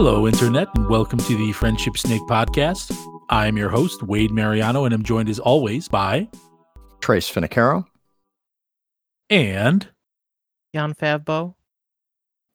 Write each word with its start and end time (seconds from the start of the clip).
Hello, 0.00 0.28
Internet, 0.28 0.68
and 0.76 0.88
welcome 0.88 1.18
to 1.18 1.36
the 1.36 1.50
Friendship 1.50 1.98
Snake 1.98 2.22
Podcast. 2.28 2.96
I'm 3.30 3.56
your 3.56 3.68
host, 3.68 4.00
Wade 4.04 4.30
Mariano, 4.30 4.84
and 4.84 4.94
I'm 4.94 5.02
joined 5.02 5.28
as 5.28 5.40
always 5.40 5.88
by 5.88 6.28
Trace 7.00 7.28
Finicaro. 7.28 7.84
and 9.28 9.88
Jan 10.72 10.94
Favbo. 10.94 11.56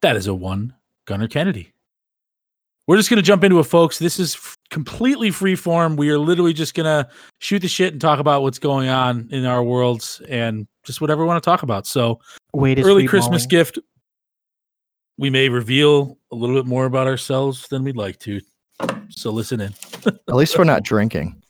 that 0.02 0.16
is 0.16 0.27
a 0.27 0.34
one, 0.34 0.73
Gunnar 1.05 1.27
Kennedy. 1.27 1.73
We're 2.88 2.95
just 2.95 3.09
going 3.09 3.18
to 3.18 3.21
jump 3.21 3.44
into 3.44 3.60
it, 3.60 3.64
folks. 3.66 4.00
This 4.00 4.21
is 4.21 4.36
f- 4.36 4.57
completely 4.70 5.30
free 5.30 5.55
form. 5.55 5.98
We 5.98 6.12
are 6.12 6.20
literally 6.20 6.54
just 6.54 6.73
going 6.75 6.86
to 6.86 7.10
shoot 7.39 7.60
the 7.60 7.68
shit 7.68 7.91
and 7.91 8.00
talk 8.00 8.20
about 8.20 8.41
what's 8.41 8.60
going 8.60 8.88
on 8.88 9.28
in 9.32 9.46
our 9.46 9.62
worlds 9.62 10.21
and 10.30 10.66
just 10.85 11.02
whatever 11.02 11.23
we 11.23 11.27
want 11.27 11.44
to 11.44 11.46
talk 11.49 11.63
about. 11.63 11.88
So, 11.88 12.21
Wade 12.54 12.80
is 12.80 12.88
early 12.88 13.05
Christmas 13.05 13.46
balling. 13.46 13.49
gift. 13.49 13.80
We 15.23 15.30
may 15.30 15.48
reveal 15.48 16.18
a 16.34 16.36
little 16.36 16.54
bit 16.54 16.66
more 16.66 16.84
about 16.84 17.08
ourselves 17.08 17.70
than 17.70 17.86
we'd 17.86 17.95
like 17.95 18.20
to. 18.20 18.41
So, 19.08 19.32
listen 19.32 19.62
in. 19.62 19.73
At 20.05 20.36
least 20.36 20.58
we're 20.58 20.66
not 20.66 20.84
drinking. 20.84 21.41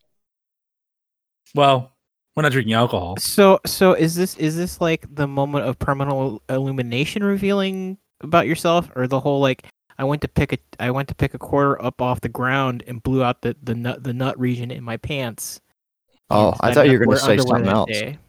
Well, 1.56 1.92
we're 2.36 2.44
not 2.44 2.52
drinking 2.52 2.76
alcohol. 2.76 3.18
So 3.18 3.60
so 3.66 3.94
is 3.94 4.14
this 4.14 4.38
is 4.38 4.56
this 4.56 4.80
like 4.80 5.08
the 5.16 5.26
moment 5.26 5.66
of 5.66 5.80
permanent 5.80 6.40
illumination 6.50 7.24
revealing 7.24 7.98
about 8.22 8.46
yourself 8.46 8.92
or 8.96 9.08
the 9.08 9.20
whole 9.20 9.40
like 9.40 9.66
I 9.98 10.04
went 10.04 10.22
to 10.22 10.28
pick 10.28 10.54
a 10.54 10.60
I 10.80 10.92
went 10.92 11.08
to 11.08 11.16
pick 11.16 11.34
a 11.34 11.40
quarter 11.40 11.84
up 11.84 12.00
off 12.00 12.22
the 12.22 12.30
ground 12.30 12.84
and 12.86 13.02
blew 13.02 13.24
out 13.24 13.42
the 13.42 13.58
the 13.64 13.74
nut 13.74 14.04
the 14.04 14.14
nut 14.14 14.40
region 14.40 14.70
in 14.70 14.84
my 14.84 14.98
pants. 14.98 15.60
Oh, 16.30 16.54
I 16.60 16.76
thought 16.76 16.86
you 16.86 17.00
were 17.00 17.06
going 17.06 17.18
to 17.18 17.24
say 17.24 17.38
something 17.38 17.68
else. 17.68 17.90
day. 17.90 18.20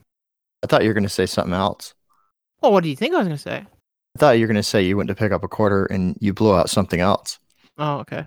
I 0.62 0.67
thought 0.69 0.84
you 0.84 0.89
were 0.89 0.95
going 0.95 1.05
to 1.05 1.11
say 1.11 1.27
something 1.27 1.53
else. 1.53 1.92
Well, 2.62 2.73
what 2.73 2.83
do 2.83 2.89
you 2.89 2.97
think 2.97 3.15
I 3.15 3.19
was 3.19 3.27
gonna 3.27 3.37
say? 3.37 3.67
I 4.17 4.19
thought 4.19 4.31
you 4.33 4.43
were 4.43 4.47
going 4.48 4.57
to 4.57 4.62
say 4.62 4.83
you 4.83 4.97
went 4.97 5.09
to 5.09 5.15
pick 5.15 5.33
up 5.33 5.43
a 5.45 5.48
quarter 5.48 5.87
and 5.87 6.17
you 6.20 6.33
blew 6.33 6.55
out 6.55 6.70
something 6.70 7.01
else, 7.01 7.39
Oh, 7.79 7.97
okay. 7.98 8.27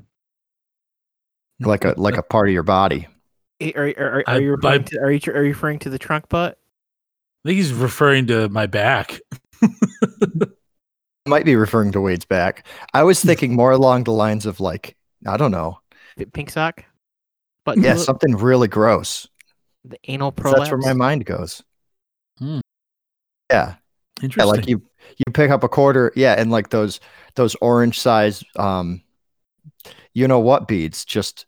like 1.62 1.86
a 1.86 1.94
like 1.98 2.18
a 2.18 2.24
part 2.24 2.48
of 2.50 2.54
your 2.54 2.64
body. 2.64 3.08
Eh, 3.62 3.72
Are, 3.76 3.94
are, 3.98 4.12
are, 4.20 4.24
I- 4.28 4.36
are 4.36 4.42
you 4.42 4.52
referring 4.52 4.82
I- 4.82 4.84
to 4.84 5.00
are 5.00 5.12
you 5.12 5.20
are 5.34 5.44
you 5.44 5.50
referring 5.50 5.80
to 5.80 5.90
the 5.90 5.98
trunk 6.00 6.28
butt? 6.30 6.58
I 7.46 7.50
think 7.50 7.58
he's 7.58 7.72
referring 7.74 8.28
to 8.28 8.50
my 8.50 8.66
back. 8.66 9.20
Might 11.26 11.46
be 11.46 11.56
referring 11.58 11.92
to 11.92 12.02
Wade's 12.02 12.26
back. 12.26 12.66
I 12.94 13.04
was 13.04 13.22
thinking 13.22 13.54
more 13.56 13.72
along 13.72 14.06
the 14.06 14.14
lines 14.14 14.46
of 14.46 14.60
like 14.60 14.96
I 15.26 15.36
don't 15.38 15.52
know, 15.52 15.80
Pink 16.34 16.50
sock? 16.50 16.84
But 17.66 17.78
yeah, 17.80 17.96
something 17.96 18.36
really 18.36 18.68
gross. 18.70 19.28
the 19.84 19.98
anal 20.06 20.32
prolapse. 20.32 20.60
That's 20.70 20.72
where 20.72 20.80
my 20.80 20.94
mind 20.94 21.26
goes. 21.26 21.62
Hmm. 22.40 22.60
Yeah, 23.52 23.76
yeah, 24.20 24.24
Interesting. 24.24 24.56
like 24.56 24.68
you 24.70 24.82
you 25.18 25.32
pick 25.34 25.50
up 25.52 25.64
a 25.64 25.70
quarter, 25.70 26.12
yeah, 26.16 26.36
and 26.38 26.52
like 26.52 26.70
those 26.70 27.00
those 27.36 27.56
orange 27.62 28.00
size 28.00 28.44
um, 28.58 29.02
you 30.14 30.28
know 30.28 30.40
what 30.40 30.68
beads 30.68 31.06
just 31.06 31.46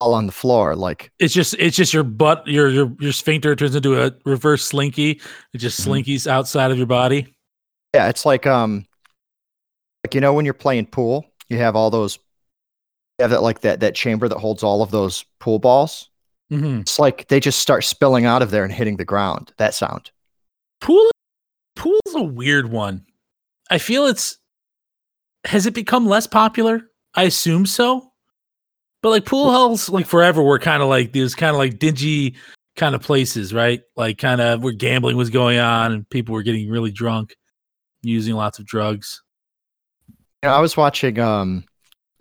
all 0.00 0.12
on 0.14 0.26
the 0.26 0.32
floor, 0.32 0.76
like 0.76 1.10
it's 1.18 1.32
just 1.32 1.54
it's 1.58 1.76
just 1.76 1.94
your 1.94 2.02
butt 2.04 2.46
your 2.46 2.68
your 2.68 2.92
your 3.00 3.12
sphincter 3.12 3.56
turns 3.56 3.74
into 3.74 4.00
a 4.02 4.12
reverse 4.24 4.64
slinky. 4.64 5.20
It 5.54 5.58
just 5.58 5.80
Mhm. 5.80 5.86
slinkies 6.04 6.26
outside 6.26 6.70
of 6.70 6.76
your 6.76 6.86
body. 6.86 7.34
Yeah, 7.94 8.08
it's 8.08 8.26
like 8.26 8.46
um 8.46 8.86
like 10.04 10.14
you 10.14 10.20
know 10.20 10.34
when 10.34 10.44
you're 10.44 10.54
playing 10.54 10.86
pool, 10.86 11.24
you 11.48 11.56
have 11.58 11.76
all 11.76 11.90
those 11.90 12.18
you 13.18 13.22
have 13.22 13.30
that 13.30 13.42
like 13.42 13.60
that 13.60 13.80
that 13.80 13.94
chamber 13.94 14.28
that 14.28 14.38
holds 14.38 14.62
all 14.62 14.82
of 14.82 14.90
those 14.90 15.24
pool 15.40 15.58
balls. 15.58 16.10
Mm-hmm. 16.52 16.80
It's 16.80 16.98
like 16.98 17.26
they 17.28 17.40
just 17.40 17.58
start 17.60 17.82
spilling 17.82 18.26
out 18.26 18.42
of 18.42 18.50
there 18.50 18.64
and 18.64 18.72
hitting 18.72 18.98
the 18.98 19.04
ground. 19.04 19.52
That 19.56 19.72
sound. 19.74 20.10
Pool 20.82 21.10
a 22.16 22.22
weird 22.22 22.70
one. 22.70 23.04
I 23.70 23.78
feel 23.78 24.06
it's 24.06 24.38
has 25.44 25.66
it 25.66 25.74
become 25.74 26.06
less 26.06 26.26
popular? 26.26 26.82
I 27.14 27.24
assume 27.24 27.66
so. 27.66 28.12
But 29.02 29.10
like 29.10 29.24
pool 29.24 29.50
halls 29.50 29.88
like 29.88 30.06
forever 30.06 30.42
were 30.42 30.58
kind 30.58 30.82
of 30.82 30.88
like 30.88 31.12
these 31.12 31.34
kind 31.34 31.50
of 31.50 31.58
like 31.58 31.78
dingy 31.78 32.36
kind 32.76 32.94
of 32.94 33.02
places, 33.02 33.54
right? 33.54 33.80
Like 33.96 34.18
kind 34.18 34.40
of 34.40 34.62
where 34.62 34.72
gambling 34.72 35.16
was 35.16 35.30
going 35.30 35.58
on 35.58 35.92
and 35.92 36.08
people 36.10 36.34
were 36.34 36.42
getting 36.42 36.70
really 36.70 36.90
drunk, 36.90 37.36
using 38.02 38.34
lots 38.34 38.58
of 38.58 38.66
drugs. 38.66 39.22
You 40.42 40.48
know, 40.48 40.54
I 40.54 40.60
was 40.60 40.76
watching 40.76 41.18
um 41.18 41.64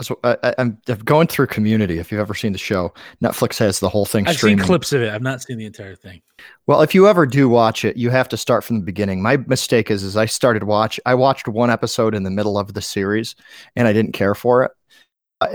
so 0.02 0.20
I, 0.24 0.54
I'm 0.58 0.78
going 1.06 1.28
through 1.28 1.48
Community. 1.48 2.00
If 2.00 2.12
you've 2.12 2.20
ever 2.20 2.34
seen 2.34 2.52
the 2.52 2.58
show, 2.58 2.94
Netflix 3.24 3.58
has 3.60 3.80
the 3.80 3.88
whole 3.88 4.06
thing 4.06 4.28
I've 4.28 4.36
streaming. 4.36 4.60
seen 4.60 4.66
clips 4.66 4.92
of 4.92 5.02
it. 5.02 5.14
I've 5.14 5.22
not 5.22 5.42
seen 5.42 5.58
the 5.58 5.66
entire 5.66 5.96
thing. 5.96 6.22
Well, 6.68 6.82
if 6.82 6.94
you 6.94 7.08
ever 7.08 7.26
do 7.26 7.48
watch 7.48 7.86
it, 7.86 7.96
you 7.96 8.10
have 8.10 8.28
to 8.30 8.38
start 8.38 8.64
from 8.64 8.80
the 8.80 8.86
beginning. 8.86 9.22
My 9.22 9.38
mistake 9.38 9.90
is, 9.90 10.04
is 10.04 10.18
I 10.18 10.26
started 10.26 10.64
watch. 10.64 11.00
I 11.06 11.16
watched 11.16 11.48
one 11.48 11.70
episode 11.70 12.14
in 12.14 12.24
the 12.24 12.30
middle 12.30 12.58
of 12.58 12.74
the 12.74 12.82
series, 12.82 13.36
and 13.76 13.88
I 13.88 13.94
didn't 13.94 14.12
care 14.12 14.36
for 14.36 14.64
it. 14.64 14.72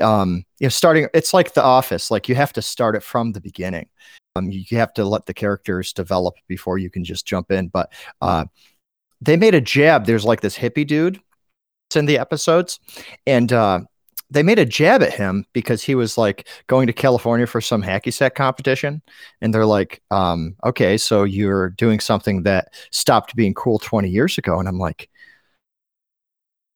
Um, 0.02 0.44
you 0.58 0.66
know, 0.66 0.70
starting 0.70 1.08
it's 1.12 1.34
like 1.34 1.52
The 1.52 1.62
Office. 1.62 2.10
Like 2.10 2.28
you 2.28 2.34
have 2.34 2.52
to 2.54 2.62
start 2.62 2.96
it 2.96 3.02
from 3.02 3.32
the 3.32 3.40
beginning. 3.40 3.88
Um, 4.36 4.50
you 4.50 4.64
you 4.68 4.78
have 4.78 4.94
to 4.94 5.04
let 5.04 5.26
the 5.26 5.34
characters 5.34 5.92
develop 5.92 6.34
before 6.48 6.78
you 6.78 6.88
can 6.88 7.04
just 7.04 7.26
jump 7.26 7.50
in. 7.50 7.68
But 7.68 7.92
uh, 8.22 8.46
they 9.20 9.36
made 9.36 9.54
a 9.54 9.60
jab. 9.60 10.06
There's 10.06 10.24
like 10.24 10.40
this 10.40 10.56
hippie 10.56 10.86
dude. 10.86 11.20
In 11.96 12.06
the 12.06 12.18
episodes, 12.18 12.78
and 13.26 13.52
uh, 13.52 13.80
they 14.30 14.42
made 14.42 14.58
a 14.58 14.64
jab 14.64 15.02
at 15.02 15.12
him 15.12 15.44
because 15.52 15.82
he 15.82 15.94
was 15.94 16.16
like 16.16 16.46
going 16.68 16.86
to 16.86 16.92
California 16.92 17.46
for 17.46 17.60
some 17.60 17.82
hacky 17.82 18.12
sack 18.12 18.34
competition 18.34 19.02
and 19.40 19.52
they're 19.52 19.66
like, 19.66 20.02
um, 20.10 20.54
okay, 20.64 20.96
so 20.96 21.24
you're 21.24 21.70
doing 21.70 21.98
something 21.98 22.44
that 22.44 22.72
stopped 22.92 23.34
being 23.34 23.54
cool 23.54 23.78
20 23.78 24.08
years 24.08 24.38
ago. 24.38 24.58
And 24.58 24.68
I'm 24.68 24.78
like, 24.78 25.10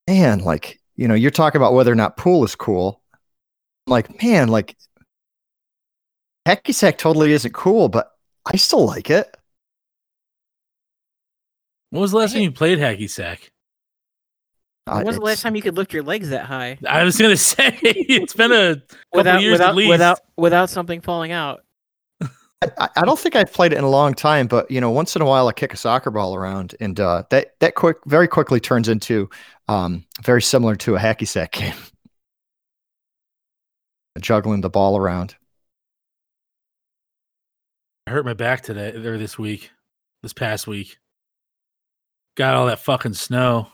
man, 0.07 0.39
like, 0.39 0.79
you 0.95 1.07
know, 1.07 1.13
you're 1.15 1.31
talking 1.31 1.59
about 1.59 1.73
whether 1.73 1.91
or 1.91 1.95
not 1.95 2.17
pool 2.17 2.43
is 2.43 2.55
cool. 2.55 3.01
I'm 3.87 3.91
like, 3.91 4.21
man, 4.21 4.49
like, 4.49 4.75
hacky 6.45 6.73
sack 6.73 6.97
totally 6.97 7.31
isn't 7.31 7.53
cool, 7.53 7.87
but 7.87 8.11
I 8.45 8.57
still 8.57 8.85
like 8.85 9.09
it. 9.09 9.35
When 11.89 12.01
was 12.01 12.11
the 12.11 12.17
last 12.17 12.33
time 12.33 12.41
you 12.41 12.51
played 12.51 12.79
hacky 12.79 13.09
sack? 13.09 13.51
Uh, 14.87 14.97
When 14.97 15.07
was 15.07 15.15
the 15.15 15.21
last 15.21 15.41
time 15.41 15.55
you 15.55 15.63
could 15.63 15.77
lift 15.77 15.93
your 15.93 16.03
legs 16.03 16.29
that 16.29 16.45
high 16.45 16.77
I 16.87 17.03
was 17.03 17.17
gonna 17.17 17.37
say 17.37 17.77
it's 17.81 18.33
been 18.33 18.51
a 18.51 18.75
couple 18.75 18.97
without 19.13 19.41
years 19.41 19.53
without 19.53 19.69
at 19.69 19.75
least. 19.75 19.89
without 19.89 20.19
without 20.37 20.69
something 20.69 21.01
falling 21.01 21.31
out? 21.31 21.61
I, 22.79 22.89
I 22.95 23.05
don't 23.05 23.19
think 23.19 23.35
I've 23.35 23.51
played 23.51 23.73
it 23.73 23.77
in 23.77 23.83
a 23.83 23.89
long 23.89 24.13
time, 24.13 24.47
but 24.47 24.69
you 24.71 24.79
know, 24.81 24.89
once 24.89 25.15
in 25.15 25.21
a 25.21 25.25
while 25.25 25.47
I 25.47 25.53
kick 25.53 25.73
a 25.73 25.77
soccer 25.77 26.09
ball 26.09 26.35
around, 26.35 26.73
and 26.79 26.99
uh, 26.99 27.23
that 27.29 27.53
that 27.59 27.75
quick 27.75 27.97
very 28.05 28.27
quickly 28.27 28.59
turns 28.59 28.87
into 28.87 29.29
um, 29.67 30.05
very 30.23 30.41
similar 30.41 30.75
to 30.77 30.95
a 30.95 30.99
hacky 30.99 31.27
sack 31.27 31.51
game, 31.51 31.75
juggling 34.19 34.61
the 34.61 34.69
ball 34.69 34.97
around. 34.97 35.35
I 38.07 38.11
hurt 38.11 38.25
my 38.25 38.33
back 38.33 38.61
today 38.61 38.95
or 38.95 39.17
this 39.17 39.37
week, 39.37 39.71
this 40.23 40.33
past 40.33 40.67
week. 40.67 40.97
Got 42.35 42.55
all 42.55 42.67
that 42.67 42.79
fucking 42.79 43.13
snow. 43.13 43.67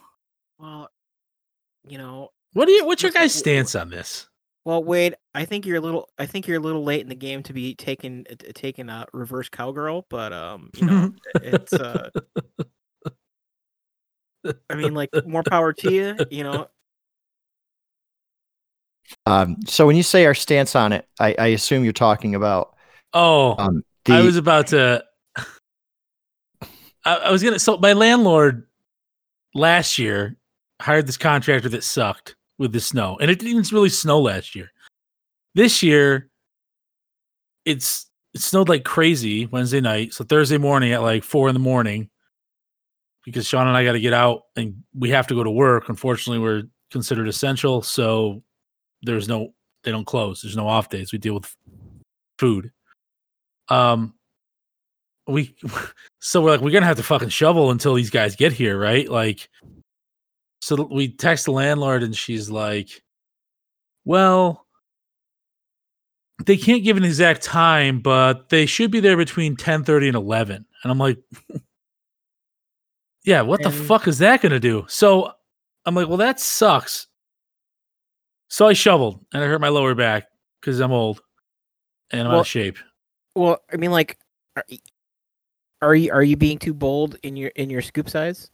Well, 0.58 0.90
you 1.88 1.98
know, 1.98 2.30
What 2.54 2.66
do 2.66 2.72
you? 2.72 2.86
What's 2.86 3.02
your 3.04 3.12
guys' 3.12 3.34
w- 3.34 3.44
w- 3.44 3.66
stance 3.66 3.76
on 3.76 3.90
this? 3.90 4.28
well, 4.66 4.84
Wade, 4.84 5.16
I 5.34 5.46
think 5.46 5.66
you're 5.66 5.78
a 5.78 5.82
little. 5.82 6.10
I 6.20 6.26
think 6.26 6.48
you're 6.48 6.58
a 6.58 6.62
little 6.62 6.84
late 6.84 7.02
in 7.02 7.10
the 7.10 7.16
game 7.16 7.44
to 7.44 7.54
be 7.54 7.74
taking 7.76 8.26
uh, 8.30 8.36
taking 8.54 8.90
a 8.90 9.06
reverse 9.14 9.50
cowgirl, 9.50 10.06
but 10.10 10.34
um, 10.34 10.70
you 10.76 10.86
know, 10.86 11.12
it's 11.42 11.74
uh, 11.74 12.10
I 14.70 14.76
mean, 14.76 14.94
like 14.94 15.10
more 15.26 15.44
power 15.44 15.74
to 15.74 15.90
you. 15.92 16.26
You 16.30 16.44
know, 16.44 16.68
Um, 19.26 19.58
so 19.68 19.86
when 19.88 19.96
you 19.96 20.04
say 20.04 20.26
our 20.26 20.34
stance 20.34 20.76
on 20.76 20.94
it, 20.94 21.08
I, 21.20 21.36
I 21.38 21.48
assume 21.48 21.84
you're 21.84 21.94
talking 21.94 22.36
about 22.36 22.76
Oh, 23.14 23.56
um, 23.58 23.84
the. 24.06 24.14
I 24.14 24.22
was 24.22 24.38
about 24.38 24.68
to. 24.68 25.04
I, 27.06 27.16
I 27.16 27.32
was 27.32 27.44
gonna. 27.44 27.60
So 27.60 27.78
my 27.78 27.94
landlord 27.94 28.68
last 29.54 29.98
year 29.98 30.38
hired 30.82 31.08
this 31.08 31.18
contractor 31.18 31.70
that 31.70 31.84
sucked 31.84 32.36
with 32.58 32.72
the 32.74 32.80
snow, 32.80 33.18
and 33.22 33.32
it 33.32 33.40
didn't 33.40 33.52
even 33.52 33.76
really 33.76 33.90
snow 33.90 34.20
last 34.20 34.56
year. 34.56 34.72
This 35.56 35.82
year, 35.84 36.30
it's 37.66 38.10
it 38.34 38.42
snowed 38.42 38.70
like 38.70 38.84
crazy 38.84 39.46
Wednesday 39.48 39.82
night. 39.82 40.14
So 40.14 40.24
Thursday 40.24 40.58
morning 40.58 40.94
at 40.94 41.02
like 41.02 41.24
four 41.24 41.50
in 41.50 41.54
the 41.54 41.60
morning, 41.60 42.10
because 43.26 43.48
Sean 43.48 43.68
and 43.68 43.76
I 43.78 43.84
got 43.84 43.94
to 43.94 44.00
get 44.00 44.14
out 44.14 44.44
and 44.56 44.84
we 44.94 45.10
have 45.10 45.28
to 45.28 45.36
go 45.36 45.44
to 45.44 45.52
work. 45.52 45.90
Unfortunately, 45.90 46.40
we're 46.40 46.64
considered 46.92 47.28
essential, 47.28 47.82
so 47.82 48.42
there's 49.02 49.28
no 49.28 49.54
they 49.84 49.92
don't 49.92 50.06
close. 50.06 50.42
There's 50.42 50.58
no 50.58 50.68
off 50.68 50.90
days. 50.90 51.12
We 51.12 51.18
deal 51.18 51.36
with 51.36 51.56
food. 52.38 52.72
Um, 53.70 54.14
we 55.28 55.56
so 56.20 56.42
we're 56.42 56.52
like 56.52 56.62
we're 56.62 56.72
gonna 56.72 56.86
have 56.86 56.98
to 56.98 57.04
fucking 57.04 57.30
shovel 57.30 57.72
until 57.72 57.94
these 57.94 58.10
guys 58.10 58.36
get 58.36 58.54
here, 58.54 58.80
right? 58.80 59.10
Like, 59.10 59.50
so 60.62 60.88
we 60.92 61.10
text 61.10 61.46
the 61.46 61.52
landlord 61.52 62.04
and 62.04 62.16
she's 62.16 62.50
like, 62.50 63.04
"Well, 64.06 64.66
they 66.46 66.58
can't 66.58 66.84
give 66.84 66.98
an 66.98 67.04
exact 67.04 67.42
time, 67.42 68.00
but 68.00 68.50
they 68.50 68.66
should 68.66 68.92
be 68.92 69.00
there 69.00 69.18
between 69.18 69.56
ten 69.56 69.84
thirty 69.84 70.08
and 70.08 70.16
11. 70.16 70.66
And 70.84 70.92
I'm 70.92 70.98
like, 70.98 71.18
"Yeah, 73.24 73.42
what 73.42 73.62
the 73.64 73.70
fuck 73.72 74.08
is 74.08 74.20
that 74.20 74.42
gonna 74.42 74.60
do?" 74.60 74.86
So 74.88 75.34
I'm 75.86 75.96
like, 75.96 76.08
"Well, 76.08 76.18
that 76.18 76.40
sucks." 76.40 77.08
So 78.50 78.68
I 78.68 78.74
shoveled 78.74 79.26
and 79.34 79.44
I 79.44 79.48
hurt 79.48 79.62
my 79.62 79.70
lower 79.70 79.96
back 79.96 80.28
because 80.60 80.80
I'm 80.80 80.92
old 80.92 81.22
and 82.12 82.28
I'm 82.28 82.34
out 82.34 82.42
of 82.42 82.48
shape. 82.48 82.78
Well, 83.36 83.60
I 83.72 83.78
mean, 83.78 83.92
like, 83.92 84.20
are, 84.56 84.66
are 85.82 85.96
you 85.96 86.12
are 86.12 86.24
you 86.24 86.36
being 86.38 86.60
too 86.60 86.74
bold 86.74 87.18
in 87.24 87.36
your 87.36 87.50
in 87.56 87.70
your 87.70 87.82
scoop 87.82 88.10
size? 88.10 88.52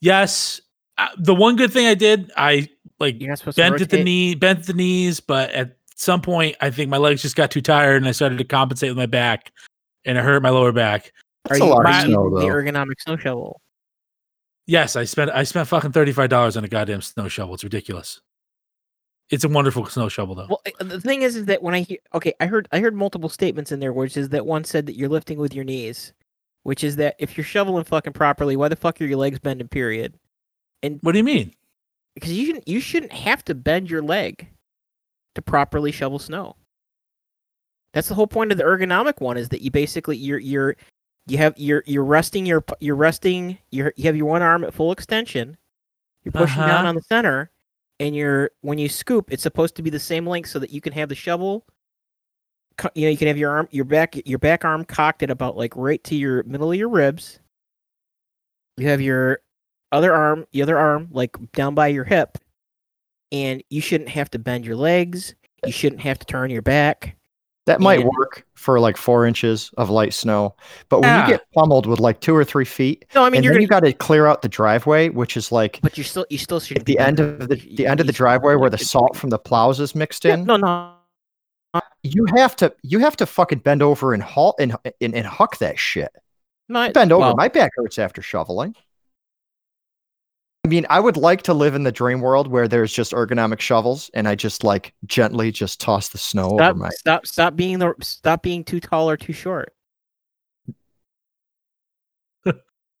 Yes. 0.00 0.60
Uh, 0.98 1.08
the 1.18 1.34
one 1.34 1.56
good 1.56 1.72
thing 1.72 1.86
I 1.86 1.94
did, 1.94 2.32
I 2.36 2.68
like 2.98 3.20
You're 3.20 3.28
not 3.28 3.38
supposed 3.38 3.56
bent 3.56 3.78
to 3.78 3.84
at 3.84 3.90
the 3.90 4.02
knee, 4.02 4.34
bent 4.34 4.60
at 4.60 4.66
the 4.66 4.72
knees, 4.72 5.20
but 5.20 5.50
at 5.50 5.76
some 5.94 6.22
point, 6.22 6.56
I 6.60 6.70
think 6.70 6.90
my 6.90 6.96
legs 6.96 7.22
just 7.22 7.36
got 7.36 7.50
too 7.50 7.60
tired 7.60 7.96
and 7.96 8.08
I 8.08 8.12
started 8.12 8.38
to 8.38 8.44
compensate 8.44 8.90
with 8.90 8.96
my 8.96 9.06
back 9.06 9.52
and 10.04 10.16
it 10.16 10.24
hurt 10.24 10.42
my 10.42 10.50
lower 10.50 10.72
back. 10.72 11.12
That's 11.44 11.60
are 11.60 11.64
a 11.64 11.66
you 11.66 11.72
lot 11.72 11.86
of 11.86 11.94
using 11.94 12.10
snow, 12.10 12.30
the 12.30 12.46
ergonomic 12.46 13.00
snow 13.00 13.16
shovel? 13.16 13.60
Yes, 14.66 14.96
I 14.96 15.04
spent 15.04 15.30
I 15.30 15.44
spent 15.44 15.68
fucking 15.68 15.92
thirty 15.92 16.12
five 16.12 16.28
dollars 16.28 16.56
on 16.56 16.64
a 16.64 16.68
goddamn 16.68 17.02
snow 17.02 17.28
shovel. 17.28 17.54
It's 17.54 17.62
ridiculous. 17.62 18.20
It's 19.30 19.44
a 19.44 19.48
wonderful 19.48 19.86
snow 19.86 20.08
shovel 20.08 20.34
though. 20.34 20.46
Well, 20.48 20.62
uh, 20.80 20.84
the 20.84 21.00
thing 21.00 21.22
is, 21.22 21.36
is 21.36 21.46
that 21.46 21.62
when 21.62 21.74
I 21.74 21.80
hear, 21.80 21.98
okay, 22.14 22.32
I 22.40 22.46
heard, 22.46 22.68
I 22.70 22.78
heard 22.78 22.94
multiple 22.94 23.28
statements 23.28 23.72
in 23.72 23.80
there, 23.80 23.92
which 23.92 24.16
is 24.16 24.28
that 24.30 24.46
one 24.46 24.64
said 24.64 24.86
that 24.86 24.96
you're 24.96 25.08
lifting 25.08 25.38
with 25.38 25.52
your 25.52 25.64
knees, 25.64 26.12
which 26.62 26.84
is 26.84 26.96
that 26.96 27.16
if 27.18 27.36
you're 27.36 27.44
shoveling 27.44 27.84
fucking 27.84 28.12
properly, 28.12 28.56
why 28.56 28.68
the 28.68 28.76
fuck 28.76 29.00
are 29.00 29.04
your 29.04 29.18
legs 29.18 29.38
bending? 29.38 29.68
Period. 29.68 30.14
What 31.02 31.12
do 31.12 31.18
you 31.18 31.24
mean? 31.24 31.52
Because 32.14 32.32
you 32.32 32.46
shouldn't, 32.46 32.68
you 32.68 32.80
shouldn't 32.80 33.12
have 33.12 33.44
to 33.46 33.54
bend 33.54 33.90
your 33.90 34.02
leg 34.02 34.48
to 35.34 35.42
properly 35.42 35.92
shovel 35.92 36.18
snow. 36.18 36.56
That's 37.92 38.08
the 38.08 38.14
whole 38.14 38.26
point 38.26 38.52
of 38.52 38.58
the 38.58 38.64
ergonomic 38.64 39.20
one 39.20 39.36
is 39.36 39.48
that 39.50 39.62
you 39.62 39.70
basically 39.70 40.16
you're 40.16 40.38
you're 40.38 40.76
you 41.26 41.38
have 41.38 41.54
you're 41.56 41.82
you're 41.86 42.04
resting 42.04 42.44
your 42.46 42.64
you're 42.80 42.94
resting 42.96 43.58
you're 43.70 43.92
you 43.96 44.04
have 44.04 44.16
your 44.16 44.26
one 44.26 44.42
arm 44.42 44.64
at 44.64 44.74
full 44.74 44.92
extension. 44.92 45.56
You're 46.24 46.32
pushing 46.32 46.58
down 46.58 46.70
Uh-huh. 46.70 46.88
on 46.88 46.94
the 46.96 47.02
center, 47.02 47.50
and 48.00 48.14
you're 48.14 48.50
when 48.60 48.78
you 48.78 48.88
scoop, 48.88 49.32
it's 49.32 49.42
supposed 49.42 49.76
to 49.76 49.82
be 49.82 49.90
the 49.90 49.98
same 49.98 50.26
length 50.26 50.50
so 50.50 50.58
that 50.58 50.70
you 50.70 50.80
can 50.80 50.92
have 50.92 51.08
the 51.08 51.14
shovel. 51.14 51.64
You 52.94 53.06
know, 53.06 53.10
you 53.10 53.16
can 53.16 53.28
have 53.28 53.38
your 53.38 53.50
arm, 53.50 53.68
your 53.70 53.86
back, 53.86 54.14
your 54.26 54.38
back 54.38 54.64
arm 54.64 54.84
cocked 54.84 55.22
at 55.22 55.30
about 55.30 55.56
like 55.56 55.74
right 55.76 56.02
to 56.04 56.14
your 56.14 56.42
middle 56.42 56.70
of 56.70 56.76
your 56.78 56.90
ribs. 56.90 57.40
You 58.76 58.88
have 58.88 59.00
your 59.00 59.40
other 59.96 60.12
arm, 60.14 60.46
the 60.52 60.62
other 60.62 60.78
arm, 60.78 61.08
like 61.10 61.36
down 61.52 61.74
by 61.74 61.88
your 61.88 62.04
hip, 62.04 62.38
and 63.32 63.62
you 63.70 63.80
shouldn't 63.80 64.10
have 64.10 64.30
to 64.30 64.38
bend 64.38 64.64
your 64.64 64.76
legs. 64.76 65.34
You 65.64 65.72
shouldn't 65.72 66.02
have 66.02 66.18
to 66.20 66.26
turn 66.26 66.50
your 66.50 66.62
back. 66.62 67.16
That 67.66 67.80
might 67.80 67.98
And- 68.00 68.08
work 68.16 68.46
for 68.54 68.78
like 68.78 68.96
four 68.96 69.26
inches 69.26 69.72
of 69.76 69.90
light 69.90 70.14
snow, 70.14 70.54
but 70.88 71.00
when 71.00 71.08
Yeah. 71.08 71.26
you 71.26 71.32
get 71.32 71.40
pummeled 71.52 71.86
with 71.86 71.98
like 71.98 72.20
two 72.20 72.36
or 72.36 72.44
three 72.44 72.64
feet, 72.64 73.04
No, 73.12 73.24
I 73.24 73.28
mean 73.30 73.38
and 73.38 73.44
you're 73.44 73.54
then 73.54 73.62
gonna, 73.66 73.86
you 73.86 73.90
got 73.90 73.98
to 73.98 74.06
clear 74.06 74.26
out 74.26 74.42
the 74.42 74.48
driveway, 74.48 75.08
which 75.08 75.36
is 75.36 75.50
like 75.50 75.80
but 75.82 75.98
you 75.98 76.04
still, 76.04 76.24
you 76.30 76.38
still 76.38 76.60
should 76.60 76.78
at 76.78 76.84
the 76.86 76.96
end 77.00 77.18
of 77.18 77.48
the 77.48 77.56
the 77.74 77.88
end 77.88 77.98
of 77.98 78.06
the 78.06 78.12
driveway 78.12 78.54
where 78.54 78.70
the 78.70 78.78
salt 78.78 79.16
from 79.16 79.30
the 79.30 79.38
plows 79.38 79.80
is 79.80 79.96
mixed 79.96 80.24
in. 80.24 80.44
No, 80.44 80.56
no, 80.56 80.92
You 82.04 82.24
have 82.36 82.54
to 82.56 82.72
you 82.82 83.00
have 83.00 83.16
to 83.16 83.26
fucking 83.26 83.58
bend 83.60 83.82
over 83.82 84.14
and 84.14 84.22
halt 84.22 84.54
and 84.60 84.76
and, 85.00 85.14
and 85.16 85.26
huck 85.26 85.58
that 85.58 85.76
shit. 85.76 86.12
I- 86.72 86.92
Bend 86.92 87.10
over. 87.10 87.20
well, 87.20 87.34
My 87.36 87.48
back 87.48 87.72
hurts 87.76 87.98
after 87.98 88.22
shoveling. 88.22 88.76
I 90.66 90.68
mean, 90.68 90.84
I 90.90 90.98
would 90.98 91.16
like 91.16 91.42
to 91.42 91.54
live 91.54 91.76
in 91.76 91.84
the 91.84 91.92
dream 91.92 92.20
world 92.20 92.48
where 92.48 92.66
there's 92.66 92.92
just 92.92 93.12
ergonomic 93.12 93.60
shovels 93.60 94.10
and 94.14 94.26
I 94.26 94.34
just 94.34 94.64
like 94.64 94.92
gently 95.04 95.52
just 95.52 95.80
toss 95.80 96.08
the 96.08 96.18
snow 96.18 96.48
stop, 96.48 96.60
over 96.72 96.74
my. 96.74 96.88
stop, 96.90 97.24
stop 97.24 97.54
being 97.54 97.78
the, 97.78 97.94
stop 98.00 98.42
being 98.42 98.64
too 98.64 98.80
tall 98.80 99.08
or 99.08 99.16
too 99.16 99.32
short. 99.32 99.72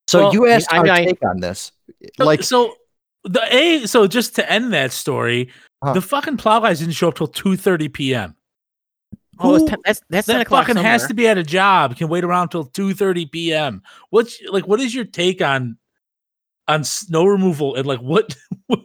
So 0.08 0.20
Well, 0.26 0.32
you 0.32 0.46
asked 0.46 0.72
I- 0.72 0.78
our 0.78 0.86
I- 0.86 1.04
take 1.06 1.24
on 1.24 1.40
this. 1.40 1.72
So- 2.16 2.24
Like, 2.24 2.44
so 2.44 2.76
the 3.24 3.42
a 3.52 3.86
so 3.86 4.06
just 4.06 4.36
to 4.36 4.48
end 4.48 4.72
that 4.72 4.92
story, 4.92 5.50
Huh. 5.82 5.94
the 5.94 6.00
fucking 6.00 6.36
plow 6.36 6.60
guys 6.60 6.78
didn't 6.78 6.94
show 6.94 7.08
up 7.08 7.16
till 7.16 7.26
two 7.26 7.56
thirty 7.56 7.88
p.m. 7.88 8.36
Oh, 9.40 9.58
Who- 9.58 9.66
ten, 9.68 9.78
that's 9.84 10.00
that's 10.08 10.28
that 10.28 10.42
o'clock 10.42 10.68
fucking 10.68 10.80
has 10.80 11.08
to 11.08 11.14
be 11.14 11.26
at 11.26 11.36
a 11.36 11.42
job. 11.42 11.96
Can 11.96 12.06
wait 12.06 12.22
around 12.22 12.50
till 12.50 12.62
two 12.66 12.94
thirty 12.94 13.26
p.m. 13.26 13.82
What's 14.10 14.40
like? 14.48 14.68
What 14.68 14.78
is 14.78 14.94
your 14.94 15.04
take 15.04 15.42
on 15.42 15.76
on 16.68 16.84
snow 16.84 17.24
removal 17.26 17.74
and 17.76 17.86
like 17.86 18.00
what? 18.00 18.36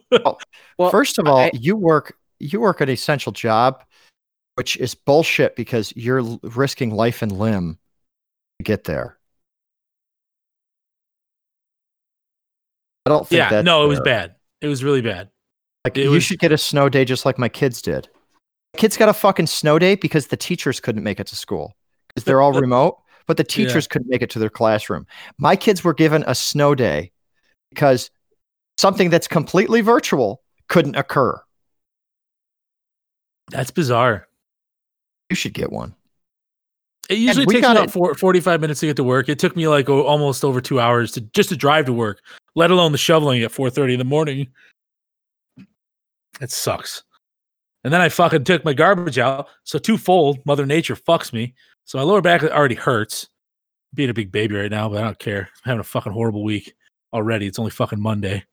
Well, 0.78 0.90
first 0.90 1.18
of 1.18 1.26
all, 1.26 1.38
I- 1.38 1.50
you 1.54 1.76
work 1.76 2.16
you 2.38 2.60
work 2.60 2.80
an 2.80 2.88
essential 2.88 3.32
job, 3.32 3.82
which 4.54 4.76
is 4.76 4.94
bullshit 4.94 5.54
because 5.56 5.92
you're 5.96 6.22
risking 6.42 6.90
life 6.90 7.22
and 7.22 7.30
limb 7.32 7.78
to 8.58 8.64
get 8.64 8.84
there. 8.84 9.18
I 13.06 13.10
don't 13.10 13.26
think 13.26 13.38
yeah, 13.38 13.50
that's 13.50 13.64
no, 13.64 13.84
it 13.84 13.88
was 13.88 14.00
bad. 14.00 14.36
It 14.60 14.68
was 14.68 14.82
really 14.84 15.02
bad. 15.02 15.28
Like 15.84 15.96
It 15.98 16.04
you 16.04 16.10
was- 16.10 16.24
should 16.24 16.38
get 16.38 16.52
a 16.52 16.58
snow 16.58 16.88
day 16.88 17.04
just 17.04 17.24
like 17.26 17.38
my 17.38 17.48
kids 17.48 17.82
did. 17.82 18.08
Kids 18.76 18.96
got 18.96 19.08
a 19.08 19.12
fucking 19.14 19.48
snow 19.48 19.78
day 19.78 19.96
because 19.96 20.28
the 20.28 20.36
teachers 20.36 20.80
couldn't 20.80 21.02
make 21.02 21.20
it 21.20 21.26
to 21.28 21.36
school 21.36 21.76
because 22.08 22.24
they're 22.24 22.40
all 22.40 22.52
remote, 22.52 22.98
but 23.26 23.36
the 23.36 23.42
Yeah. 23.42 23.66
teachers 23.66 23.86
couldn't 23.86 24.08
make 24.08 24.22
it 24.22 24.30
to 24.30 24.38
their 24.38 24.48
classroom. 24.50 25.06
My 25.38 25.56
kids 25.56 25.84
were 25.84 25.92
given 25.94 26.24
a 26.26 26.34
snow 26.34 26.74
day 26.74 27.11
because 27.74 28.10
something 28.78 29.10
that's 29.10 29.28
completely 29.28 29.80
virtual 29.80 30.42
couldn't 30.68 30.96
occur. 30.96 31.40
That's 33.50 33.70
bizarre. 33.70 34.28
You 35.30 35.36
should 35.36 35.54
get 35.54 35.72
one. 35.72 35.94
It 37.08 37.18
usually 37.18 37.46
takes 37.46 37.66
me 37.66 37.72
about 37.72 37.90
four, 37.90 38.14
45 38.14 38.60
minutes 38.60 38.80
to 38.80 38.86
get 38.86 38.96
to 38.96 39.04
work. 39.04 39.28
It 39.28 39.38
took 39.38 39.56
me 39.56 39.66
like 39.68 39.88
o- 39.88 40.04
almost 40.04 40.44
over 40.44 40.60
two 40.60 40.80
hours 40.80 41.12
to 41.12 41.20
just 41.20 41.48
to 41.48 41.56
drive 41.56 41.86
to 41.86 41.92
work, 41.92 42.20
let 42.54 42.70
alone 42.70 42.92
the 42.92 42.98
shoveling 42.98 43.42
at 43.42 43.50
4:30 43.50 43.94
in 43.94 43.98
the 43.98 44.04
morning. 44.04 44.48
It 46.40 46.50
sucks. 46.50 47.02
And 47.84 47.92
then 47.92 48.00
I 48.00 48.08
fucking 48.08 48.44
took 48.44 48.64
my 48.64 48.72
garbage 48.72 49.18
out. 49.18 49.48
So 49.64 49.78
twofold, 49.78 50.38
Mother 50.46 50.64
Nature 50.64 50.94
fucks 50.94 51.32
me. 51.32 51.54
So 51.84 51.98
my 51.98 52.04
lower 52.04 52.22
back 52.22 52.42
already 52.44 52.76
hurts. 52.76 53.28
Being 53.94 54.08
a 54.08 54.14
big 54.14 54.32
baby 54.32 54.54
right 54.54 54.70
now, 54.70 54.88
but 54.88 54.98
I 54.98 55.04
don't 55.04 55.18
care. 55.18 55.50
I'm 55.64 55.70
having 55.70 55.80
a 55.80 55.84
fucking 55.84 56.12
horrible 56.12 56.44
week 56.44 56.72
already. 57.12 57.46
It's 57.46 57.58
only 57.58 57.70
fucking 57.70 58.00
Monday. 58.00 58.44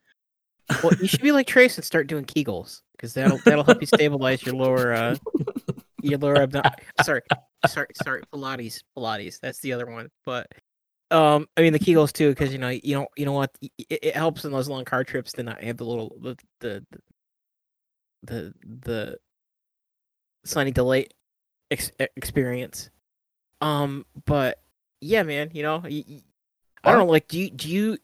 Well, 0.83 0.93
you 1.01 1.07
should 1.07 1.21
be 1.21 1.31
like 1.31 1.47
Trace 1.47 1.77
and 1.77 1.85
start 1.85 2.07
doing 2.07 2.25
Kegels 2.25 2.81
because 2.95 3.13
that'll 3.13 3.39
that'll 3.45 3.63
help 3.63 3.81
you 3.81 3.87
stabilize 3.93 4.45
your 4.45 4.55
lower 4.55 4.93
uh 4.93 5.15
your 6.01 6.19
lower 6.19 6.37
abdomen. 6.37 6.71
Sorry, 7.03 7.21
sorry, 7.67 7.87
sorry. 8.03 8.21
Pilates, 8.33 8.83
Pilates. 8.97 9.39
That's 9.39 9.59
the 9.59 9.73
other 9.73 9.85
one. 9.85 10.09
But 10.25 10.47
um, 11.11 11.47
I 11.57 11.61
mean 11.61 11.73
the 11.73 11.79
Kegels 11.79 12.13
too 12.13 12.29
because 12.29 12.51
you 12.51 12.59
know 12.59 12.69
you 12.69 12.95
know 12.95 13.07
you 13.17 13.25
know 13.25 13.33
what 13.33 13.51
it, 13.61 13.73
it 13.89 14.15
helps 14.15 14.45
in 14.45 14.51
those 14.51 14.69
long 14.69 14.85
car 14.85 15.03
trips 15.03 15.33
to 15.33 15.43
not 15.43 15.63
have 15.63 15.77
the 15.77 15.85
little 15.85 16.15
the 16.21 16.37
the 16.59 16.85
the, 18.23 18.53
the 18.81 19.17
sunny 20.45 20.71
delight 20.71 21.13
ex- 21.71 21.91
experience. 22.15 22.89
Um, 23.61 24.05
but 24.25 24.61
yeah, 25.01 25.23
man, 25.23 25.51
you 25.53 25.63
know, 25.63 25.81
I 25.85 26.21
don't 26.83 26.99
know. 26.99 27.05
Like, 27.05 27.27
do 27.27 27.39
you 27.39 27.49
do 27.49 27.69
you 27.69 27.97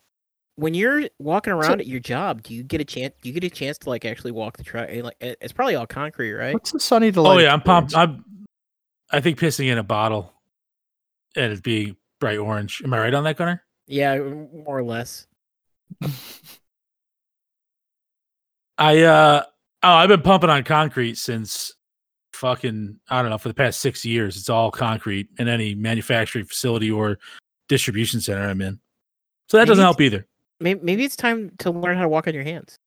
when 0.56 0.74
you're 0.74 1.10
walking 1.20 1.54
around 1.54 1.82
at 1.82 1.88
your 1.88 2.00
job, 2.00 2.42
do 2.44 2.54
you 2.54 2.64
get 2.64 2.80
a 2.82 2.86
chance? 2.86 3.14
Do 3.22 3.30
you 3.30 3.34
get 3.34 3.44
a 3.44 3.50
chance 3.50 3.78
to 3.80 3.90
like 3.90 4.06
actually 4.06 4.32
walk 4.32 4.58
the 4.58 4.64
track? 4.64 4.90
Like, 4.94 5.18
it's 5.20 5.54
probably 5.54 5.76
all 5.76 5.86
concrete, 5.86 6.34
right? 6.34 6.54
What's 6.54 6.72
the 6.72 6.80
sunny 6.80 7.12
delight? 7.12 7.36
Oh 7.36 7.40
yeah, 7.40 7.54
I'm 7.54 7.62
pumped. 7.62 7.96
I'm 7.96 8.24
I 9.12 9.22
think 9.22 9.38
pissing 9.40 9.72
in 9.72 9.78
a 9.78 9.84
bottle 9.84 10.34
and 11.36 11.54
it 11.54 11.64
being 11.64 11.98
bright 12.20 12.38
orange. 12.38 12.82
Am 12.84 12.94
I 12.94 13.00
right 13.00 13.14
on 13.14 13.24
that, 13.26 13.38
Gunner? 13.38 13.64
Yeah, 13.88 14.18
more 14.18 14.78
or 14.78 14.84
less. 14.84 15.28
I 18.78 19.02
uh 19.02 19.44
oh, 19.84 19.90
I've 19.90 20.10
been 20.10 20.22
pumping 20.22 20.50
on 20.50 20.64
concrete 20.64 21.18
since 21.18 21.74
fucking 22.34 23.00
I 23.10 23.22
don't 23.22 23.32
know 23.32 23.38
for 23.38 23.50
the 23.50 23.54
past 23.54 23.82
six 23.82 24.06
years. 24.06 24.38
It's 24.38 24.50
all 24.50 24.72
concrete 24.72 25.28
in 25.38 25.48
any 25.48 25.76
manufacturing 25.76 26.46
facility 26.46 26.92
or 26.92 27.20
distribution 27.68 28.22
center 28.22 28.48
I'm 28.48 28.62
in. 28.62 28.80
So 29.50 29.58
that 29.58 29.64
Maybe 29.64 29.70
doesn't 29.70 29.84
help 29.84 30.02
either. 30.02 30.28
Maybe 30.60 30.80
maybe 30.82 31.04
it's 31.04 31.16
time 31.16 31.52
to 31.60 31.72
learn 31.72 31.98
how 31.98 32.04
to 32.04 32.10
walk 32.10 32.28
on 32.28 32.34
your 32.34 32.44
hands. 32.44 32.78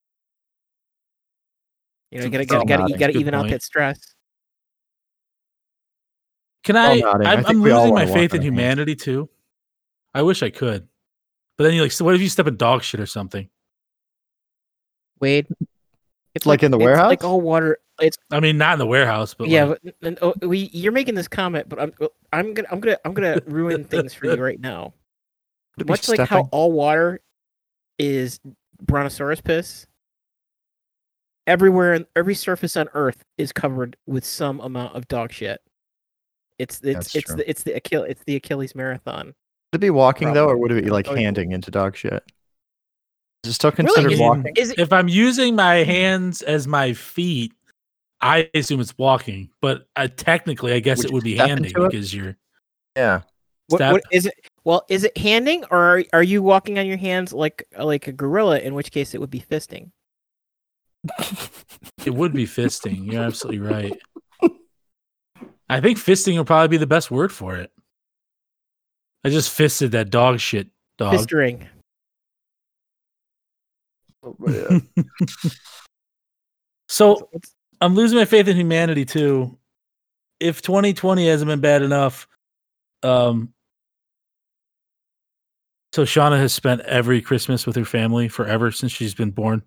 You 2.10 2.18
know, 2.20 2.24
you 2.24 2.30
gotta 2.30 2.46
gotta, 2.46 2.64
gotta, 2.64 2.84
you 2.88 2.96
gotta 2.98 3.12
Good 3.12 3.20
even 3.20 3.34
out 3.34 3.48
that 3.50 3.62
stress. 3.62 3.98
Can 6.64 6.76
all 6.76 6.92
I? 6.92 7.00
nodding. 7.00 7.26
I 7.26 7.32
I'm, 7.34 7.46
I'm 7.46 7.62
losing 7.62 7.94
my 7.94 8.06
faith 8.06 8.32
in 8.32 8.38
our 8.38 8.42
hands. 8.42 8.44
humanity 8.44 8.96
too. 8.96 9.28
I 10.14 10.22
wish 10.22 10.42
I 10.42 10.50
could, 10.50 10.88
but 11.56 11.64
then 11.64 11.74
you 11.74 11.82
like, 11.82 11.92
so 11.92 12.04
what 12.04 12.14
if 12.14 12.22
you 12.22 12.28
step 12.30 12.46
in 12.46 12.56
dog 12.56 12.82
shit 12.82 13.00
or 13.00 13.06
something? 13.06 13.48
Wade, 15.20 15.46
it's 16.34 16.46
Like 16.46 16.62
in 16.62 16.70
the 16.70 16.78
it's 16.78 16.84
warehouse? 16.84 17.10
like 17.10 17.24
all 17.24 17.40
water. 17.40 17.78
It's 18.00 18.16
I 18.30 18.40
mean, 18.40 18.56
not 18.56 18.74
in 18.74 18.78
the 18.78 18.86
warehouse, 18.86 19.34
but 19.34 19.48
yeah, 19.48 19.64
like, 19.64 19.78
but 19.82 19.94
n- 20.02 20.16
n- 20.16 20.18
oh, 20.22 20.34
we 20.46 20.70
you're 20.72 20.92
making 20.92 21.14
this 21.14 21.28
comment, 21.28 21.68
but 21.68 21.80
I'm 21.80 21.92
I'm 22.32 22.54
gonna 22.54 22.68
I'm 22.70 22.80
gonna 22.80 22.98
I'm 23.04 23.12
gonna 23.12 23.40
ruin 23.46 23.84
things 23.84 24.14
for 24.14 24.26
you 24.26 24.36
right 24.42 24.58
now. 24.58 24.94
Much 25.86 26.08
like 26.08 26.20
how 26.20 26.48
all 26.52 26.72
water 26.72 27.20
is 27.98 28.40
brontosaurus 28.82 29.40
piss. 29.40 29.86
Everywhere, 31.46 32.04
every 32.14 32.34
surface 32.34 32.76
on 32.76 32.88
Earth 32.92 33.24
is 33.38 33.52
covered 33.52 33.96
with 34.06 34.24
some 34.24 34.60
amount 34.60 34.94
of 34.94 35.08
dog 35.08 35.32
shit. 35.32 35.60
It's 36.58 36.80
it's 36.82 36.94
That's 36.94 37.14
it's 37.16 37.26
true. 37.26 37.36
the 37.36 37.48
it's 37.50 37.62
the 37.62 37.72
Achilles 37.74 38.10
it's 38.10 38.24
the 38.24 38.36
Achilles 38.36 38.74
marathon. 38.74 39.26
Would 39.26 39.34
it 39.74 39.78
be 39.78 39.90
walking 39.90 40.32
though, 40.34 40.48
or 40.48 40.56
would 40.58 40.72
it 40.72 40.84
be 40.84 40.90
like 40.90 41.06
Probably. 41.06 41.22
handing 41.24 41.52
into 41.52 41.70
dog 41.70 41.96
shit? 41.96 42.22
Is 43.44 43.50
it 43.50 43.54
still 43.54 43.72
considered 43.72 44.12
Is- 44.12 44.20
walking? 44.20 44.52
Is 44.56 44.70
it, 44.72 44.78
if 44.78 44.92
I'm 44.92 45.08
using 45.08 45.54
my 45.54 45.76
hands 45.76 46.42
as 46.42 46.66
my 46.66 46.92
feet, 46.92 47.52
I 48.20 48.50
assume 48.54 48.80
it's 48.80 48.96
walking, 48.98 49.48
but 49.62 49.86
uh, 49.96 50.08
technically, 50.16 50.72
I 50.74 50.80
guess 50.80 50.98
Would 50.98 51.06
it 51.06 51.12
would 51.12 51.24
be 51.24 51.36
handing 51.36 51.66
into 51.66 51.84
it? 51.84 51.92
because 51.92 52.12
you're 52.12 52.36
Yeah. 52.96 53.22
What, 53.68 53.80
what 53.80 54.02
is 54.10 54.26
it? 54.26 54.34
Well, 54.68 54.84
is 54.90 55.02
it 55.02 55.16
handing 55.16 55.64
or 55.70 55.78
are, 55.78 56.04
are 56.12 56.22
you 56.22 56.42
walking 56.42 56.78
on 56.78 56.86
your 56.86 56.98
hands 56.98 57.32
like 57.32 57.66
like 57.78 58.06
a 58.06 58.12
gorilla? 58.12 58.58
In 58.58 58.74
which 58.74 58.90
case, 58.90 59.14
it 59.14 59.18
would 59.18 59.30
be 59.30 59.40
fisting. 59.40 59.92
it 62.04 62.12
would 62.12 62.34
be 62.34 62.44
fisting. 62.44 63.10
You're 63.10 63.22
absolutely 63.22 63.60
right. 63.60 63.98
I 65.70 65.80
think 65.80 65.96
fisting 65.96 66.36
would 66.36 66.46
probably 66.46 66.68
be 66.68 66.76
the 66.76 66.86
best 66.86 67.10
word 67.10 67.32
for 67.32 67.56
it. 67.56 67.72
I 69.24 69.30
just 69.30 69.50
fisted 69.50 69.92
that 69.92 70.10
dog 70.10 70.38
shit 70.38 70.68
dog. 70.98 71.12
Fistering. 71.12 71.66
so 76.90 77.30
I'm 77.80 77.94
losing 77.94 78.18
my 78.18 78.26
faith 78.26 78.48
in 78.48 78.56
humanity 78.58 79.06
too. 79.06 79.56
If 80.40 80.60
2020 80.60 81.26
hasn't 81.26 81.48
been 81.48 81.60
bad 81.60 81.80
enough, 81.80 82.28
um, 83.02 83.54
so 85.98 86.04
Shauna 86.04 86.38
has 86.38 86.52
spent 86.54 86.80
every 86.82 87.20
Christmas 87.20 87.66
with 87.66 87.74
her 87.74 87.84
family 87.84 88.28
forever 88.28 88.70
since 88.70 88.92
she's 88.92 89.16
been 89.16 89.32
born. 89.32 89.64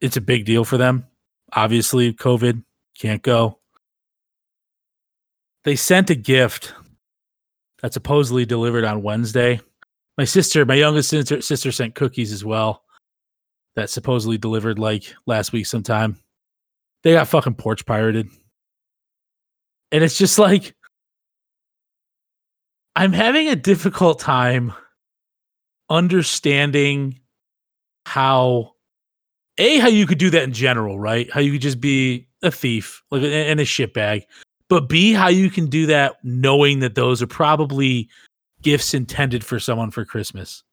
It's 0.00 0.16
a 0.16 0.20
big 0.20 0.44
deal 0.44 0.64
for 0.64 0.76
them. 0.76 1.06
Obviously, 1.52 2.12
COVID 2.12 2.64
can't 2.98 3.22
go. 3.22 3.60
They 5.62 5.76
sent 5.76 6.10
a 6.10 6.16
gift 6.16 6.74
that 7.80 7.92
supposedly 7.92 8.44
delivered 8.44 8.82
on 8.82 9.04
Wednesday. 9.04 9.60
My 10.18 10.24
sister, 10.24 10.66
my 10.66 10.74
youngest 10.74 11.10
sister, 11.10 11.40
sister 11.40 11.70
sent 11.70 11.94
cookies 11.94 12.32
as 12.32 12.44
well. 12.44 12.82
That 13.76 13.88
supposedly 13.88 14.38
delivered 14.38 14.80
like 14.80 15.14
last 15.26 15.52
week 15.52 15.66
sometime. 15.66 16.18
They 17.04 17.12
got 17.12 17.28
fucking 17.28 17.54
porch 17.54 17.86
pirated. 17.86 18.28
And 19.92 20.02
it's 20.02 20.18
just 20.18 20.40
like 20.40 20.74
I'm 22.96 23.12
having 23.12 23.46
a 23.46 23.54
difficult 23.54 24.18
time 24.18 24.72
understanding 25.88 27.20
how 28.06 28.72
a 29.58 29.78
how 29.78 29.88
you 29.88 30.06
could 30.06 30.18
do 30.18 30.30
that 30.30 30.42
in 30.42 30.52
general, 30.52 30.98
right? 30.98 31.30
How 31.32 31.40
you 31.40 31.52
could 31.52 31.62
just 31.62 31.80
be 31.80 32.28
a 32.42 32.50
thief, 32.50 33.02
like 33.10 33.22
and 33.22 33.60
a 33.60 33.64
shitbag. 33.64 34.24
But 34.68 34.88
B, 34.88 35.12
how 35.12 35.28
you 35.28 35.50
can 35.50 35.66
do 35.66 35.86
that 35.86 36.16
knowing 36.24 36.80
that 36.80 36.94
those 36.94 37.22
are 37.22 37.26
probably 37.26 38.08
gifts 38.62 38.94
intended 38.94 39.44
for 39.44 39.60
someone 39.60 39.90
for 39.90 40.04
Christmas. 40.04 40.64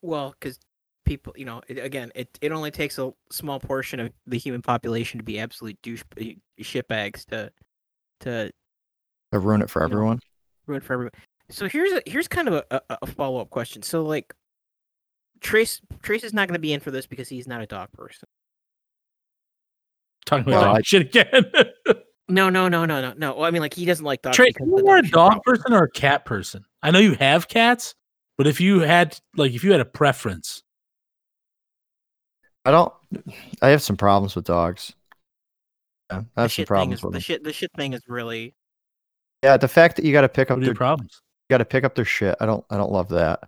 Well, 0.00 0.34
because 0.38 0.58
people, 1.04 1.34
you 1.36 1.44
know, 1.44 1.62
it, 1.68 1.78
again, 1.78 2.12
it, 2.14 2.28
it 2.40 2.52
only 2.52 2.70
takes 2.70 2.98
a 2.98 3.12
small 3.30 3.60
portion 3.60 4.00
of 4.00 4.12
the 4.26 4.38
human 4.38 4.62
population 4.62 5.18
to 5.18 5.24
be 5.24 5.38
absolute 5.38 5.76
douche 5.82 6.02
uh, 6.20 6.24
shitbags 6.60 7.24
to 7.26 7.50
to 8.20 8.50
To 9.32 9.38
ruin 9.38 9.62
it 9.62 9.70
for 9.70 9.82
You 9.82 9.88
know, 9.88 9.94
everyone. 9.94 10.20
ruin 10.66 10.80
for 10.80 10.92
everyone. 10.94 11.12
So 11.52 11.68
here's 11.68 11.92
a 11.92 12.02
here's 12.06 12.28
kind 12.28 12.48
of 12.48 12.54
a, 12.54 12.64
a, 12.90 12.98
a 13.02 13.06
follow 13.06 13.40
up 13.40 13.50
question. 13.50 13.82
So 13.82 14.02
like, 14.02 14.34
Trace 15.40 15.80
Trace 16.02 16.24
is 16.24 16.32
not 16.32 16.48
going 16.48 16.54
to 16.54 16.60
be 16.60 16.72
in 16.72 16.80
for 16.80 16.90
this 16.90 17.06
because 17.06 17.28
he's 17.28 17.46
not 17.46 17.60
a 17.62 17.66
dog 17.66 17.92
person. 17.92 18.26
Talking 20.24 20.44
about 20.48 20.52
Well, 20.52 20.62
dog 20.72 20.76
I- 20.78 20.82
shit 20.82 21.02
again. 21.02 21.52
No, 22.28 22.48
no, 22.48 22.68
no, 22.68 22.86
no, 22.86 23.00
no, 23.02 23.12
no. 23.18 23.34
Well, 23.34 23.44
I 23.44 23.50
mean, 23.50 23.60
like 23.60 23.74
he 23.74 23.84
doesn't 23.84 24.06
like 24.06 24.22
dogs. 24.22 24.36
Trey, 24.36 24.46
because 24.48 24.66
you 24.66 24.76
the 24.76 24.84
more 24.84 24.96
a 24.98 25.02
dog 25.02 25.42
person 25.42 25.74
or 25.74 25.82
a 25.82 25.90
cat 25.90 26.24
person? 26.24 26.64
I 26.82 26.90
know 26.90 27.00
you 27.00 27.14
have 27.14 27.46
cats, 27.48 27.94
but 28.38 28.46
if 28.46 28.58
you 28.58 28.78
had 28.78 29.18
like 29.36 29.52
if 29.52 29.64
you 29.64 29.72
had 29.72 29.80
a 29.80 29.84
preference, 29.84 30.62
I 32.64 32.70
don't. 32.70 32.92
I 33.60 33.68
have 33.68 33.82
some 33.82 33.96
problems 33.98 34.34
with 34.34 34.46
dogs. 34.46 34.94
Yeah, 36.10 36.18
I 36.18 36.20
The 36.20 36.24
have 36.42 36.52
some 36.52 36.62
shit 36.62 36.68
problems 36.68 37.00
is 37.00 37.02
with 37.02 37.12
the 37.12 37.16
them. 37.16 37.22
shit. 37.22 37.44
The 37.44 37.52
shit 37.52 37.70
thing 37.76 37.92
is 37.92 38.02
really. 38.08 38.54
Yeah, 39.42 39.56
the 39.58 39.68
fact 39.68 39.96
that 39.96 40.04
you 40.06 40.12
got 40.12 40.22
to 40.22 40.28
pick 40.28 40.50
up 40.50 40.56
what 40.56 40.58
are 40.58 40.60
their 40.60 40.68
your 40.68 40.74
problems? 40.76 41.20
Got 41.50 41.58
to 41.58 41.64
pick 41.64 41.84
up 41.84 41.94
their 41.94 42.04
shit. 42.04 42.34
I 42.40 42.46
don't. 42.46 42.64
I 42.70 42.76
don't 42.76 42.92
love 42.92 43.08
that. 43.10 43.40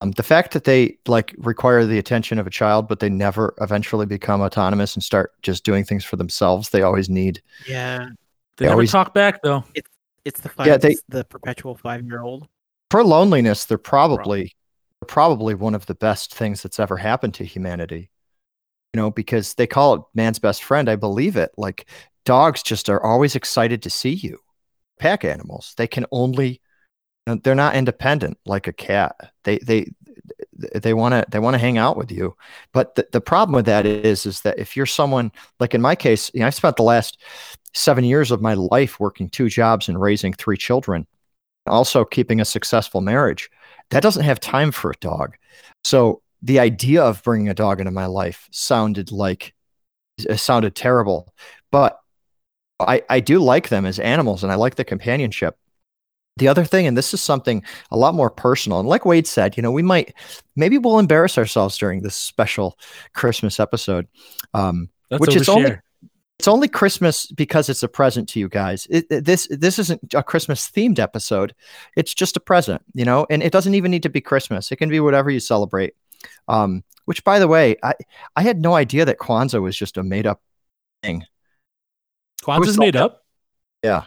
Um, 0.00 0.12
the 0.12 0.22
fact 0.22 0.52
that 0.52 0.64
they 0.64 0.96
like 1.08 1.34
require 1.38 1.84
the 1.84 1.98
attention 1.98 2.38
of 2.38 2.46
a 2.46 2.50
child, 2.50 2.86
but 2.88 3.00
they 3.00 3.08
never 3.08 3.54
eventually 3.60 4.06
become 4.06 4.40
autonomous 4.40 4.94
and 4.94 5.02
start 5.02 5.32
just 5.42 5.64
doing 5.64 5.84
things 5.84 6.04
for 6.04 6.16
themselves. 6.16 6.68
They 6.70 6.82
always 6.82 7.08
need. 7.08 7.42
Yeah, 7.66 7.98
They 8.56 8.64
They 8.64 8.64
never 8.66 8.74
always- 8.74 8.92
talk 8.92 9.12
back 9.12 9.42
though. 9.42 9.64
it's 9.74 9.90
it's 10.24 10.40
the 10.40 10.48
five, 10.50 10.66
Yeah, 10.66 10.76
they- 10.76 10.90
it's 10.92 11.02
the 11.08 11.24
perpetual 11.24 11.74
five 11.76 12.04
year 12.04 12.22
old. 12.22 12.46
For 12.90 13.02
loneliness, 13.04 13.64
they're 13.64 13.76
probably 13.78 14.54
they're 15.00 15.06
probably 15.06 15.54
one 15.54 15.74
of 15.74 15.86
the 15.86 15.94
best 15.94 16.34
things 16.34 16.62
that's 16.62 16.78
ever 16.80 16.96
happened 16.96 17.34
to 17.34 17.44
humanity. 17.44 18.10
You 18.94 19.00
know, 19.02 19.10
because 19.10 19.54
they 19.54 19.66
call 19.66 19.94
it 19.94 20.02
man's 20.14 20.38
best 20.38 20.62
friend. 20.62 20.88
I 20.88 20.96
believe 20.96 21.36
it. 21.36 21.50
Like 21.58 21.88
dogs 22.24 22.62
just 22.62 22.88
are 22.88 23.02
always 23.02 23.34
excited 23.34 23.82
to 23.82 23.90
see 23.90 24.10
you. 24.14 24.38
Pack 25.00 25.24
animals. 25.24 25.74
They 25.76 25.86
can 25.88 26.06
only 26.12 26.60
they're 27.36 27.54
not 27.54 27.76
independent 27.76 28.38
like 28.46 28.66
a 28.66 28.72
cat. 28.72 29.16
They 29.44 29.58
they 29.58 29.90
they 30.74 30.94
want 30.94 31.12
to 31.12 31.24
they 31.30 31.38
want 31.38 31.54
to 31.54 31.58
hang 31.58 31.78
out 31.78 31.96
with 31.96 32.10
you. 32.10 32.36
But 32.72 32.94
the, 32.94 33.08
the 33.12 33.20
problem 33.20 33.54
with 33.54 33.66
that 33.66 33.86
is 33.86 34.26
is 34.26 34.42
that 34.42 34.58
if 34.58 34.76
you're 34.76 34.86
someone 34.86 35.32
like 35.60 35.74
in 35.74 35.80
my 35.80 35.94
case, 35.94 36.30
you 36.34 36.40
know, 36.40 36.46
I've 36.46 36.54
spent 36.54 36.76
the 36.76 36.82
last 36.82 37.18
seven 37.74 38.04
years 38.04 38.30
of 38.30 38.40
my 38.40 38.54
life 38.54 38.98
working 38.98 39.28
two 39.28 39.48
jobs 39.48 39.88
and 39.88 40.00
raising 40.00 40.32
three 40.32 40.56
children, 40.56 41.06
also 41.66 42.04
keeping 42.04 42.40
a 42.40 42.44
successful 42.44 43.00
marriage. 43.00 43.50
That 43.90 44.02
doesn't 44.02 44.24
have 44.24 44.40
time 44.40 44.72
for 44.72 44.90
a 44.90 44.98
dog. 45.00 45.36
So 45.84 46.22
the 46.42 46.58
idea 46.58 47.02
of 47.02 47.22
bringing 47.22 47.48
a 47.48 47.54
dog 47.54 47.80
into 47.80 47.92
my 47.92 48.06
life 48.06 48.48
sounded 48.50 49.12
like 49.12 49.54
it 50.18 50.38
sounded 50.38 50.74
terrible, 50.74 51.32
but 51.70 52.00
I 52.80 53.02
I 53.08 53.20
do 53.20 53.38
like 53.38 53.68
them 53.68 53.86
as 53.86 53.98
animals 53.98 54.42
and 54.42 54.52
I 54.52 54.56
like 54.56 54.76
the 54.76 54.84
companionship. 54.84 55.56
The 56.38 56.48
other 56.48 56.64
thing, 56.64 56.86
and 56.86 56.96
this 56.96 57.12
is 57.12 57.20
something 57.20 57.62
a 57.90 57.96
lot 57.96 58.14
more 58.14 58.30
personal, 58.30 58.80
and 58.80 58.88
like 58.88 59.04
Wade 59.04 59.26
said, 59.26 59.56
you 59.56 59.62
know, 59.62 59.70
we 59.72 59.82
might 59.82 60.14
maybe 60.56 60.78
we'll 60.78 60.98
embarrass 60.98 61.36
ourselves 61.38 61.76
during 61.78 62.02
this 62.02 62.14
special 62.16 62.78
Christmas 63.14 63.60
episode. 63.60 64.06
Um, 64.54 64.88
That's 65.10 65.20
Which 65.20 65.36
is 65.36 65.48
only- 65.48 65.76
it's 66.38 66.46
only 66.46 66.68
Christmas 66.68 67.26
because 67.32 67.68
it's 67.68 67.82
a 67.82 67.88
present 67.88 68.28
to 68.28 68.38
you 68.38 68.48
guys. 68.48 68.86
It, 68.90 69.06
it- 69.10 69.24
this 69.24 69.48
this 69.50 69.78
isn't 69.80 70.14
a 70.14 70.22
Christmas 70.22 70.70
themed 70.70 70.98
episode. 71.00 71.52
It's 71.96 72.14
just 72.14 72.36
a 72.36 72.40
present, 72.40 72.80
you 72.94 73.04
know, 73.04 73.26
and 73.28 73.42
it 73.42 73.50
doesn't 73.52 73.74
even 73.74 73.90
need 73.90 74.04
to 74.04 74.08
be 74.08 74.20
Christmas. 74.20 74.70
It 74.70 74.76
can 74.76 74.88
be 74.88 75.00
whatever 75.00 75.30
you 75.30 75.40
celebrate. 75.40 75.94
Um, 76.46 76.84
which, 77.06 77.24
by 77.24 77.38
the 77.40 77.48
way, 77.48 77.76
I 77.82 77.94
I 78.36 78.42
had 78.42 78.60
no 78.60 78.74
idea 78.76 79.04
that 79.04 79.18
Kwanzaa 79.18 79.60
was 79.60 79.76
just 79.76 79.96
a 79.96 80.02
made 80.04 80.26
up 80.28 80.40
thing. 81.02 81.24
Kwanzaa's 82.44 82.78
made 82.78 82.94
up. 82.96 83.24
Yeah, 83.82 84.04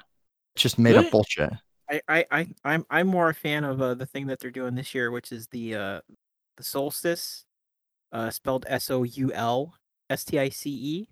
just 0.55 0.77
made 0.79 0.93
Really? 0.95 1.05
up 1.07 1.11
bullshit. 1.11 1.51
I, 1.91 2.01
I, 2.07 2.25
I, 2.31 2.47
I'm, 2.63 2.85
I'm 2.89 3.07
more 3.07 3.29
a 3.29 3.33
fan 3.33 3.63
of 3.63 3.81
uh, 3.81 3.93
the 3.95 4.05
thing 4.05 4.27
that 4.27 4.39
they're 4.39 4.49
doing 4.51 4.75
this 4.75 4.95
year, 4.95 5.11
which 5.11 5.31
is 5.31 5.47
the, 5.47 5.75
uh, 5.75 6.01
the 6.57 6.63
solstice, 6.63 7.43
uh, 8.11 8.29
spelled 8.29 8.65
S 8.69 8.89
O 8.89 9.03
U 9.03 9.31
L 9.33 9.73
S 10.09 10.23
T 10.23 10.39
I 10.39 10.49
C 10.49 10.69
E. 10.69 11.09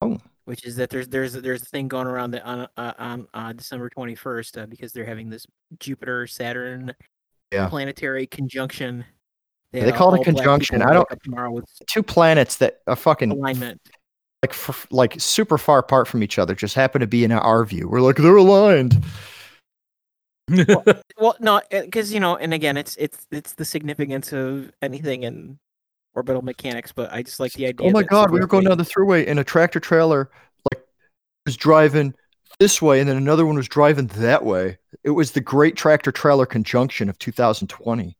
Oh. 0.00 0.18
Which 0.44 0.64
is 0.64 0.76
that 0.76 0.88
there's 0.88 1.08
there's 1.08 1.34
there's 1.34 1.60
a 1.60 1.66
thing 1.66 1.88
going 1.88 2.06
around 2.06 2.30
that 2.30 2.42
on 2.44 2.66
uh, 2.78 2.92
on 2.98 3.26
uh, 3.34 3.52
December 3.52 3.90
21st 3.90 4.62
uh, 4.62 4.66
because 4.66 4.92
they're 4.92 5.04
having 5.04 5.28
this 5.28 5.46
Jupiter 5.78 6.26
Saturn 6.26 6.94
Yeah. 7.52 7.68
planetary 7.68 8.26
conjunction. 8.26 9.04
They 9.72 9.80
that, 9.80 9.94
uh, 9.94 9.96
call 9.98 10.14
it 10.14 10.20
a 10.22 10.24
conjunction. 10.24 10.80
I 10.80 10.94
don't- 10.94 11.06
tomorrow 11.22 11.50
with 11.50 11.66
Two 11.86 12.02
planets 12.02 12.56
that 12.56 12.78
are 12.86 12.96
fucking 12.96 13.30
alignment. 13.32 13.78
like 14.42 14.52
f- 14.52 14.86
like 14.90 15.16
super 15.20 15.58
far 15.58 15.80
apart 15.80 16.08
from 16.08 16.22
each 16.22 16.38
other 16.38 16.54
just 16.54 16.74
happen 16.74 17.00
to 17.02 17.06
be 17.06 17.24
in 17.24 17.32
our 17.32 17.64
view. 17.66 17.86
We're 17.86 18.00
like 18.00 18.16
they're 18.16 18.36
aligned. 18.36 19.04
Well, 21.18 21.36
no, 21.40 21.60
eh, 21.70 21.82
because 21.82 22.12
you 22.12 22.20
know, 22.20 22.36
and 22.36 22.54
again, 22.54 22.76
it's 22.76 22.96
it's 22.96 23.26
it's 23.30 23.54
the 23.54 23.64
significance 23.64 24.32
of 24.32 24.70
anything 24.80 25.24
in 25.24 25.58
orbital 26.14 26.42
mechanics, 26.42 26.92
but 26.92 27.12
I 27.12 27.22
just 27.22 27.40
like 27.40 27.52
the 27.52 27.66
idea. 27.66 27.88
Oh 27.88 27.90
my 27.90 28.02
god, 28.02 28.30
we 28.30 28.40
were 28.40 28.46
going 28.46 28.64
down 28.64 28.78
the 28.78 28.84
thruway 28.84 29.28
and 29.28 29.38
a 29.38 29.44
tractor 29.44 29.80
trailer 29.80 30.30
like 30.72 30.84
was 31.44 31.56
driving 31.56 32.14
this 32.60 32.80
way 32.80 33.00
and 33.00 33.08
then 33.08 33.16
another 33.16 33.46
one 33.46 33.56
was 33.56 33.68
driving 33.68 34.06
that 34.08 34.44
way. 34.44 34.78
It 35.04 35.10
was 35.10 35.32
the 35.32 35.40
great 35.40 35.76
tractor 35.76 36.12
trailer 36.12 36.46
conjunction 36.46 37.08
of 37.08 37.18
2020. 37.18 38.16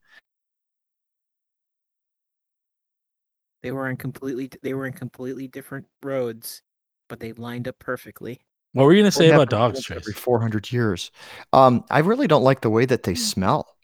They 3.63 3.73
were 3.73 3.89
in 3.89 3.97
completely 3.97 4.51
they 4.63 4.75
were 4.75 4.87
in 4.87 4.93
completely 4.93 5.49
different 5.49 5.87
roads, 6.03 6.63
but 7.09 7.21
they 7.21 7.33
lined 7.33 7.69
up 7.69 7.79
perfectly. 7.79 8.41
What 8.73 8.85
were 8.85 8.93
you 8.93 9.03
gonna 9.03 9.11
say 9.11 9.31
about 9.31 9.51
dogs, 9.51 9.75
once 9.77 9.85
Trace? 9.87 9.99
Every 10.01 10.13
400 10.13 10.71
years. 10.73 11.11
Um, 11.53 11.85
I 11.91 12.01
really 12.01 12.27
don't 12.27 12.43
like 12.45 12.61
the 12.61 12.71
way 12.71 12.85
that 12.87 13.03
they 13.03 13.15
smell. 13.15 13.75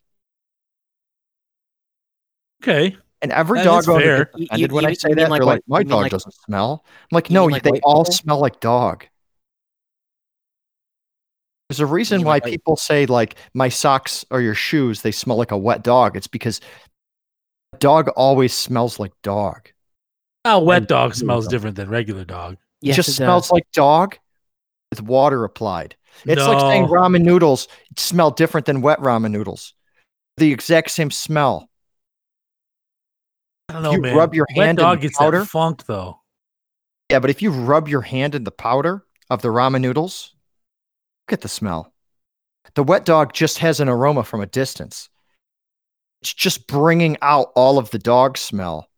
Okay, 2.62 2.96
And 3.20 3.32
every 3.32 3.58
That 3.60 3.64
dog 3.64 3.80
is 3.80 3.88
owner 3.88 4.00
fair. 4.02 4.30
You- 4.36 4.46
offended 4.46 4.72
when 4.72 4.84
you 4.84 4.90
I 4.90 4.92
say 4.94 5.14
that. 5.14 5.30
like 5.30 5.40
They're 5.40 5.46
white- 5.46 5.54
like, 5.54 5.62
my 5.66 5.82
dog 5.82 6.02
like- 6.02 6.10
doesn't 6.12 6.34
smell. 6.46 6.84
I'm 7.02 7.08
like, 7.14 7.30
no, 7.30 7.44
like 7.46 7.62
they 7.62 7.80
all 7.82 8.04
people? 8.04 8.12
smell 8.12 8.38
like 8.38 8.60
dog. 8.60 9.06
There's 11.68 11.80
a 11.80 11.86
reason 11.86 12.22
why 12.22 12.34
like 12.34 12.44
people 12.44 12.76
say 12.76 13.06
like 13.06 13.36
my 13.54 13.68
socks 13.70 14.24
or 14.30 14.40
your 14.42 14.54
shoes 14.54 15.00
they 15.02 15.10
smell 15.12 15.36
like 15.38 15.50
a 15.52 15.56
wet 15.58 15.82
dog. 15.82 16.16
It's 16.16 16.26
because 16.26 16.60
a 17.72 17.78
dog 17.78 18.08
always 18.08 18.52
smells 18.52 18.98
like 18.98 19.12
dog. 19.22 19.70
Oh, 20.44 20.58
wet 20.62 20.78
And- 20.78 20.86
dog 20.86 21.14
smells 21.14 21.48
different 21.48 21.76
than 21.76 21.88
regular 21.88 22.24
dog. 22.24 22.58
It 22.82 22.92
just 22.92 23.08
it 23.08 23.12
smells 23.12 23.44
does. 23.44 23.52
like 23.52 23.70
dog 23.72 24.18
with 24.94 25.06
water 25.08 25.44
applied. 25.44 25.96
It's 26.24 26.40
like 26.40 26.60
saying 26.60 26.86
ramen 26.86 27.22
noodles 27.22 27.66
smell 27.96 28.30
different 28.30 28.66
than 28.66 28.80
wet 28.80 29.00
ramen 29.00 29.32
noodles. 29.32 29.74
The 30.36 30.52
exact 30.52 30.92
same 30.92 31.10
smell. 31.10 31.68
I 33.68 33.72
don't 33.72 33.82
know, 33.82 33.92
you 33.92 34.00
man. 34.00 34.16
rub 34.16 34.34
your 34.34 34.46
wet 34.56 34.66
hand 34.66 34.78
in 34.78 34.84
dog 34.84 34.98
the 34.98 35.08
gets 35.08 35.18
powder? 35.18 35.40
that 35.40 35.46
funk 35.46 35.86
though. 35.86 36.20
Yeah, 37.10 37.18
but 37.18 37.30
if 37.30 37.42
you 37.42 37.50
rub 37.50 37.88
your 37.88 38.02
hand 38.02 38.34
in 38.34 38.44
the 38.44 38.52
powder 38.52 39.04
of 39.30 39.42
the 39.42 39.48
ramen 39.48 39.80
noodles, 39.80 40.34
look 41.26 41.34
at 41.34 41.40
the 41.40 41.48
smell. 41.48 41.92
The 42.74 42.84
wet 42.84 43.04
dog 43.04 43.32
just 43.32 43.58
has 43.58 43.80
an 43.80 43.88
aroma 43.88 44.22
from 44.22 44.40
a 44.40 44.46
distance. 44.46 45.08
It's 46.22 46.32
just 46.32 46.68
bringing 46.68 47.16
out 47.22 47.48
all 47.56 47.78
of 47.78 47.90
the 47.90 47.98
dog 47.98 48.38
smell 48.38 48.88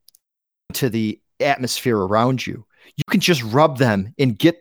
to 0.74 0.90
the 0.90 1.20
atmosphere 1.40 1.98
around 1.98 2.46
you. 2.46 2.66
You 2.96 3.04
can 3.10 3.20
just 3.20 3.42
rub 3.42 3.78
them 3.78 4.14
and 4.18 4.38
get 4.38 4.58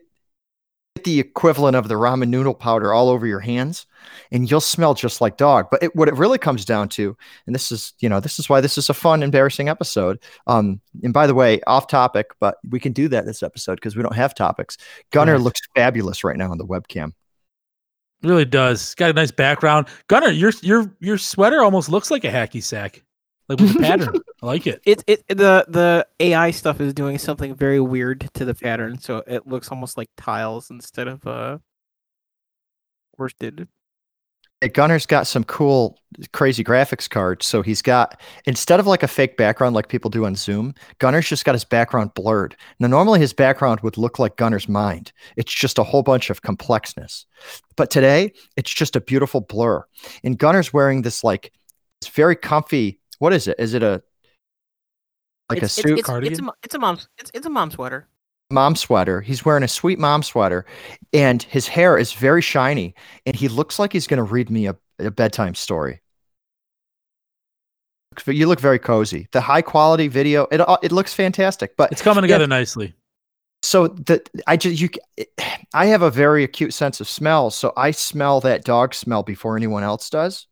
the 1.04 1.20
equivalent 1.20 1.76
of 1.76 1.88
the 1.88 1.96
ramen 1.96 2.30
noodle 2.30 2.54
powder 2.54 2.94
all 2.94 3.10
over 3.10 3.28
your 3.28 3.40
hands, 3.40 3.86
and 4.32 4.50
you'll 4.50 4.62
smell 4.62 4.94
just 4.94 5.22
like 5.22 5.38
dog. 5.38 5.68
But 5.70 5.84
it, 5.84 5.96
what 5.96 6.08
it 6.08 6.16
really 6.16 6.38
comes 6.38 6.66
down 6.66 6.90
to, 6.90 7.16
and 7.46 7.54
this 7.54 7.72
is, 7.72 7.94
you 8.00 8.10
know, 8.10 8.20
this 8.20 8.40
is 8.40 8.50
why 8.50 8.62
this 8.62 8.78
is 8.78 8.90
a 8.90 8.94
fun, 8.94 9.22
embarrassing 9.22 9.70
episode. 9.70 10.20
Um, 10.48 10.80
and 11.04 11.14
by 11.14 11.28
the 11.28 11.36
way, 11.36 11.62
off 11.68 11.88
topic, 11.88 12.28
but 12.40 12.58
we 12.70 12.80
can 12.80 12.94
do 12.94 13.08
that 13.10 13.26
this 13.26 13.44
episode 13.44 13.76
because 13.76 13.96
we 13.96 14.04
don't 14.04 14.16
have 14.16 14.34
topics. 14.34 14.78
Gunner 15.12 15.38
looks 15.38 15.62
fabulous 15.76 16.24
right 16.24 16.38
now 16.38 16.52
on 16.52 16.58
the 16.58 16.66
webcam. 16.66 17.14
Really 18.24 18.46
does. 18.46 18.96
Got 18.96 19.12
a 19.12 19.14
nice 19.14 19.32
background. 19.32 19.88
Gunner, 20.08 20.30
your 20.30 20.52
your 20.62 20.92
your 21.00 21.18
sweater 21.18 21.62
almost 21.62 21.90
looks 21.90 22.10
like 22.10 22.24
a 22.24 22.32
hacky 22.32 22.64
sack, 22.64 23.04
like 23.48 23.60
with 23.60 23.74
the 23.74 23.80
pattern. 23.80 24.16
I 24.42 24.46
like 24.46 24.68
it. 24.68 24.82
It 24.86 25.04
it 25.08 25.28
the 25.28 25.66
the 25.68 26.08
AI 26.20 26.52
stuff 26.52 26.82
is 26.82 26.94
doing 26.94 27.18
something 27.18 27.56
very 27.56 27.80
weird 27.80 28.30
to 28.36 28.46
the 28.46 28.56
pattern, 28.56 29.00
so 29.00 29.24
it 29.28 29.48
looks 29.48 29.70
almost 29.70 29.98
like 29.98 30.10
tiles 30.18 30.70
instead 30.70 31.08
of 31.08 31.26
uh 31.26 31.58
worsted. 33.18 33.68
Hey, 34.62 34.70
Gunner's 34.70 35.06
got 35.06 35.28
some 35.28 35.44
cool, 35.44 36.00
crazy 36.32 36.64
graphics 36.64 37.10
cards. 37.10 37.46
So 37.46 37.62
he's 37.62 37.82
got 37.82 38.20
instead 38.46 38.80
of 38.80 38.88
like 38.88 39.04
a 39.04 39.08
fake 39.08 39.36
background 39.36 39.76
like 39.76 39.90
people 39.90 40.10
do 40.10 40.26
on 40.26 40.36
Zoom, 40.36 40.74
Gunner's 41.00 41.28
just 41.28 41.44
got 41.44 41.56
his 41.56 41.66
background 41.66 42.14
blurred. 42.14 42.56
Now, 42.80 42.88
normally 42.88 43.20
his 43.20 43.34
background 43.34 43.82
would 43.82 43.98
look 43.98 44.18
like 44.18 44.38
Gunner's 44.38 44.70
mind. 44.70 45.12
It's 45.36 45.54
just 45.54 45.78
a 45.78 45.84
whole 45.84 46.04
bunch 46.04 46.30
of 46.30 46.42
complexness. 46.42 47.26
But 47.76 47.92
today, 47.92 48.32
it's 48.56 48.74
just 48.74 48.96
a 48.96 49.02
beautiful 49.02 49.42
blur. 49.42 49.84
And 50.24 50.40
Gunner's 50.40 50.72
wearing 50.72 51.02
this 51.02 51.22
like 51.24 51.52
it's 52.02 52.10
very 52.10 52.36
comfy. 52.36 53.00
What 53.20 53.34
is 53.34 53.48
it? 53.48 53.56
Is 53.60 53.74
it 53.74 53.84
a 53.84 54.02
like 55.50 55.62
it's, 55.62 55.78
a 55.78 55.82
it's- 55.82 55.90
suit 55.90 55.92
It's, 55.92 56.00
it's, 56.00 56.08
cardigan? 56.08 56.40
a, 56.40 56.44
mo- 56.44 56.54
it's 56.64 56.76
a 56.76 56.80
mom's 56.80 57.08
it's, 57.18 57.32
it's 57.34 57.46
a 57.46 57.50
mom 57.50 57.72
sweater. 57.72 58.08
mom 58.52 58.76
sweater? 58.76 59.22
He's 59.22 59.44
wearing 59.46 59.64
a 59.64 59.68
sweet 59.68 60.00
mom 60.00 60.24
sweater, 60.24 60.66
and 61.14 61.42
his 61.44 61.68
hair 61.68 61.98
is 61.98 62.14
very 62.14 62.42
shiny, 62.42 62.96
and 63.26 63.36
he 63.36 63.48
looks 63.48 63.80
like 63.80 63.94
he's 63.94 64.08
going 64.08 64.18
to 64.18 64.24
read 64.24 64.50
me 64.50 64.68
a, 64.68 64.76
a 65.00 65.12
bedtime 65.12 65.56
story. 65.56 66.02
You 68.28 68.48
look 68.48 68.62
very 68.62 68.80
cozy. 68.80 69.28
The 69.34 69.42
high 69.42 69.62
quality 69.62 70.08
video, 70.08 70.48
it 70.52 70.62
uh, 70.62 70.78
it 70.82 70.92
looks 70.94 71.14
fantastic. 71.14 71.76
But 71.76 71.92
It's 71.92 72.02
coming 72.02 72.24
yeah, 72.24 72.28
together 72.28 72.48
nicely. 72.48 72.94
so 73.62 73.88
the 73.90 74.22
I 74.48 74.56
just 74.56 74.80
you 74.82 74.90
I 75.74 75.88
have 75.88 76.02
a 76.02 76.10
very 76.10 76.44
acute 76.46 76.74
sense 76.74 77.02
of 77.02 77.10
smell, 77.10 77.52
so 77.52 77.74
I 77.76 77.92
smell 77.92 78.40
that 78.42 78.64
dog 78.64 78.94
smell 78.94 79.22
before 79.22 79.58
anyone 79.58 79.84
else 79.84 80.10
does. 80.10 80.48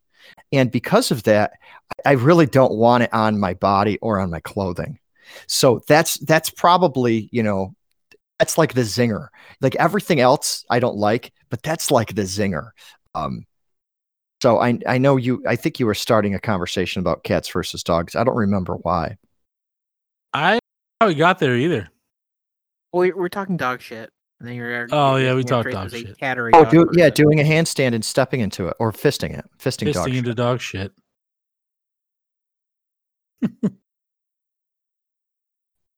And 0.51 0.71
because 0.71 1.11
of 1.11 1.23
that, 1.23 1.53
I 2.05 2.13
really 2.13 2.45
don't 2.45 2.73
want 2.73 3.03
it 3.03 3.13
on 3.13 3.39
my 3.39 3.53
body 3.53 3.97
or 3.99 4.19
on 4.19 4.29
my 4.29 4.39
clothing. 4.39 4.99
So 5.47 5.81
that's 5.87 6.17
that's 6.19 6.49
probably, 6.49 7.29
you 7.31 7.43
know, 7.43 7.75
that's 8.39 8.57
like 8.57 8.73
the 8.73 8.81
zinger. 8.81 9.29
Like 9.61 9.75
everything 9.75 10.19
else 10.19 10.65
I 10.69 10.79
don't 10.79 10.97
like, 10.97 11.33
but 11.49 11.63
that's 11.63 11.91
like 11.91 12.13
the 12.15 12.23
zinger. 12.23 12.71
Um 13.15 13.45
so 14.41 14.59
I 14.59 14.77
I 14.87 14.97
know 14.97 15.17
you 15.17 15.43
I 15.47 15.55
think 15.55 15.79
you 15.79 15.85
were 15.85 15.93
starting 15.95 16.35
a 16.35 16.39
conversation 16.39 16.99
about 16.99 17.23
cats 17.23 17.49
versus 17.49 17.83
dogs. 17.83 18.15
I 18.15 18.23
don't 18.23 18.35
remember 18.35 18.75
why. 18.75 19.17
I 20.33 20.51
don't 20.51 20.61
how 21.01 21.07
we 21.07 21.15
got 21.15 21.39
there 21.39 21.55
either. 21.55 21.89
Well, 22.91 23.01
we- 23.01 23.13
we're 23.13 23.29
talking 23.29 23.57
dog 23.57 23.81
shit. 23.81 24.09
And 24.43 24.49
then 24.49 24.57
you're, 24.57 24.89
Oh, 24.91 25.15
you're 25.15 25.29
yeah, 25.29 25.35
we 25.35 25.43
talked 25.45 25.63
trace 25.63 25.73
dog 25.73 25.89
shit. 25.91 26.17
cat 26.17 26.37
or 26.37 26.49
a 26.49 26.51
Oh, 26.53 26.63
dog 26.65 26.69
do, 26.71 26.85
yeah, 26.95 27.09
person. 27.09 27.23
doing 27.23 27.39
a 27.39 27.43
handstand 27.43 27.93
and 27.95 28.03
stepping 28.03 28.41
into 28.41 28.67
it 28.67 28.75
or 28.77 28.91
fisting 28.91 29.31
it. 29.39 29.45
Fisting, 29.57 29.93
dog. 29.93 30.05
Fisting 30.05 30.09
shit. 30.09 30.17
into 30.17 30.33
dog 30.33 30.59
shit. 30.59 30.91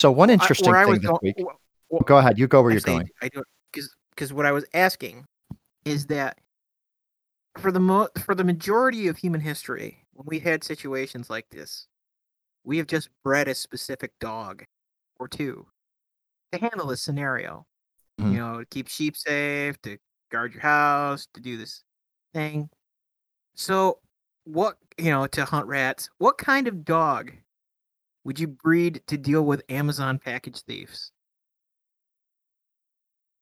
So 0.01 0.11
one 0.11 0.29
interesting 0.29 0.73
I 0.75 0.83
thing 0.85 0.95
this 0.95 1.05
going- 1.05 1.17
week. 1.23 1.37
w- 1.37 1.57
w- 1.89 2.03
Go 2.05 2.17
ahead. 2.17 2.37
You 2.37 2.47
go 2.47 2.61
where 2.61 2.71
Actually, 2.73 2.91
you're 2.91 2.99
going. 2.99 3.09
I 3.21 3.29
do 3.29 3.43
because 3.71 3.95
because 4.11 4.33
what 4.33 4.45
I 4.45 4.51
was 4.51 4.65
asking 4.73 5.25
is 5.85 6.05
that 6.07 6.37
for 7.57 7.71
the 7.71 7.79
mo- 7.79 8.09
for 8.23 8.35
the 8.35 8.43
majority 8.43 9.07
of 9.07 9.17
human 9.17 9.39
history, 9.41 10.05
when 10.13 10.25
we've 10.27 10.43
had 10.43 10.63
situations 10.63 11.29
like 11.29 11.49
this, 11.49 11.87
we 12.65 12.77
have 12.77 12.87
just 12.87 13.09
bred 13.23 13.47
a 13.47 13.55
specific 13.55 14.11
dog 14.19 14.65
or 15.17 15.27
two 15.29 15.65
to 16.51 16.59
handle 16.59 16.87
this 16.87 17.01
scenario. 17.01 17.65
Mhm. 18.19 18.31
You 18.31 18.37
know, 18.37 18.59
to 18.59 18.65
keep 18.65 18.87
sheep 18.87 19.17
safe, 19.17 19.81
to 19.81 19.97
guard 20.31 20.53
your 20.53 20.61
house, 20.61 21.27
to 21.33 21.41
do 21.41 21.57
this 21.57 21.83
thing. 22.33 22.69
So, 23.55 23.99
what 24.45 24.77
you 24.97 25.11
know, 25.11 25.27
to 25.27 25.45
hunt 25.45 25.67
rats. 25.67 26.09
What 26.17 26.37
kind 26.37 26.67
of 26.67 26.85
dog 26.85 27.33
would 28.23 28.39
you 28.39 28.47
breed 28.47 29.01
to 29.07 29.17
deal 29.17 29.43
with 29.43 29.61
Amazon 29.69 30.19
package 30.19 30.61
thieves? 30.61 31.11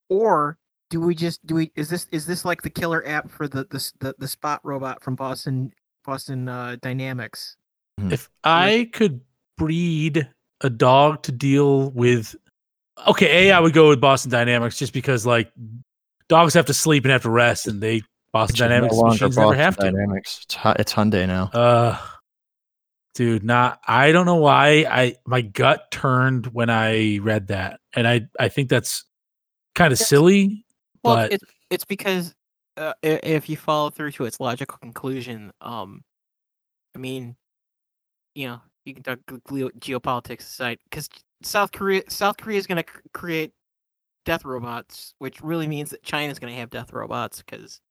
Or 0.10 0.58
do 0.90 1.00
we 1.00 1.16
just 1.16 1.46
do 1.46 1.56
we 1.56 1.72
is 1.76 1.90
this 1.90 2.08
is 2.12 2.26
this 2.26 2.46
like 2.46 2.62
the 2.62 2.70
killer 2.70 3.06
app 3.08 3.32
for 3.32 3.48
the 3.48 3.66
the 3.70 3.92
the, 4.00 4.16
the 4.18 4.28
spot 4.28 4.62
robot 4.64 5.02
from 5.04 5.16
Boston 5.16 5.72
Boston 6.04 6.48
uh, 6.48 6.78
Dynamics? 6.82 7.58
If 8.10 8.30
I 8.44 8.90
could 8.94 9.22
breed 9.58 10.28
a 10.62 10.70
dog 10.70 11.22
to 11.24 11.32
deal 11.32 11.92
with 11.92 12.36
okay, 13.08 13.50
A, 13.50 13.52
I 13.54 13.60
would 13.60 13.74
go 13.74 13.90
with 13.90 14.02
Boston 14.02 14.32
Dynamics 14.32 14.78
just 14.78 14.94
because 14.94 15.26
like 15.26 15.52
dogs 16.28 16.54
have 16.54 16.66
to 16.68 16.74
sleep 16.74 17.04
and 17.06 17.12
have 17.12 17.24
to 17.24 17.30
rest 17.30 17.68
and 17.68 17.82
they 17.82 18.02
Boston 18.32 18.54
Which 18.54 18.56
is 18.56 18.60
no 18.60 18.68
Dynamics 18.68 18.96
longer 18.96 19.10
machines 19.10 19.38
never 19.38 19.48
Boston 19.50 19.60
have 19.60 19.78
to. 19.78 19.92
Dynamics. 19.92 20.40
It's, 20.44 20.56
Hu- 20.56 20.76
it's 20.80 20.94
Hyundai 20.94 21.28
now. 21.28 21.46
Uh 21.54 21.98
dude, 23.16 23.44
not 23.44 23.80
I 23.88 24.12
don't 24.12 24.26
know 24.26 24.36
why 24.36 24.86
I 24.90 25.16
my 25.26 25.42
gut 25.42 25.92
turned 25.92 26.48
when 26.48 26.70
I 26.70 27.20
read 27.20 27.48
that. 27.48 27.80
And 27.94 28.08
I 28.08 28.28
I 28.40 28.50
think 28.50 28.70
that's 28.70 29.06
kind 29.76 29.92
of 29.92 30.00
silly, 30.00 30.66
Well, 31.04 31.16
but 31.16 31.34
it's 31.34 31.44
it's 31.70 31.86
because 31.86 32.34
uh, 32.78 32.94
if 33.02 33.50
you 33.50 33.58
follow 33.58 33.90
through 33.90 34.12
to 34.12 34.26
its 34.26 34.40
logical 34.40 34.78
conclusion, 34.80 35.52
um, 35.62 36.04
I 36.96 37.00
mean, 37.00 37.36
you 38.36 38.48
know, 38.48 38.62
you 38.86 38.94
can 38.94 39.04
talk 39.04 39.20
geopolitics 39.28 40.40
aside, 40.40 40.80
because 40.90 41.10
South 41.44 41.72
Korea 41.72 42.04
South 42.10 42.38
Korea 42.38 42.58
is 42.58 42.68
going 42.68 42.84
to 42.84 42.92
create 43.14 43.54
death 44.26 44.46
robots, 44.46 45.14
which 45.20 45.42
really 45.42 45.68
means 45.68 45.90
that 45.90 46.04
China's 46.04 46.40
going 46.40 46.54
to 46.54 46.60
have 46.60 46.70
death 46.70 46.94
robots 46.94 47.44
because 47.44 47.82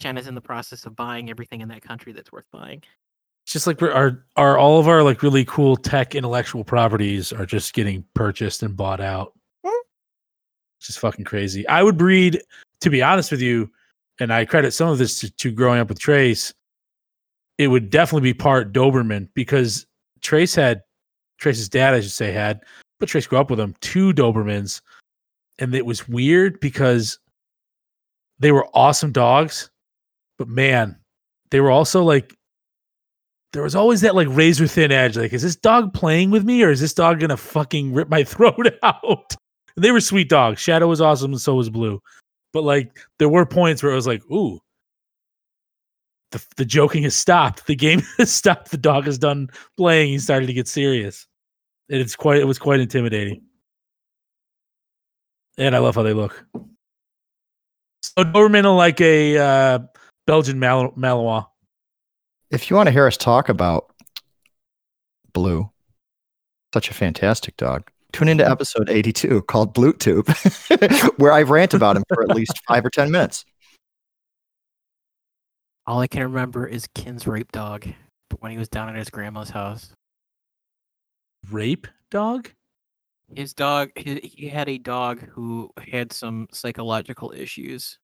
China's 0.00 0.26
in 0.26 0.34
the 0.34 0.40
process 0.40 0.86
of 0.86 0.96
buying 0.96 1.30
everything 1.30 1.60
in 1.60 1.68
that 1.68 1.82
country 1.82 2.12
that's 2.12 2.32
worth 2.32 2.46
buying. 2.50 2.82
it's 3.44 3.52
just 3.52 3.66
like 3.66 3.80
we're, 3.80 3.92
our 3.92 4.24
are 4.36 4.58
all 4.58 4.80
of 4.80 4.88
our 4.88 5.02
like 5.02 5.22
really 5.22 5.44
cool 5.44 5.76
tech 5.76 6.14
intellectual 6.14 6.64
properties 6.64 7.32
are 7.32 7.46
just 7.46 7.72
getting 7.74 8.04
purchased 8.14 8.62
and 8.62 8.76
bought 8.76 9.00
out. 9.00 9.32
It's 9.64 10.86
just 10.86 10.98
fucking 11.00 11.26
crazy. 11.26 11.68
I 11.68 11.82
would 11.82 11.98
breed, 11.98 12.40
to 12.80 12.88
be 12.88 13.02
honest 13.02 13.30
with 13.30 13.42
you, 13.42 13.70
and 14.18 14.32
I 14.32 14.46
credit 14.46 14.72
some 14.72 14.88
of 14.88 14.96
this 14.96 15.20
to, 15.20 15.30
to 15.30 15.52
growing 15.52 15.78
up 15.78 15.90
with 15.90 15.98
Trace. 15.98 16.54
It 17.58 17.68
would 17.68 17.90
definitely 17.90 18.32
be 18.32 18.34
part 18.34 18.72
Doberman 18.72 19.28
because 19.34 19.86
Trace 20.22 20.54
had 20.54 20.80
Trace's 21.40 21.68
dad, 21.68 21.94
I 21.94 22.00
should 22.00 22.12
say, 22.12 22.30
had, 22.30 22.60
but 23.00 23.08
Trace 23.08 23.26
grew 23.26 23.38
up 23.38 23.50
with 23.50 23.58
him, 23.58 23.74
two 23.80 24.12
Dobermans. 24.12 24.80
And 25.58 25.74
it 25.74 25.84
was 25.84 26.08
weird 26.08 26.60
because 26.60 27.18
they 28.38 28.52
were 28.52 28.68
awesome 28.72 29.12
dogs, 29.12 29.70
but 30.38 30.48
man, 30.48 30.96
they 31.50 31.60
were 31.60 31.70
also 31.70 32.02
like 32.02 32.34
there 33.52 33.62
was 33.62 33.74
always 33.74 34.00
that 34.02 34.14
like 34.14 34.28
razor 34.30 34.66
thin 34.66 34.92
edge. 34.92 35.16
Like, 35.16 35.32
is 35.32 35.42
this 35.42 35.56
dog 35.56 35.92
playing 35.92 36.30
with 36.30 36.44
me 36.44 36.62
or 36.62 36.70
is 36.70 36.80
this 36.80 36.94
dog 36.94 37.20
gonna 37.20 37.36
fucking 37.36 37.92
rip 37.92 38.08
my 38.08 38.24
throat 38.24 38.74
out? 38.82 39.34
And 39.76 39.84
they 39.84 39.90
were 39.90 40.00
sweet 40.00 40.28
dogs. 40.28 40.60
Shadow 40.60 40.86
was 40.86 41.00
awesome, 41.00 41.32
and 41.32 41.40
so 41.40 41.54
was 41.54 41.70
Blue. 41.70 42.00
But 42.52 42.64
like, 42.64 42.98
there 43.18 43.28
were 43.28 43.46
points 43.46 43.82
where 43.82 43.92
it 43.92 43.96
was 43.96 44.06
like, 44.06 44.22
ooh, 44.30 44.60
the 46.30 46.44
the 46.56 46.64
joking 46.64 47.02
has 47.02 47.16
stopped. 47.16 47.66
The 47.66 47.76
game 47.76 48.02
has 48.18 48.32
stopped. 48.32 48.70
The 48.70 48.76
dog 48.76 49.08
is 49.08 49.18
done 49.18 49.50
playing. 49.76 50.10
He 50.10 50.18
started 50.18 50.46
to 50.46 50.52
get 50.54 50.68
serious. 50.68 51.26
And 51.90 52.00
it's 52.00 52.16
quite. 52.16 52.40
It 52.40 52.46
was 52.46 52.58
quite 52.58 52.80
intimidating. 52.80 53.42
And 55.58 55.76
I 55.76 55.78
love 55.78 55.96
how 55.96 56.02
they 56.02 56.14
look. 56.14 56.44
So 58.02 58.24
Doberman 58.24 58.64
are 58.64 58.74
like 58.74 59.00
a 59.00 59.36
uh, 59.36 59.78
Belgian 60.26 60.58
Mal- 60.58 60.92
Malinois. 60.92 61.46
If 62.50 62.70
you 62.70 62.76
want 62.76 62.86
to 62.86 62.92
hear 62.92 63.06
us 63.06 63.16
talk 63.16 63.48
about 63.48 63.92
Blue, 65.32 65.70
such 66.72 66.90
a 66.90 66.94
fantastic 66.94 67.56
dog, 67.56 67.90
Tune 68.12 68.28
into 68.28 68.48
episode 68.48 68.90
82 68.90 69.42
called 69.42 69.74
Bluetooth, 69.74 70.28
where 71.18 71.32
I 71.32 71.42
rant 71.42 71.74
about 71.74 71.96
him 71.96 72.02
for 72.08 72.22
at 72.22 72.34
least 72.34 72.60
five 72.68 72.84
or 72.84 72.90
10 72.90 73.10
minutes. 73.10 73.44
All 75.86 76.00
I 76.00 76.06
can 76.06 76.22
remember 76.22 76.66
is 76.66 76.88
Ken's 76.94 77.26
rape 77.26 77.52
dog 77.52 77.86
when 78.40 78.52
he 78.52 78.58
was 78.58 78.68
down 78.68 78.88
at 78.88 78.96
his 78.96 79.10
grandma's 79.10 79.50
house. 79.50 79.92
Rape 81.50 81.86
dog? 82.10 82.50
His 83.34 83.54
dog, 83.54 83.90
he, 83.96 84.16
he 84.16 84.48
had 84.48 84.68
a 84.68 84.78
dog 84.78 85.20
who 85.20 85.70
had 85.90 86.12
some 86.12 86.48
psychological 86.52 87.32
issues, 87.32 87.98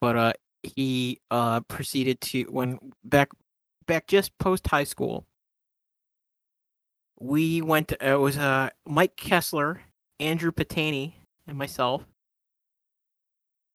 but 0.00 0.16
uh, 0.16 0.32
he 0.62 1.20
uh 1.30 1.60
proceeded 1.60 2.20
to 2.20 2.42
when 2.44 2.78
back 3.04 3.30
back 3.86 4.06
just 4.06 4.36
post 4.38 4.66
high 4.66 4.84
school. 4.84 5.26
We 7.20 7.62
went. 7.62 7.88
To, 7.88 8.10
it 8.12 8.18
was 8.18 8.36
uh 8.36 8.70
Mike 8.84 9.16
Kessler, 9.16 9.82
Andrew 10.18 10.50
Patani, 10.50 11.14
and 11.46 11.56
myself, 11.56 12.04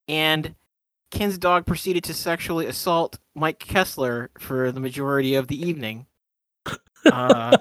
and 0.07 0.53
Ken's 1.11 1.37
dog 1.37 1.65
proceeded 1.65 2.03
to 2.05 2.13
sexually 2.13 2.65
assault 2.65 3.19
Mike 3.35 3.59
Kessler 3.59 4.31
for 4.37 4.71
the 4.71 4.81
majority 4.81 5.35
of 5.35 5.47
the 5.47 5.67
evening. 5.67 6.07
Uh, 7.11 7.55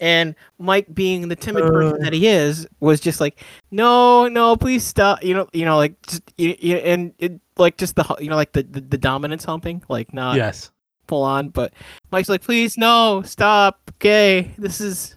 and 0.00 0.34
Mike, 0.58 0.92
being 0.92 1.28
the 1.28 1.36
timid 1.36 1.64
uh. 1.64 1.70
person 1.70 2.00
that 2.02 2.12
he 2.12 2.26
is, 2.26 2.66
was 2.80 3.00
just 3.00 3.20
like, 3.20 3.42
"No, 3.70 4.28
no, 4.28 4.56
please 4.56 4.84
stop." 4.84 5.22
You 5.22 5.34
know, 5.34 5.48
you 5.52 5.64
know, 5.64 5.76
like, 5.76 6.00
just, 6.02 6.22
you, 6.36 6.56
you, 6.58 6.76
and 6.76 7.12
it, 7.18 7.40
like 7.56 7.76
just 7.76 7.96
the 7.96 8.16
you 8.20 8.30
know, 8.30 8.36
like 8.36 8.52
the, 8.52 8.62
the 8.62 8.80
the 8.80 8.98
dominance 8.98 9.44
humping, 9.44 9.82
like 9.88 10.12
not 10.12 10.36
yes. 10.36 10.70
full 11.06 11.22
on, 11.22 11.48
but 11.48 11.72
Mike's 12.10 12.28
like, 12.28 12.42
"Please, 12.42 12.78
no, 12.78 13.22
stop." 13.22 13.80
Okay, 13.96 14.54
this 14.58 14.80
is 14.80 15.16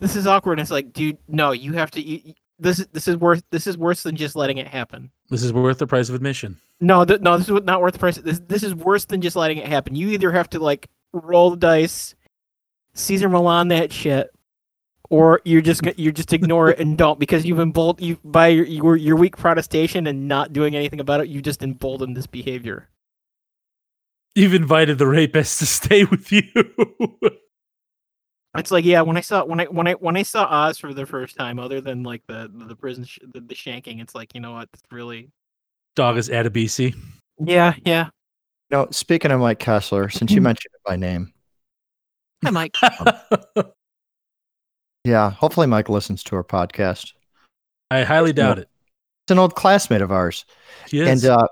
this 0.00 0.16
is 0.16 0.26
awkward. 0.26 0.54
And 0.54 0.60
it's 0.60 0.70
like, 0.70 0.92
dude, 0.92 1.18
no, 1.28 1.52
you 1.52 1.72
have 1.74 1.90
to. 1.92 2.00
You- 2.00 2.34
this 2.58 2.84
this 2.92 3.08
is 3.08 3.16
worth 3.16 3.42
this 3.50 3.66
is 3.66 3.78
worse 3.78 4.02
than 4.02 4.16
just 4.16 4.36
letting 4.36 4.58
it 4.58 4.66
happen. 4.66 5.10
This 5.30 5.42
is 5.42 5.52
worth 5.52 5.78
the 5.78 5.86
price 5.86 6.08
of 6.08 6.14
admission. 6.14 6.58
No, 6.80 7.04
th- 7.04 7.20
no, 7.20 7.38
this 7.38 7.48
is 7.48 7.62
not 7.64 7.80
worth 7.80 7.92
the 7.94 7.98
price. 7.98 8.16
This 8.16 8.40
this 8.46 8.62
is 8.62 8.74
worse 8.74 9.04
than 9.04 9.20
just 9.20 9.36
letting 9.36 9.58
it 9.58 9.66
happen. 9.66 9.94
You 9.94 10.08
either 10.10 10.32
have 10.32 10.50
to 10.50 10.58
like 10.58 10.88
roll 11.12 11.50
the 11.50 11.56
dice, 11.56 12.14
Cesar 12.94 13.28
Millan 13.28 13.68
that 13.68 13.92
shit, 13.92 14.30
or 15.10 15.40
you're 15.44 15.62
just 15.62 15.82
you're 15.98 16.12
just 16.12 16.32
ignore 16.32 16.70
it 16.70 16.78
and 16.78 16.98
don't 16.98 17.18
because 17.18 17.44
you've 17.44 17.60
emboldened 17.60 18.06
you 18.06 18.18
by 18.24 18.48
your, 18.48 18.64
your 18.66 18.96
your 18.96 19.16
weak 19.16 19.36
protestation 19.36 20.06
and 20.06 20.28
not 20.28 20.52
doing 20.52 20.74
anything 20.74 21.00
about 21.00 21.20
it. 21.20 21.28
You 21.28 21.40
just 21.42 21.62
emboldened 21.62 22.16
this 22.16 22.26
behavior. 22.26 22.88
You've 24.34 24.54
invited 24.54 24.98
the 24.98 25.06
rapist 25.06 25.58
to 25.60 25.66
stay 25.66 26.04
with 26.04 26.30
you. 26.30 26.42
It's 28.56 28.70
like 28.70 28.84
yeah, 28.84 29.02
when 29.02 29.16
I 29.16 29.20
saw 29.20 29.44
when 29.44 29.60
I 29.60 29.64
when 29.66 29.86
I 29.86 29.92
when 29.92 30.16
I 30.16 30.22
saw 30.22 30.44
Oz 30.44 30.78
for 30.78 30.94
the 30.94 31.06
first 31.06 31.36
time, 31.36 31.58
other 31.58 31.80
than 31.80 32.02
like 32.02 32.22
the 32.26 32.50
the 32.52 32.74
prison 32.74 33.04
sh- 33.04 33.18
the, 33.32 33.40
the 33.40 33.54
shanking, 33.54 34.00
it's 34.00 34.14
like 34.14 34.34
you 34.34 34.40
know 34.40 34.52
what, 34.52 34.68
it's 34.72 34.82
really 34.90 35.30
dog 35.94 36.16
is 36.16 36.28
Adebisi. 36.28 36.96
yeah 37.38 37.74
yeah. 37.84 38.06
You 38.70 38.78
know, 38.78 38.88
speaking 38.90 39.30
of 39.30 39.40
Mike 39.40 39.58
Kessler, 39.58 40.08
since 40.08 40.30
you 40.30 40.38
hmm. 40.38 40.44
mentioned 40.44 40.72
it 40.74 40.88
by 40.88 40.96
name, 40.96 41.32
Hi 42.44 42.50
Mike. 42.50 42.76
yeah, 45.04 45.30
hopefully 45.30 45.66
Mike 45.66 45.88
listens 45.88 46.22
to 46.24 46.36
our 46.36 46.44
podcast. 46.44 47.12
I 47.90 48.04
highly 48.04 48.32
doubt 48.32 48.58
it. 48.58 48.68
It's 49.24 49.32
an 49.32 49.38
old 49.38 49.54
classmate 49.54 50.02
of 50.02 50.12
ours. 50.12 50.44
He 50.88 51.00
is. 51.00 51.24
And 51.24 51.32
uh, 51.32 51.48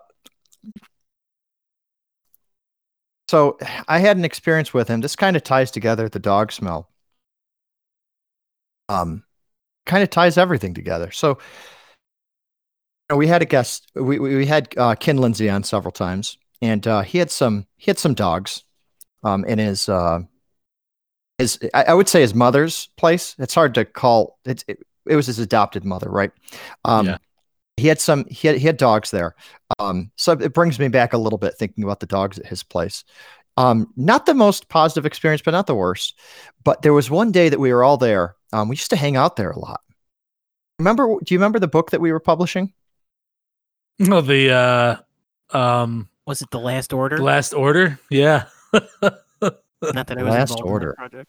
so 3.29 3.59
I 3.89 3.99
had 3.99 4.17
an 4.17 4.25
experience 4.25 4.73
with 4.73 4.89
him. 4.89 5.01
This 5.01 5.17
kind 5.17 5.37
of 5.37 5.43
ties 5.43 5.71
together 5.71 6.09
the 6.09 6.19
dog 6.19 6.53
smell. 6.53 6.89
Um, 8.89 9.25
kind 9.87 10.03
of 10.03 10.11
ties 10.11 10.39
everything 10.39 10.75
together. 10.75 11.11
So 11.11 11.31
you 11.31 11.37
know, 13.11 13.17
we 13.17 13.27
had 13.27 13.43
a 13.43 13.47
guest. 13.47 13.91
We 13.95 14.21
we, 14.21 14.37
we 14.37 14.47
had 14.47 14.73
uh, 14.77 14.95
Ken 14.95 15.17
Lindsay 15.17 15.51
on 15.51 15.65
several 15.65 15.93
times, 15.93 16.39
and 16.63 16.87
uh, 16.87 17.03
he 17.03 17.19
had 17.19 17.33
some 17.33 17.67
he 17.77 17.91
had 17.91 17.99
some 17.99 18.15
dogs, 18.15 18.63
um, 19.25 19.45
in 19.45 19.59
his 19.59 19.89
uh, 19.89 20.21
his 21.39 21.59
I, 21.75 21.85
I 21.89 21.95
would 21.95 22.09
say 22.09 22.21
his 22.21 22.35
mother's 22.35 22.89
place. 22.97 23.35
It's 23.39 23.55
hard 23.55 23.75
to 23.75 23.85
call 23.85 24.39
it. 24.45 24.65
It, 24.69 24.87
it 25.07 25.17
was 25.17 25.27
his 25.27 25.39
adopted 25.39 25.85
mother, 25.85 26.11
right? 26.11 26.33
Um, 26.85 27.07
Yeah. 27.07 27.19
He 27.79 27.89
had 27.89 28.01
some. 28.01 28.25
He 28.31 28.49
had 28.49 28.57
he 28.57 28.67
had 28.67 28.79
dogs 28.79 29.11
there. 29.11 29.35
Um, 29.79 30.11
so 30.17 30.33
it 30.33 30.55
brings 30.55 30.79
me 30.79 30.89
back 30.89 31.13
a 31.13 31.19
little 31.19 31.39
bit 31.39 31.59
thinking 31.59 31.85
about 31.85 32.01
the 32.01 32.07
dogs 32.07 32.39
at 32.39 32.47
his 32.47 32.63
place. 32.63 33.05
Um, 33.59 33.93
not 33.97 34.25
the 34.25 34.33
most 34.33 34.69
positive 34.71 35.05
experience, 35.05 35.43
but 35.43 35.51
not 35.51 35.67
the 35.67 35.75
worst. 35.75 36.19
But 36.65 36.81
there 36.81 36.95
was 36.95 37.11
one 37.11 37.33
day 37.33 37.51
that 37.51 37.61
we 37.61 37.73
were 37.75 37.85
all 37.85 37.99
there. 37.99 38.35
Um, 38.53 38.69
we 38.69 38.75
used 38.77 38.91
to 38.91 38.97
hang 38.97 39.17
out 39.17 39.37
there 39.37 39.51
a 39.51 39.59
lot. 39.59 39.83
Remember? 40.79 41.07
Do 41.23 41.35
you 41.35 41.39
remember 41.39 41.59
the 41.59 41.69
book 41.69 41.91
that 41.91 42.01
we 42.01 42.13
were 42.13 42.21
publishing? 42.21 42.73
No, 43.99 44.23
the 44.23 44.53
uh, 45.53 45.57
um, 45.57 46.09
Was 46.27 46.41
it 46.41 46.51
the 46.51 46.61
last 46.61 46.95
order? 46.95 47.19
last 47.19 47.53
order. 47.53 47.99
Yeah. 48.11 48.47
Not 49.83 50.07
that 50.07 50.19
I 50.19 50.23
was 50.23 50.31
Last 50.33 50.51
involved 50.53 50.71
Order. 50.71 50.91
in 50.91 50.97
project. 50.97 51.29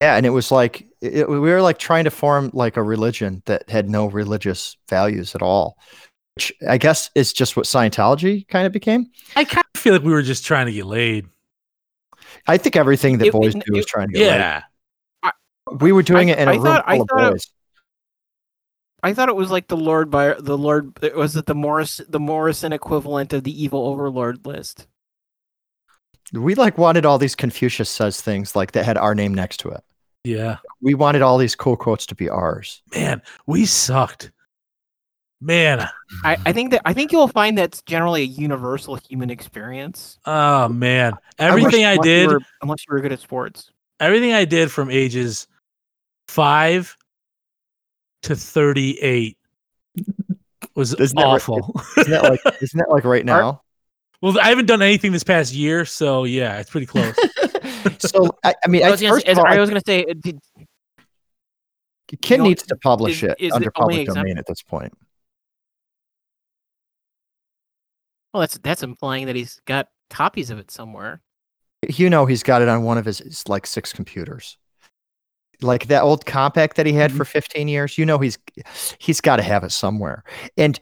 Yeah, 0.00 0.16
and 0.16 0.26
it 0.26 0.30
was 0.30 0.50
like 0.50 0.86
it, 1.00 1.28
we 1.28 1.38
were 1.38 1.62
like 1.62 1.78
trying 1.78 2.04
to 2.04 2.10
form 2.10 2.50
like 2.52 2.76
a 2.76 2.82
religion 2.82 3.42
that 3.46 3.68
had 3.70 3.88
no 3.88 4.06
religious 4.06 4.76
values 4.88 5.34
at 5.34 5.42
all, 5.42 5.78
which 6.36 6.52
I 6.68 6.78
guess 6.78 7.10
is 7.14 7.32
just 7.32 7.56
what 7.56 7.66
Scientology 7.66 8.46
kind 8.48 8.66
of 8.66 8.72
became. 8.72 9.06
I 9.36 9.44
kind 9.44 9.64
of 9.74 9.80
feel 9.80 9.92
like 9.94 10.02
we 10.02 10.12
were 10.12 10.22
just 10.22 10.44
trying 10.44 10.66
to 10.66 10.72
get 10.72 10.86
laid. 10.86 11.26
I 12.46 12.58
think 12.58 12.76
everything 12.76 13.18
that 13.18 13.28
It- 13.28 13.32
boys 13.32 13.54
it- 13.54 13.62
do 13.66 13.76
is 13.76 13.86
trying 13.86 14.08
to 14.08 14.14
get 14.14 14.20
laid. 14.30 14.36
Yeah. 14.36 14.62
We 15.80 15.92
were 15.92 16.02
doing 16.02 16.28
I- 16.28 16.34
it 16.34 16.38
in 16.40 16.48
a 16.48 16.50
I 16.50 16.54
room 16.56 16.64
thought- 16.64 16.84
I 16.86 16.92
full 16.96 17.02
of 17.02 17.08
thought 17.08 17.24
it- 17.26 17.30
boys. 17.32 17.50
I 19.02 19.14
thought 19.14 19.28
it 19.28 19.36
was 19.36 19.50
like 19.50 19.68
the 19.68 19.76
Lord 19.76 20.10
by 20.10 20.34
the 20.38 20.56
Lord. 20.58 20.98
Was 21.14 21.36
it 21.36 21.46
the 21.46 21.54
Morris 21.54 22.00
the 22.08 22.20
Morrison 22.20 22.72
equivalent 22.72 23.32
of 23.32 23.44
the 23.44 23.62
evil 23.62 23.86
overlord 23.86 24.44
list. 24.46 24.86
We 26.32 26.54
like 26.54 26.78
wanted 26.78 27.04
all 27.06 27.18
these 27.18 27.34
Confucius 27.34 27.90
says 27.90 28.20
things 28.20 28.56
like 28.56 28.72
that 28.72 28.84
had 28.84 28.96
our 28.96 29.14
name 29.14 29.34
next 29.34 29.58
to 29.58 29.68
it. 29.70 29.82
Yeah. 30.24 30.56
We 30.80 30.94
wanted 30.94 31.22
all 31.22 31.36
these 31.38 31.54
cool 31.54 31.76
quotes 31.76 32.06
to 32.06 32.14
be 32.14 32.28
ours. 32.30 32.82
Man, 32.94 33.20
we 33.46 33.66
sucked. 33.66 34.32
Man. 35.40 35.86
I, 36.24 36.36
I 36.46 36.52
think 36.52 36.70
that 36.70 36.80
I 36.86 36.94
think 36.94 37.12
you'll 37.12 37.28
find 37.28 37.58
that's 37.58 37.82
generally 37.82 38.22
a 38.22 38.26
universal 38.26 38.96
human 39.08 39.28
experience. 39.28 40.18
Oh 40.24 40.68
man. 40.68 41.12
wish- 41.12 41.20
Everything 41.38 41.84
I 41.84 41.92
Unless 41.92 42.06
you 42.06 42.12
did, 42.14 42.28
were- 42.28 42.40
unless 42.62 42.78
you 42.88 42.94
were 42.94 43.00
good 43.00 43.12
at 43.12 43.20
sports. 43.20 43.70
everything 44.00 44.32
I 44.32 44.46
did 44.46 44.70
from 44.70 44.90
ages 44.90 45.46
five 46.28 46.96
to 48.22 48.34
38 48.34 49.36
was 50.74 50.94
Isn't 50.94 51.16
that 51.18 51.22
right? 51.24 51.34
awful. 51.34 51.78
Isn't 51.98 52.10
that 52.10 52.22
like 52.24 52.40
isn't 52.62 52.78
that 52.78 52.88
like 52.90 53.04
right 53.04 53.26
now? 53.26 53.60
Well, 54.24 54.40
I 54.40 54.48
haven't 54.48 54.64
done 54.64 54.80
anything 54.80 55.12
this 55.12 55.22
past 55.22 55.52
year, 55.52 55.84
so 55.84 56.24
yeah, 56.24 56.58
it's 56.58 56.70
pretty 56.70 56.86
close. 56.86 57.14
so 57.98 58.30
I, 58.42 58.54
I 58.64 58.68
mean, 58.68 58.82
I 58.82 58.86
I, 58.86 58.90
was 58.90 59.02
gonna 59.02 59.12
first 59.12 59.26
say, 59.26 59.32
of 59.32 59.38
all, 59.38 59.46
I 59.46 59.56
I- 59.56 59.60
was 59.60 59.68
gonna 59.68 59.82
say, 59.86 60.04
uh, 60.06 60.14
did, 60.18 60.40
Ken 62.22 62.38
know, 62.38 62.44
needs 62.46 62.62
to 62.62 62.76
publish 62.76 63.22
is- 63.22 63.30
it 63.32 63.36
is 63.38 63.48
it 63.48 63.52
under 63.52 63.70
only 63.76 63.96
public 63.96 63.98
exempt- 64.00 64.16
domain 64.20 64.38
at 64.38 64.46
this 64.46 64.62
point. 64.62 64.94
well, 68.32 68.40
that's 68.40 68.56
that's 68.58 68.82
implying 68.82 69.26
that 69.26 69.36
he's 69.36 69.60
got 69.66 69.88
copies 70.08 70.48
of 70.50 70.58
it 70.58 70.70
somewhere. 70.70 71.20
You 71.88 72.08
know, 72.08 72.24
he's 72.24 72.42
got 72.42 72.62
it 72.62 72.68
on 72.68 72.82
one 72.82 72.96
of 72.96 73.04
his, 73.04 73.18
his 73.18 73.46
like 73.48 73.66
six 73.66 73.92
computers. 73.92 74.56
Like 75.60 75.88
that 75.88 76.02
old 76.02 76.24
Compaq 76.24 76.74
that 76.74 76.86
he 76.86 76.94
had 76.94 77.10
Mm-hmm. 77.10 77.18
for 77.18 77.24
15 77.26 77.68
years, 77.68 77.98
you 77.98 78.06
know 78.06 78.18
he's 78.18 78.38
he's 78.98 79.20
got 79.20 79.36
to 79.36 79.42
have 79.42 79.64
it 79.64 79.72
somewhere. 79.72 80.24
And 80.56 80.80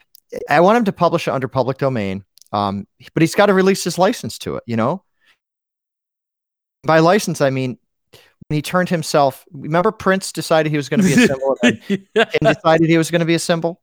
I 0.48 0.60
want 0.60 0.78
him 0.78 0.84
to 0.84 0.92
publish 0.92 1.26
it 1.26 1.32
under 1.32 1.48
public 1.48 1.78
domain. 1.78 2.24
Um, 2.52 2.86
but 3.14 3.22
he's 3.22 3.34
got 3.34 3.46
to 3.46 3.54
release 3.54 3.82
his 3.82 3.98
license 3.98 4.38
to 4.40 4.56
it, 4.56 4.64
you 4.66 4.76
know? 4.76 5.04
By 6.84 6.98
license, 6.98 7.40
I 7.40 7.50
mean 7.50 7.78
when 8.48 8.56
he 8.56 8.62
turned 8.62 8.88
himself. 8.88 9.44
Remember, 9.52 9.92
Prince 9.92 10.32
decided 10.32 10.70
he 10.70 10.76
was 10.76 10.88
going 10.88 11.00
to 11.00 11.06
be 11.06 11.12
a 11.12 11.26
symbol, 11.26 11.56
and 11.62 11.80
yeah, 12.14 12.24
decided 12.42 12.88
he 12.90 12.98
was 12.98 13.10
going 13.10 13.20
to 13.20 13.26
be 13.26 13.34
a 13.34 13.38
symbol. 13.38 13.80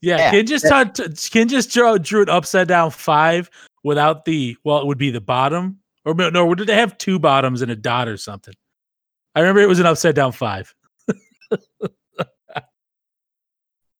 yeah. 0.00 0.18
Yeah, 0.18 0.30
Ken 0.30 0.46
just 0.46 0.68
taught, 0.68 1.00
Ken 1.30 1.48
just 1.48 1.72
drew, 1.72 1.98
drew 1.98 2.22
an 2.22 2.28
upside 2.28 2.68
down 2.68 2.90
five 2.90 3.50
without 3.82 4.24
the 4.24 4.56
well, 4.64 4.78
it 4.78 4.86
would 4.86 4.98
be 4.98 5.10
the 5.10 5.20
bottom, 5.20 5.80
or 6.04 6.14
no, 6.14 6.30
no, 6.30 6.54
did 6.54 6.68
they 6.68 6.76
have 6.76 6.96
two 6.96 7.18
bottoms 7.18 7.60
and 7.60 7.70
a 7.70 7.76
dot 7.76 8.08
or 8.08 8.16
something? 8.16 8.54
I 9.34 9.40
remember 9.40 9.60
it 9.60 9.68
was 9.68 9.80
an 9.80 9.86
upside 9.86 10.14
down 10.14 10.32
five. 10.32 10.74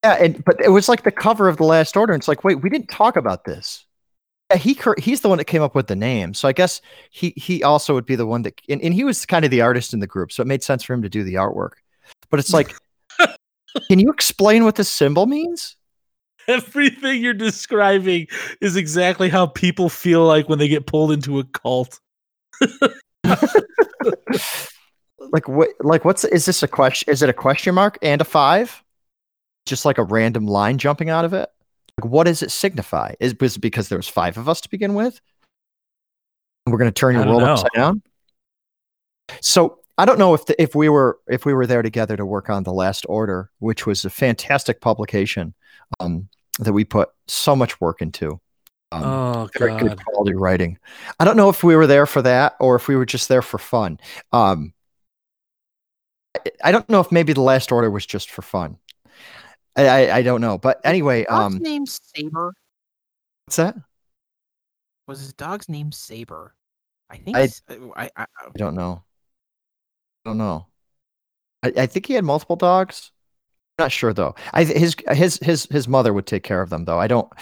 Yeah, 0.04 0.14
and 0.14 0.44
but 0.44 0.60
it 0.60 0.68
was 0.68 0.88
like 0.88 1.02
the 1.02 1.10
cover 1.10 1.48
of 1.48 1.56
the 1.56 1.64
Last 1.64 1.96
Order. 1.96 2.12
And 2.12 2.20
it's 2.20 2.28
like, 2.28 2.44
wait, 2.44 2.62
we 2.62 2.70
didn't 2.70 2.88
talk 2.88 3.16
about 3.16 3.44
this. 3.44 3.84
Yeah, 4.50 4.56
he 4.56 4.78
he's 4.98 5.20
the 5.20 5.28
one 5.28 5.38
that 5.38 5.44
came 5.44 5.62
up 5.62 5.74
with 5.74 5.88
the 5.88 5.96
name, 5.96 6.32
so 6.32 6.48
I 6.48 6.52
guess 6.52 6.80
he 7.10 7.34
he 7.36 7.62
also 7.62 7.92
would 7.94 8.06
be 8.06 8.16
the 8.16 8.26
one 8.26 8.42
that, 8.42 8.60
and, 8.68 8.80
and 8.80 8.94
he 8.94 9.04
was 9.04 9.26
kind 9.26 9.44
of 9.44 9.50
the 9.50 9.60
artist 9.60 9.92
in 9.92 10.00
the 10.00 10.06
group, 10.06 10.32
so 10.32 10.42
it 10.42 10.46
made 10.46 10.62
sense 10.62 10.82
for 10.82 10.94
him 10.94 11.02
to 11.02 11.08
do 11.08 11.22
the 11.22 11.34
artwork. 11.34 11.72
But 12.30 12.40
it's 12.40 12.52
like, 12.52 12.74
can 13.88 13.98
you 13.98 14.10
explain 14.10 14.64
what 14.64 14.76
this 14.76 14.90
symbol 14.90 15.26
means? 15.26 15.76
Everything 16.46 17.22
you're 17.22 17.34
describing 17.34 18.26
is 18.62 18.76
exactly 18.76 19.28
how 19.28 19.46
people 19.46 19.90
feel 19.90 20.24
like 20.24 20.48
when 20.48 20.58
they 20.58 20.68
get 20.68 20.86
pulled 20.86 21.12
into 21.12 21.38
a 21.40 21.44
cult. 21.44 22.00
like 25.20 25.46
what 25.46 25.70
like 25.80 26.04
what's 26.04 26.24
is 26.24 26.46
this 26.46 26.62
a 26.62 26.68
question 26.68 27.10
is 27.12 27.22
it 27.22 27.28
a 27.28 27.34
question 27.34 27.74
mark 27.74 27.98
and 28.02 28.20
a 28.20 28.24
five 28.24 28.82
just 29.66 29.84
like 29.84 29.98
a 29.98 30.04
random 30.04 30.46
line 30.46 30.78
jumping 30.78 31.10
out 31.10 31.24
of 31.24 31.34
it 31.34 31.50
like 31.98 32.10
what 32.10 32.24
does 32.24 32.42
it 32.42 32.50
signify 32.50 33.14
is 33.20 33.34
was 33.40 33.56
it 33.56 33.60
because 33.60 33.88
there 33.88 33.98
was 33.98 34.08
five 34.08 34.36
of 34.38 34.48
us 34.48 34.60
to 34.60 34.68
begin 34.68 34.94
with 34.94 35.20
and 36.64 36.72
we're 36.72 36.78
going 36.78 36.90
to 36.90 36.94
turn 36.94 37.14
your 37.14 37.26
world 37.26 37.42
know. 37.42 37.52
upside 37.54 37.72
down 37.74 38.02
so 39.40 39.78
i 39.98 40.04
don't 40.04 40.18
know 40.18 40.34
if 40.34 40.46
the, 40.46 40.60
if 40.62 40.74
we 40.74 40.88
were 40.88 41.18
if 41.28 41.44
we 41.44 41.52
were 41.52 41.66
there 41.66 41.82
together 41.82 42.16
to 42.16 42.24
work 42.24 42.48
on 42.48 42.62
the 42.62 42.72
last 42.72 43.04
order 43.08 43.50
which 43.58 43.86
was 43.86 44.04
a 44.04 44.10
fantastic 44.10 44.80
publication 44.80 45.54
um, 46.00 46.28
that 46.60 46.72
we 46.72 46.84
put 46.84 47.08
so 47.26 47.56
much 47.56 47.80
work 47.80 48.00
into 48.00 48.40
um, 48.92 49.04
oh 49.04 49.48
very 49.58 49.78
good 49.78 50.02
quality 50.02 50.34
writing. 50.34 50.78
I 51.20 51.26
don't 51.26 51.36
know 51.36 51.50
if 51.50 51.62
we 51.62 51.76
were 51.76 51.86
there 51.86 52.06
for 52.06 52.22
that 52.22 52.56
or 52.58 52.74
if 52.74 52.88
we 52.88 52.96
were 52.96 53.04
just 53.04 53.28
there 53.28 53.42
for 53.42 53.58
fun. 53.58 54.00
Um, 54.32 54.72
I- 56.34 56.50
I 56.64 56.72
don't 56.72 56.88
know 56.88 57.00
if 57.00 57.12
maybe 57.12 57.34
the 57.34 57.42
last 57.42 57.70
order 57.70 57.90
was 57.90 58.06
just 58.06 58.30
for 58.30 58.40
fun. 58.40 58.78
I, 59.86 60.16
I, 60.18 60.22
don't 60.22 60.40
know, 60.40 60.58
but 60.58 60.80
anyway, 60.84 61.24
Dog's 61.24 61.54
um, 61.56 61.62
name 61.62 61.86
Saber. 61.86 62.52
what's 63.46 63.56
that? 63.56 63.76
Was 65.06 65.20
his 65.20 65.32
dog's 65.32 65.68
name 65.68 65.92
Saber? 65.92 66.54
I 67.10 67.16
think. 67.16 67.36
I- 67.36 67.42
uh, 67.42 67.76
I, 67.96 68.10
I, 68.16 68.22
I 68.22 68.48
don't 68.56 68.74
know. 68.74 69.02
I 70.24 70.30
don't 70.30 70.38
know. 70.38 70.66
I, 71.62 71.72
I 71.76 71.86
think 71.86 72.06
he 72.06 72.14
had 72.14 72.24
multiple 72.24 72.56
dogs. 72.56 73.12
not 73.78 73.92
sure 73.92 74.12
though. 74.12 74.34
I 74.52 74.64
his 74.64 74.96
his 75.10 75.38
his 75.38 75.66
his 75.70 75.88
mother 75.88 76.12
would 76.12 76.26
take 76.26 76.42
care 76.42 76.60
of 76.60 76.70
them 76.70 76.84
though. 76.84 76.98
I 76.98 77.06
don't 77.06 77.32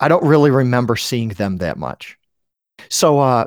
I 0.00 0.08
don't 0.08 0.24
really 0.24 0.50
remember 0.50 0.96
seeing 0.96 1.30
them 1.30 1.58
that 1.58 1.78
much. 1.78 2.18
So 2.90 3.18
uh 3.20 3.46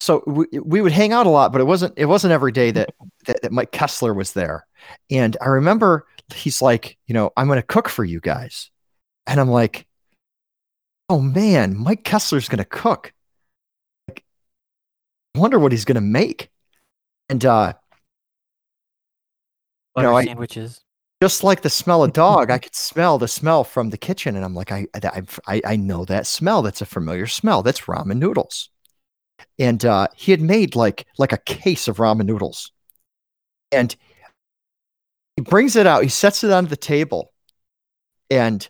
so 0.00 0.22
we, 0.26 0.46
we 0.62 0.80
would 0.82 0.92
hang 0.92 1.12
out 1.12 1.26
a 1.26 1.30
lot, 1.30 1.52
but 1.52 1.60
it 1.60 1.64
wasn't 1.64 1.94
it 1.96 2.06
wasn't 2.06 2.32
every 2.32 2.52
day 2.52 2.70
that, 2.72 2.90
that 3.26 3.42
that 3.42 3.52
Mike 3.52 3.72
Kessler 3.72 4.14
was 4.14 4.32
there. 4.32 4.66
And 5.10 5.36
I 5.40 5.46
remember 5.46 6.06
he's 6.32 6.62
like, 6.62 6.96
you 7.06 7.14
know, 7.14 7.32
I'm 7.36 7.46
going 7.46 7.58
to 7.60 7.66
cook 7.66 7.88
for 7.88 8.04
you 8.04 8.20
guys. 8.20 8.70
And 9.26 9.40
I'm 9.40 9.50
like, 9.50 9.86
"Oh 11.08 11.20
man, 11.20 11.76
Mike 11.76 12.04
Kessler's 12.04 12.48
going 12.48 12.58
to 12.58 12.64
cook." 12.64 13.12
Like 14.08 14.22
I 15.34 15.38
wonder 15.38 15.58
what 15.58 15.72
he's 15.72 15.84
going 15.84 15.96
to 15.96 16.00
make. 16.00 16.50
And 17.28 17.44
uh 17.44 17.72
butter 19.94 20.08
know, 20.08 20.16
I- 20.16 20.24
just 21.22 21.42
like 21.42 21.62
the 21.62 21.70
smell 21.70 22.04
of 22.04 22.12
dog, 22.12 22.50
I 22.50 22.58
could 22.64 22.74
smell 22.74 23.18
the 23.18 23.28
smell 23.28 23.64
from 23.64 23.90
the 23.90 23.96
kitchen, 23.96 24.36
and 24.36 24.44
I'm 24.44 24.54
like, 24.54 24.70
I, 24.72 24.86
I, 24.94 25.22
I, 25.46 25.62
I 25.64 25.76
know 25.76 26.04
that 26.04 26.26
smell. 26.26 26.60
That's 26.60 26.82
a 26.82 26.86
familiar 26.86 27.26
smell. 27.26 27.62
That's 27.62 27.80
ramen 27.82 28.18
noodles. 28.18 28.68
And 29.58 29.84
uh, 29.84 30.08
he 30.16 30.32
had 30.32 30.40
made 30.40 30.74
like 30.74 31.06
like 31.18 31.32
a 31.32 31.38
case 31.38 31.88
of 31.88 31.96
ramen 31.96 32.26
noodles, 32.26 32.72
and 33.72 33.94
he 35.36 35.42
brings 35.42 35.76
it 35.76 35.86
out. 35.86 36.02
He 36.02 36.08
sets 36.08 36.44
it 36.44 36.50
on 36.50 36.66
the 36.66 36.76
table, 36.76 37.32
and 38.30 38.68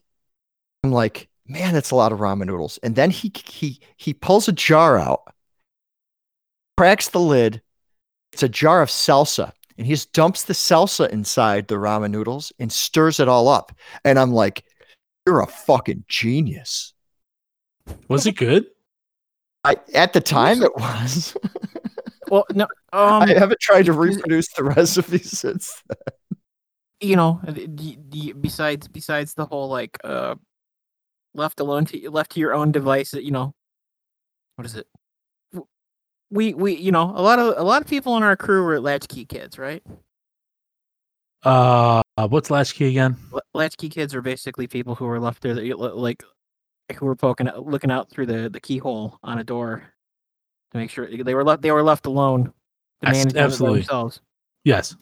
I'm 0.82 0.92
like, 0.92 1.28
man, 1.46 1.74
that's 1.74 1.90
a 1.90 1.96
lot 1.96 2.12
of 2.12 2.18
ramen 2.18 2.46
noodles. 2.46 2.78
And 2.82 2.96
then 2.96 3.10
he 3.10 3.32
he 3.44 3.80
he 3.96 4.14
pulls 4.14 4.48
a 4.48 4.52
jar 4.52 4.98
out, 4.98 5.22
cracks 6.76 7.08
the 7.08 7.20
lid. 7.20 7.62
It's 8.32 8.42
a 8.42 8.48
jar 8.48 8.82
of 8.82 8.88
salsa 8.88 9.52
and 9.76 9.86
he 9.86 9.92
just 9.92 10.12
dumps 10.12 10.44
the 10.44 10.52
salsa 10.52 11.08
inside 11.10 11.68
the 11.68 11.76
ramen 11.76 12.10
noodles 12.10 12.52
and 12.58 12.70
stirs 12.70 13.18
it 13.18 13.28
all 13.28 13.48
up. 13.48 13.72
And 14.04 14.18
I'm 14.18 14.32
like, 14.32 14.64
you're 15.26 15.40
a 15.40 15.46
fucking 15.46 16.04
genius. 16.08 16.92
Was 18.08 18.26
it 18.26 18.36
good? 18.36 18.66
I, 19.64 19.76
at 19.94 20.12
the 20.12 20.20
time, 20.20 20.62
it 20.62 20.74
was. 20.76 21.36
Well, 22.28 22.46
no. 22.54 22.66
Um, 22.94 23.22
I 23.22 23.34
haven't 23.34 23.58
tried 23.58 23.86
to 23.86 23.92
reproduce 23.92 24.52
the 24.52 24.62
recipe 24.76 25.18
since. 25.18 25.82
You 27.04 27.16
know, 27.16 27.40
uh, 27.46 27.52
besides 28.40 28.88
besides 28.88 29.34
the 29.34 29.46
whole 29.46 29.68
like 29.68 29.98
uh, 30.04 30.34
left 31.34 31.60
alone 31.60 31.84
to 31.86 32.10
left 32.10 32.32
to 32.32 32.40
your 32.40 32.54
own 32.54 32.72
device, 32.72 33.14
you 33.14 33.30
know, 33.30 33.54
what 34.56 34.66
is 34.66 34.76
it? 34.76 34.86
We 36.30 36.54
we 36.54 36.74
you 36.74 36.92
know 36.92 37.12
a 37.14 37.22
lot 37.22 37.38
of 37.38 37.58
a 37.58 37.62
lot 37.62 37.82
of 37.82 37.88
people 37.88 38.16
in 38.16 38.22
our 38.22 38.36
crew 38.36 38.64
were 38.64 38.80
latchkey 38.80 39.26
kids, 39.26 39.58
right? 39.58 39.82
Uh, 41.42 42.02
what's 42.28 42.50
latchkey 42.50 42.86
again? 42.86 43.16
L- 43.32 43.40
latchkey 43.52 43.90
kids 43.90 44.14
are 44.14 44.22
basically 44.22 44.66
people 44.66 44.94
who 44.94 45.04
were 45.04 45.20
left 45.20 45.42
there 45.42 45.54
that 45.54 45.78
like 45.78 46.22
who 46.96 47.06
were 47.06 47.16
poking 47.16 47.48
looking 47.58 47.90
out 47.90 48.10
through 48.10 48.26
the 48.26 48.48
the 48.48 48.60
keyhole 48.60 49.18
on 49.22 49.38
a 49.38 49.44
door 49.44 49.82
to 50.72 50.78
make 50.78 50.90
sure 50.90 51.06
they 51.06 51.34
were 51.34 51.44
left 51.44 51.62
they 51.62 51.70
were 51.70 51.82
left 51.82 52.06
alone 52.06 52.52
to 53.02 53.10
manage 53.10 53.36
absolutely. 53.36 53.80
themselves. 53.80 54.20
Yes. 54.64 54.96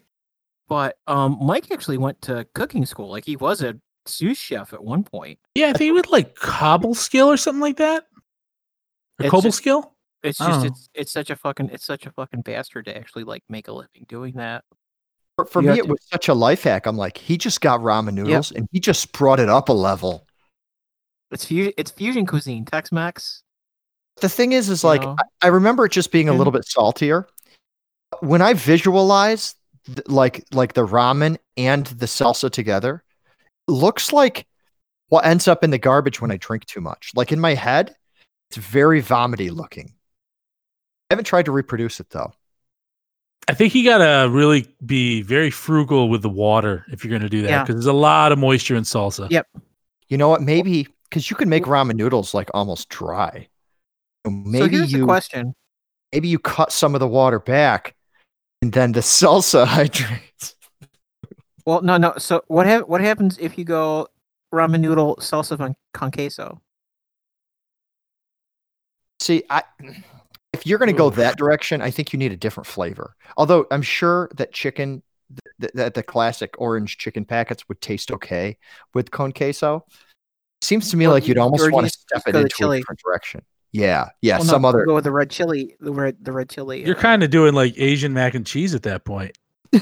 But 0.73 0.97
um, 1.07 1.37
Mike 1.39 1.71
actually 1.71 1.99
went 1.99 2.23
to 2.23 2.47
cooking 2.55 2.87
school. 2.87 3.11
Like 3.11 3.27
he 3.27 3.37
was 3.37 3.61
a 3.61 3.79
sous 4.07 4.39
chef 4.39 4.73
at 4.73 4.83
one 4.83 5.05
point. 5.05 5.39
Yeah, 5.55 5.67
I 5.69 5.75
think 5.75 5.91
it 5.91 5.93
was 5.93 6.09
like 6.09 6.35
Cobleskill 6.35 7.27
or 7.27 7.37
something 7.37 7.61
like 7.61 7.77
that. 7.77 8.05
Or 9.21 9.27
It's 9.27 9.35
Cobleskill. 9.35 9.91
It's 10.23 10.39
just 10.39 10.61
know. 10.61 10.67
it's 10.69 10.89
it's 10.95 11.13
such 11.13 11.29
a 11.29 11.37
fucking 11.37 11.69
it's 11.75 11.85
such 11.85 12.07
a 12.07 12.11
fucking 12.11 12.41
bastard 12.41 12.87
to 12.87 12.97
actually 12.97 13.25
like 13.25 13.43
make 13.51 13.69
a 13.69 13.73
living 13.73 14.07
doing 14.09 14.33
that. 14.37 14.65
For, 15.37 15.45
for 15.45 15.61
me, 15.61 15.69
have 15.69 15.77
it 15.77 15.83
to- 15.83 15.89
was 15.91 16.01
such 16.11 16.29
a 16.29 16.35
life 16.35 16.63
hack. 16.63 16.87
I'm 16.87 16.97
like, 16.97 17.19
he 17.19 17.37
just 17.37 17.61
got 17.61 17.81
ramen 17.81 18.15
noodles 18.15 18.51
and 18.51 18.67
he 18.73 18.81
just 18.81 19.13
brought 19.13 19.41
it 19.41 19.51
up 19.51 19.69
a 19.69 19.75
level. 19.75 20.27
It's 21.33 21.45
fusion 21.45 21.75
it's 21.77 21.91
fusion 21.91 22.25
cuisine, 22.25 22.65
Tex 22.65 22.91
Mex. 22.91 23.43
The 24.23 24.29
thing 24.31 24.53
is, 24.53 24.71
is 24.71 24.85
You 24.85 24.89
like, 24.89 25.03
know? 25.03 25.17
I, 25.43 25.49
I 25.49 25.51
remember 25.51 25.85
it 25.85 25.93
just 25.93 26.13
being 26.13 26.31
a 26.31 26.33
little 26.33 26.51
bit 26.51 26.65
saltier. 26.65 27.29
When 28.21 28.41
I 28.41 28.55
visualize 28.55 29.55
th- 29.87 30.07
like 30.09 30.45
like 30.53 30.75
the 30.75 30.87
ramen 30.87 31.39
and 31.57 31.87
the 31.87 32.07
salsa 32.07 32.51
together, 32.51 33.03
looks 33.69 34.13
like 34.13 34.47
what 35.09 35.25
ends 35.27 35.47
up 35.49 35.63
in 35.65 35.71
the 35.71 35.79
garbage 35.79 36.21
when 36.21 36.31
I 36.31 36.37
drink 36.37 36.65
too 36.67 36.81
much. 36.81 37.11
Like 37.15 37.33
in 37.33 37.41
my 37.41 37.55
head, 37.55 37.95
it's 38.51 38.57
very 38.59 39.01
vomity 39.01 39.51
looking. 39.51 39.95
I 41.11 41.15
haven't 41.15 41.27
tried 41.27 41.45
to 41.47 41.53
reproduce 41.53 42.01
it 42.01 42.11
though. 42.11 42.33
I 43.49 43.55
think 43.55 43.75
you 43.75 43.85
gotta 43.85 44.31
really 44.31 44.67
be 44.87 45.23
very 45.23 45.51
frugal 45.51 46.09
with 46.09 46.23
the 46.23 46.29
water 46.31 46.87
if 46.91 47.05
you're 47.05 47.17
gonna 47.17 47.29
do 47.29 47.43
that 47.43 47.51
Yeah. 47.51 47.63
because 47.63 47.75
there's 47.75 47.87
a 47.87 47.93
lot 47.93 48.33
of 48.33 48.39
moisture 48.39 48.77
in 48.77 48.85
salsa. 48.85 49.31
Yep. 49.31 49.47
You 50.09 50.17
know 50.17 50.29
what? 50.29 50.43
Maybe 50.43 50.87
because 51.05 51.29
you 51.29 51.37
can 51.37 51.49
make 51.49 51.65
ramen 51.65 51.97
noodles 51.97 52.35
like 52.35 52.51
almost 52.55 52.89
dry. 52.89 53.49
So 54.25 54.31
so 54.31 54.37
Maybe 54.37 54.77
here's 54.77 54.93
the 54.93 54.99
you 54.99 55.05
question. 55.05 55.55
maybe 56.13 56.29
you 56.29 56.39
cut 56.39 56.71
some 56.73 56.95
of 56.95 57.01
the 57.01 57.09
water 57.09 57.41
back, 57.41 57.95
and 58.63 58.73
then 58.73 58.93
the 58.93 59.01
salsa 59.01 59.67
hydrates. 59.67 60.55
Well, 61.67 61.83
no, 61.83 61.97
no. 61.99 62.15
So 62.17 62.43
what 62.47 62.67
hap- 62.67 62.89
what 62.89 63.01
happens 63.03 63.37
if 63.39 63.59
you 63.59 63.65
go 63.65 64.07
ramen 64.55 64.81
noodle 64.81 65.17
salsa 65.17 65.59
con, 65.59 65.75
con 65.93 66.11
queso? 66.11 66.63
See, 69.21 69.43
I 69.51 69.63
if 70.53 70.67
you're 70.67 70.79
going 70.79 70.91
to 70.91 70.97
go 70.97 71.11
that 71.11 71.37
direction, 71.37 71.81
I 71.81 71.91
think 71.91 72.13
you 72.13 72.19
need 72.19 72.33
a 72.33 72.37
different 72.37 72.67
flavor. 72.67 73.15
Although 73.37 73.67
I'm 73.71 73.83
sure 73.83 74.31
that 74.37 74.53
chicken, 74.53 75.03
that 75.59 75.95
the 75.95 76.03
classic 76.03 76.55
orange 76.59 76.99
chicken 76.99 77.25
packets 77.25 77.69
would 77.69 77.81
taste 77.81 78.11
okay 78.13 78.59
with 78.95 79.11
con 79.11 79.33
queso. 79.33 79.85
Seems 80.61 80.91
to 80.91 80.97
me 80.97 81.07
Or 81.07 81.11
like 81.11 81.25
you- 81.25 81.29
you'd 81.29 81.39
almost 81.39 81.71
want 81.73 81.87
to 81.87 81.93
step 81.93 82.23
it 82.27 82.33
go 82.33 82.39
the 82.39 82.45
into 82.45 82.71
a 82.71 82.79
different 82.79 83.01
direction. 83.05 83.43
Yeah, 83.73 84.11
yeah, 84.21 84.37
Well, 84.37 84.45
no, 84.45 84.51
some 84.53 84.65
other. 84.67 84.85
go 84.85 84.95
with 84.95 85.05
the 85.05 85.11
red 85.11 85.31
chili, 85.31 85.77
the 85.81 85.93
red 85.93 86.17
the 86.23 86.33
red 86.33 86.51
chili. 86.51 86.85
You're 86.85 86.97
uh, 86.97 87.01
kind 87.01 87.23
of 87.23 87.31
doing 87.31 87.55
like 87.55 87.73
Asian 87.79 88.13
mac 88.13 88.35
and 88.35 88.47
cheese 88.47 88.75
at 88.75 88.83
that 88.83 89.05
point. 89.05 89.39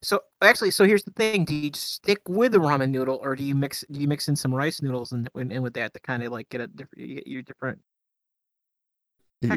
So 0.00 0.20
actually, 0.40 0.70
so 0.70 0.84
here's 0.84 1.02
the 1.02 1.10
thing: 1.10 1.44
Do 1.44 1.54
you 1.54 1.70
stick 1.74 2.20
with 2.28 2.52
the 2.52 2.58
ramen 2.58 2.90
noodle, 2.90 3.18
or 3.20 3.34
do 3.34 3.42
you 3.42 3.54
mix? 3.54 3.84
Do 3.90 4.00
you 4.00 4.06
mix 4.06 4.28
in 4.28 4.36
some 4.36 4.54
rice 4.54 4.80
noodles 4.80 5.10
and 5.12 5.28
and, 5.34 5.52
and 5.52 5.62
with 5.62 5.74
that 5.74 5.92
to 5.92 6.00
kind 6.00 6.22
of 6.22 6.30
like 6.32 6.48
get 6.50 6.60
a 6.60 6.68
different, 6.68 7.08
get 7.08 7.26
you 7.26 7.42
different? 7.42 7.80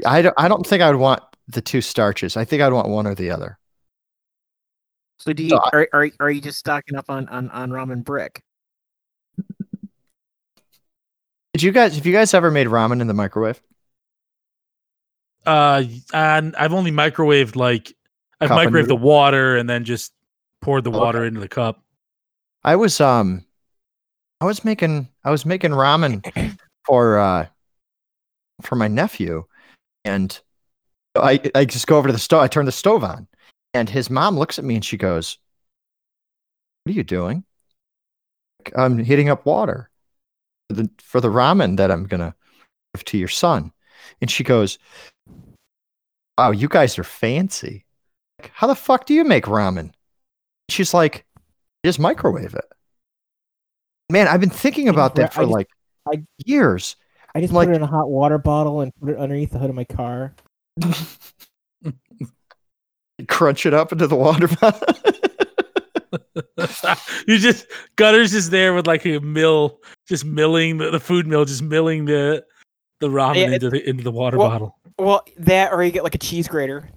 I 0.04 0.22
don't. 0.24 0.34
I 0.38 0.48
don't 0.48 0.66
think 0.66 0.82
I 0.82 0.90
would 0.92 1.00
want 1.00 1.22
the 1.48 1.62
two 1.62 1.80
starches. 1.80 2.36
I 2.38 2.44
think 2.44 2.62
I'd 2.62 2.74
want 2.74 2.90
one 2.90 3.06
or 3.06 3.14
the 3.16 3.30
other. 3.30 3.60
So 5.20 5.32
do 5.32 5.44
you 5.44 5.50
So 5.52 5.58
I- 5.64 5.70
are, 5.74 5.88
are 5.94 6.10
are 6.20 6.32
you 6.32 6.42
just 6.42 6.58
stocking 6.58 6.98
up 6.98 7.06
on 7.10 7.30
on 7.30 7.50
on 7.52 7.70
ramen 7.70 8.04
brick? 8.04 8.44
Did 11.54 11.64
you 11.64 11.72
guys? 11.72 11.96
Have 11.96 12.06
you 12.06 12.14
guys 12.14 12.34
ever 12.34 12.50
made 12.50 12.68
ramen 12.68 13.02
in 13.02 13.08
the 13.08 13.14
microwave? 13.14 13.62
Uh, 15.46 15.84
and 16.14 16.56
I've 16.56 16.74
only 16.74 16.92
microwaved 16.92 17.56
like 17.56 17.94
I've 18.40 18.50
Cup 18.50 18.60
microwaved 18.60 18.88
the 18.88 18.96
water 18.96 19.58
and 19.58 19.70
then 19.70 19.84
just 19.84 20.14
poured 20.62 20.84
the 20.84 20.92
Okay. 20.92 21.00
water 21.00 21.26
into 21.26 21.40
the 21.40 21.48
cup. 21.48 21.84
I 22.64 22.76
was 22.76 23.02
um 23.02 23.46
I 24.40 24.46
was 24.46 24.64
making 24.64 25.10
I 25.24 25.32
was 25.32 25.46
making 25.46 25.72
ramen 25.72 26.24
for 26.86 27.20
uh 27.20 27.48
for 28.62 28.76
my 28.76 28.88
nephew 28.88 29.44
and 30.06 30.40
I 31.16 31.42
I 31.54 31.66
just 31.66 31.88
go 31.88 31.98
over 31.98 32.08
to 32.08 32.14
the 32.14 32.20
stove 32.20 32.42
I 32.42 32.48
turn 32.48 32.66
the 32.66 32.72
stove 32.72 33.04
on 33.04 33.28
and 33.74 33.90
his 33.90 34.10
mom 34.10 34.38
looks 34.38 34.58
at 34.60 34.66
me 34.66 34.76
and 34.76 34.86
she 34.86 34.98
goes 34.98 35.38
What 36.84 36.92
are 36.94 36.96
you 36.96 37.04
doing? 37.04 37.44
I'm 38.76 39.00
heating 39.00 39.30
up 39.30 39.46
water 39.46 39.90
for 40.72 40.82
the 40.84 40.90
for 41.02 41.22
the 41.22 41.28
ramen 41.30 41.78
that 41.78 41.92
I'm 41.92 42.08
to 42.08 42.34
give 42.96 43.06
to 43.06 43.18
your 43.18 43.28
son. 43.28 43.72
And 44.22 44.30
she 44.32 44.44
goes 44.44 44.78
wow, 46.38 46.52
you 46.52 46.68
guys 46.68 46.98
are 46.98 47.04
fancy. 47.04 47.86
Like, 48.42 48.52
How 48.54 48.66
the 48.68 48.74
fuck 48.76 49.06
do 49.06 49.14
you 49.14 49.24
make 49.24 49.46
ramen? 49.46 49.92
She's 50.70 50.92
like, 50.94 51.26
just 51.86 52.00
microwave 52.00 52.56
it. 52.56 52.66
Man, 54.10 54.28
I've 54.28 54.40
been 54.40 54.50
thinking 54.50 54.88
about 54.90 55.16
that 55.16 55.34
for 55.34 55.42
I 55.42 55.44
just- 55.44 55.52
like 55.54 55.68
I- 56.12 56.24
years. 56.46 56.96
I 57.36 57.42
just 57.42 57.54
Like- 57.54 57.68
put 57.68 57.74
it 57.74 57.78
in 57.78 57.84
a 57.84 57.88
hot 57.88 58.10
water 58.10 58.38
bottle 58.40 58.82
and 58.82 58.92
put 58.96 59.10
it 59.10 59.18
underneath 59.18 59.52
the 59.52 59.60
hood 59.60 59.70
of 59.70 59.76
my 59.76 59.84
car. 59.84 60.34
Crunch 63.28 63.66
it 63.68 63.74
up 63.74 63.92
into 63.92 64.08
the 64.08 64.16
water 64.16 64.48
bottle. 64.48 64.96
you 67.28 67.38
just 67.38 67.67
Gutter's 67.95 68.32
just 68.32 68.52
there 68.52 68.74
with 68.74 68.88
like 68.88 69.06
a 69.06 69.19
mill, 69.19 69.80
just 70.08 70.26
milling 70.26 70.78
the, 70.78 70.91
the 70.91 71.00
food 71.00 71.28
mill, 71.28 71.45
just 71.45 71.62
milling 71.63 72.06
the 72.06 72.43
the 73.00 73.08
ramen 73.08 73.36
Yeah, 73.36 73.52
into 73.52 73.69
the 73.69 73.89
into 73.89 74.04
the 74.04 74.12
water 74.12 74.38
well- 74.38 74.50
bottle. 74.50 74.78
Well, 75.00 75.26
that 75.38 75.71
or 75.74 75.84
you 75.84 75.91
get 75.91 76.04
like 76.04 76.15
a 76.15 76.19
cheese 76.19 76.47
grater. 76.47 76.88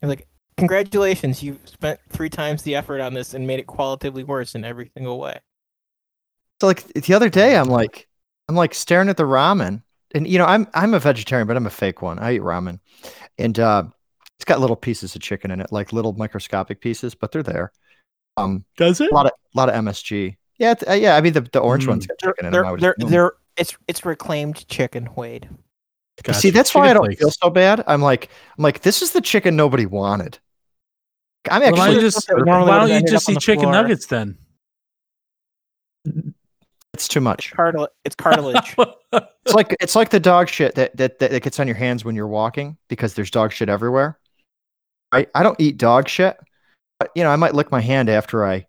You're 0.00 0.08
like, 0.10 0.28
congratulations, 0.56 1.42
you 1.42 1.58
spent 1.64 1.98
three 2.10 2.30
times 2.30 2.62
the 2.62 2.76
effort 2.76 3.00
on 3.00 3.14
this 3.14 3.34
and 3.34 3.46
made 3.46 3.58
it 3.58 3.66
qualitatively 3.66 4.22
worse 4.22 4.54
in 4.54 4.64
every 4.64 4.90
single 4.94 5.18
way. 5.18 5.40
So 6.60 6.68
like 6.68 6.86
the 6.92 7.14
other 7.14 7.28
day, 7.28 7.56
I'm 7.56 7.68
like, 7.68 8.06
I'm 8.48 8.54
like 8.54 8.74
staring 8.74 9.08
at 9.08 9.16
the 9.16 9.24
ramen, 9.24 9.82
and 10.14 10.26
you 10.26 10.38
know, 10.38 10.44
I'm 10.44 10.68
I'm 10.74 10.94
a 10.94 11.00
vegetarian, 11.00 11.48
but 11.48 11.56
I'm 11.56 11.66
a 11.66 11.70
fake 11.70 12.00
one. 12.02 12.18
I 12.18 12.34
eat 12.34 12.42
ramen, 12.42 12.78
and 13.38 13.58
uh, 13.58 13.84
it's 14.38 14.44
got 14.44 14.60
little 14.60 14.76
pieces 14.76 15.14
of 15.16 15.20
chicken 15.22 15.50
in 15.50 15.60
it, 15.60 15.72
like 15.72 15.92
little 15.92 16.12
microscopic 16.14 16.80
pieces, 16.80 17.14
but 17.14 17.32
they're 17.32 17.42
there. 17.42 17.72
Um, 18.36 18.64
Does 18.76 19.00
it? 19.00 19.10
a 19.10 19.14
lot 19.14 19.26
of 19.26 19.32
lot 19.54 19.68
of 19.68 19.74
MSG. 19.84 20.36
Yeah, 20.58 20.74
uh, 20.88 20.92
yeah. 20.92 21.16
I 21.16 21.20
mean, 21.20 21.32
the, 21.32 21.40
the 21.40 21.58
orange 21.60 21.84
Mm. 21.86 21.88
one's 21.88 22.06
got 22.06 22.16
They're, 22.22 22.32
chicken 22.32 22.46
in 22.46 22.52
them. 22.52 22.76
They're, 22.78 22.94
assume. 22.98 23.10
they're- 23.10 23.32
it's 23.56 23.76
it's 23.88 24.04
reclaimed 24.04 24.66
chicken, 24.68 25.08
Wade. 25.16 25.48
See, 25.50 26.22
Gotcha. 26.22 26.50
that's 26.52 26.74
why 26.74 26.88
I 26.90 26.92
don't 26.94 27.04
flakes. 27.06 27.20
feel 27.20 27.30
so 27.30 27.50
bad. 27.50 27.82
I'm 27.88 28.00
like, 28.02 28.28
I'm 28.56 28.62
like, 28.62 28.80
this 28.82 29.02
is 29.02 29.10
the 29.12 29.20
chicken 29.20 29.56
nobody 29.56 29.86
wanted. 29.86 30.38
I'm 31.50 31.62
Well, 31.62 31.72
why 31.72 31.86
don't 31.86 31.94
you 31.96 32.00
just, 32.00 32.28
why 32.28 32.86
don't 32.86 32.90
you 32.90 33.08
just 33.08 33.28
up 33.28 33.34
eat 33.36 33.40
chicken 33.40 33.62
floor. 33.62 33.72
nuggets 33.72 34.06
then? 34.06 34.36
it's 36.94 37.08
too 37.08 37.20
much. 37.20 37.52
Cartil- 37.52 37.88
it's 38.04 38.14
cartilage. 38.14 38.74
It's 39.46 39.54
like 39.54 39.74
it's 39.80 39.96
like 39.96 40.10
the 40.10 40.20
dog 40.20 40.50
shit 40.50 40.74
that, 40.74 40.94
that 40.98 41.18
that 41.20 41.42
gets 41.42 41.58
on 41.58 41.66
your 41.66 41.76
hands 41.76 42.04
when 42.04 42.14
you're 42.14 42.26
walking 42.28 42.76
because 42.88 43.14
there's 43.14 43.30
dog 43.30 43.50
shit 43.50 43.70
everywhere. 43.70 44.18
Right? 45.12 45.28
I 45.34 45.42
don't 45.42 45.58
eat 45.60 45.78
dog 45.78 46.08
shit, 46.08 46.36
but 46.98 47.10
you 47.14 47.22
know, 47.22 47.30
I 47.30 47.36
might 47.36 47.54
lick 47.54 47.70
my 47.70 47.80
hand 47.80 48.08
after 48.08 48.44
I 48.44 48.66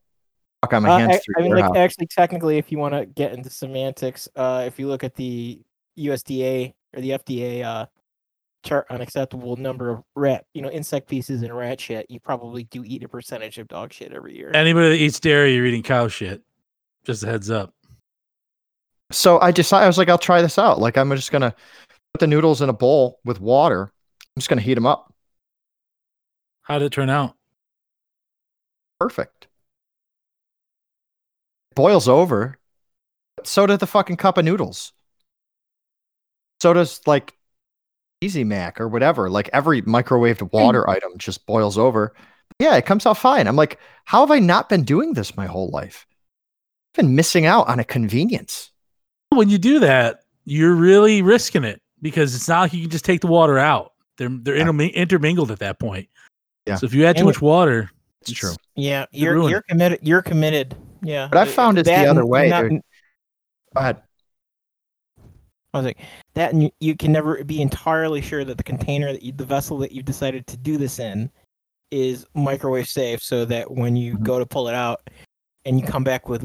walk 0.63 0.73
on 0.73 0.83
my 0.83 0.89
Uh, 0.89 0.97
hands 0.99 1.15
I, 1.15 1.19
through 1.19 1.35
I 1.37 1.41
mean, 1.41 1.55
like 1.55 1.75
actually, 1.75 2.07
technically, 2.07 2.57
if 2.57 2.71
you 2.71 2.77
want 2.77 2.93
to 2.93 3.05
get 3.05 3.33
into 3.33 3.49
semantics, 3.49 4.27
uh, 4.35 4.63
if 4.65 4.79
you 4.79 4.87
look 4.87 5.03
at 5.03 5.15
the 5.15 5.61
USDA 5.97 6.73
or 6.95 7.01
the 7.01 7.11
FDA 7.11 7.63
uh, 7.63 7.85
chart 8.63 8.87
on 8.89 9.01
acceptable 9.01 9.55
number 9.55 9.89
of 9.89 10.03
rat, 10.15 10.45
you 10.53 10.61
know, 10.61 10.69
insect 10.69 11.09
pieces 11.09 11.41
and 11.41 11.55
rat 11.55 11.79
shit, 11.79 12.05
you 12.09 12.19
probably 12.19 12.63
do 12.65 12.83
eat 12.85 13.03
a 13.03 13.09
percentage 13.09 13.57
of 13.57 13.67
dog 13.67 13.93
shit 13.93 14.13
every 14.13 14.35
year. 14.35 14.51
Anybody 14.53 14.89
that 14.89 14.97
eats 14.97 15.19
dairy, 15.19 15.55
you're 15.55 15.65
eating 15.65 15.83
cow 15.83 16.07
shit. 16.07 16.41
Just 17.03 17.23
a 17.23 17.27
heads 17.27 17.49
up. 17.49 17.73
So 19.11 19.39
I 19.39 19.51
decided 19.51 19.85
I 19.85 19.87
was 19.87 19.97
like, 19.97 20.09
I'll 20.09 20.17
try 20.17 20.41
this 20.41 20.59
out. 20.59 20.79
Like 20.79 20.97
I'm 20.97 21.09
just 21.15 21.31
gonna 21.31 21.55
put 22.13 22.19
the 22.19 22.27
noodles 22.27 22.61
in 22.61 22.69
a 22.69 22.73
bowl 22.73 23.19
with 23.25 23.39
water. 23.39 23.91
I'm 24.21 24.39
just 24.39 24.49
gonna 24.49 24.61
heat 24.61 24.75
them 24.75 24.85
up. 24.85 25.13
How 26.69 26.77
did 26.77 26.85
it 26.85 26.91
turn 26.91 27.09
out? 27.09 27.35
Perfect. 28.99 29.47
Boils 31.75 32.07
over. 32.07 32.59
So 33.43 33.65
did 33.65 33.79
the 33.79 33.87
fucking 33.87 34.17
cup 34.17 34.37
of 34.37 34.45
noodles. 34.45 34.93
So 36.61 36.73
does 36.73 37.01
like 37.07 37.33
Easy 38.21 38.43
Mac 38.43 38.79
or 38.79 38.87
whatever. 38.87 39.29
Like 39.29 39.49
every 39.51 39.81
microwaved 39.81 40.41
hmm. 40.41 40.55
water 40.55 40.87
item 40.89 41.17
just 41.17 41.45
boils 41.45 41.77
over. 41.77 42.13
Yeah, 42.59 42.75
it 42.75 42.85
comes 42.85 43.05
out 43.05 43.17
fine. 43.17 43.47
I'm 43.47 43.55
like, 43.55 43.79
how 44.05 44.19
have 44.19 44.31
I 44.31 44.39
not 44.39 44.69
been 44.69 44.83
doing 44.83 45.13
this 45.13 45.37
my 45.37 45.45
whole 45.45 45.69
life? 45.69 46.05
I've 46.91 47.05
been 47.05 47.15
missing 47.15 47.45
out 47.45 47.67
on 47.67 47.79
a 47.79 47.83
convenience. 47.83 48.71
When 49.29 49.49
you 49.49 49.57
do 49.57 49.79
that, 49.79 50.21
you're 50.45 50.73
really 50.75 51.21
risking 51.21 51.63
it 51.63 51.81
because 52.01 52.35
it's 52.35 52.47
not 52.47 52.61
like 52.61 52.73
you 52.73 52.81
can 52.81 52.89
just 52.89 53.05
take 53.05 53.21
the 53.21 53.27
water 53.27 53.57
out. 53.57 53.93
They're 54.17 54.29
they're 54.29 54.57
Yeah. 54.57 54.67
intermingled 54.67 55.51
at 55.51 55.59
that 55.59 55.79
point. 55.79 56.09
Yeah. 56.69 56.75
So 56.75 56.85
if 56.85 56.93
you 56.93 57.05
add 57.05 57.15
too 57.17 57.21
And- 57.21 57.27
much 57.27 57.41
water, 57.41 57.89
It's 58.21 58.31
true. 58.31 58.53
yeah, 58.75 59.05
you 59.11 59.25
you're 59.25 59.49
you're 59.49 59.61
committed. 59.63 59.99
You're 60.01 60.21
committed. 60.21 60.75
Yeah. 61.01 61.27
But 61.31 61.39
I 61.39 61.45
found 61.51 61.77
it's 61.77 61.87
the 61.89 62.05
other 62.05 62.25
way, 62.25 62.49
not- 62.49 62.69
Go 62.69 62.81
ahead. 63.75 64.01
I 65.73 65.77
was 65.77 65.85
like 65.85 65.99
that, 66.33 66.51
and 66.53 66.63
you, 66.63 66.71
you 66.79 66.95
can 66.95 67.11
never 67.11 67.43
be 67.43 67.61
entirely 67.61 68.21
sure 68.21 68.43
that 68.43 68.57
the 68.57 68.63
container 68.63 69.11
that 69.11 69.21
you, 69.21 69.31
the 69.31 69.45
vessel 69.45 69.77
that 69.79 69.91
you've 69.91 70.05
decided 70.05 70.47
to 70.47 70.57
do 70.57 70.77
this 70.77 70.97
in, 70.97 71.29
is 71.91 72.25
microwave 72.33 72.87
safe, 72.87 73.21
so 73.21 73.45
that 73.45 73.69
when 73.69 73.95
you 73.95 74.15
Mhm. 74.15 74.23
go 74.23 74.39
to 74.39 74.45
pull 74.47 74.67
it 74.67 74.73
out, 74.73 75.07
and 75.65 75.79
you 75.79 75.85
come 75.85 76.03
back 76.03 76.27
with 76.27 76.43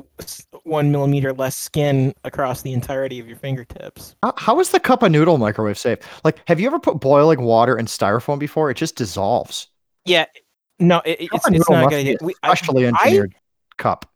one 0.65 0.93
millimeter 0.93 1.33
less 1.33 1.57
skin 1.57 2.13
across 2.25 2.61
the 2.63 2.73
entirety 2.75 3.19
of 3.21 3.27
your 3.27 3.37
fingertips. 3.39 4.15
How, 4.23 4.35
how 4.37 4.61
is 4.61 4.71
the 4.71 4.81
cup 4.81 5.03
of 5.03 5.11
noodle 5.13 5.39
microwave 5.39 5.79
safe? 5.79 5.99
Like, 6.25 6.41
have 6.49 6.61
you 6.61 6.67
ever 6.67 6.79
put 6.81 7.01
boiling 7.01 7.43
water 7.43 7.79
in 7.79 7.87
styrofoam 7.87 8.39
before? 8.39 8.71
It 8.71 8.77
just 8.77 8.97
dissolves. 8.97 9.69
Yeah, 10.05 10.27
no, 10.79 11.01
it, 11.05 11.21
it- 11.21 11.29
it's, 11.33 11.47
of 11.49 11.55
it's 11.55 11.71
not 11.71 11.79
a 11.79 11.83
must 11.83 11.90
good 11.90 11.99
idea. 12.01 12.17
a 12.21 12.25
We, 12.25 12.35
Specially 12.45 12.85
I- 12.85 12.88
engineered 12.88 13.35
cup. 13.79 14.11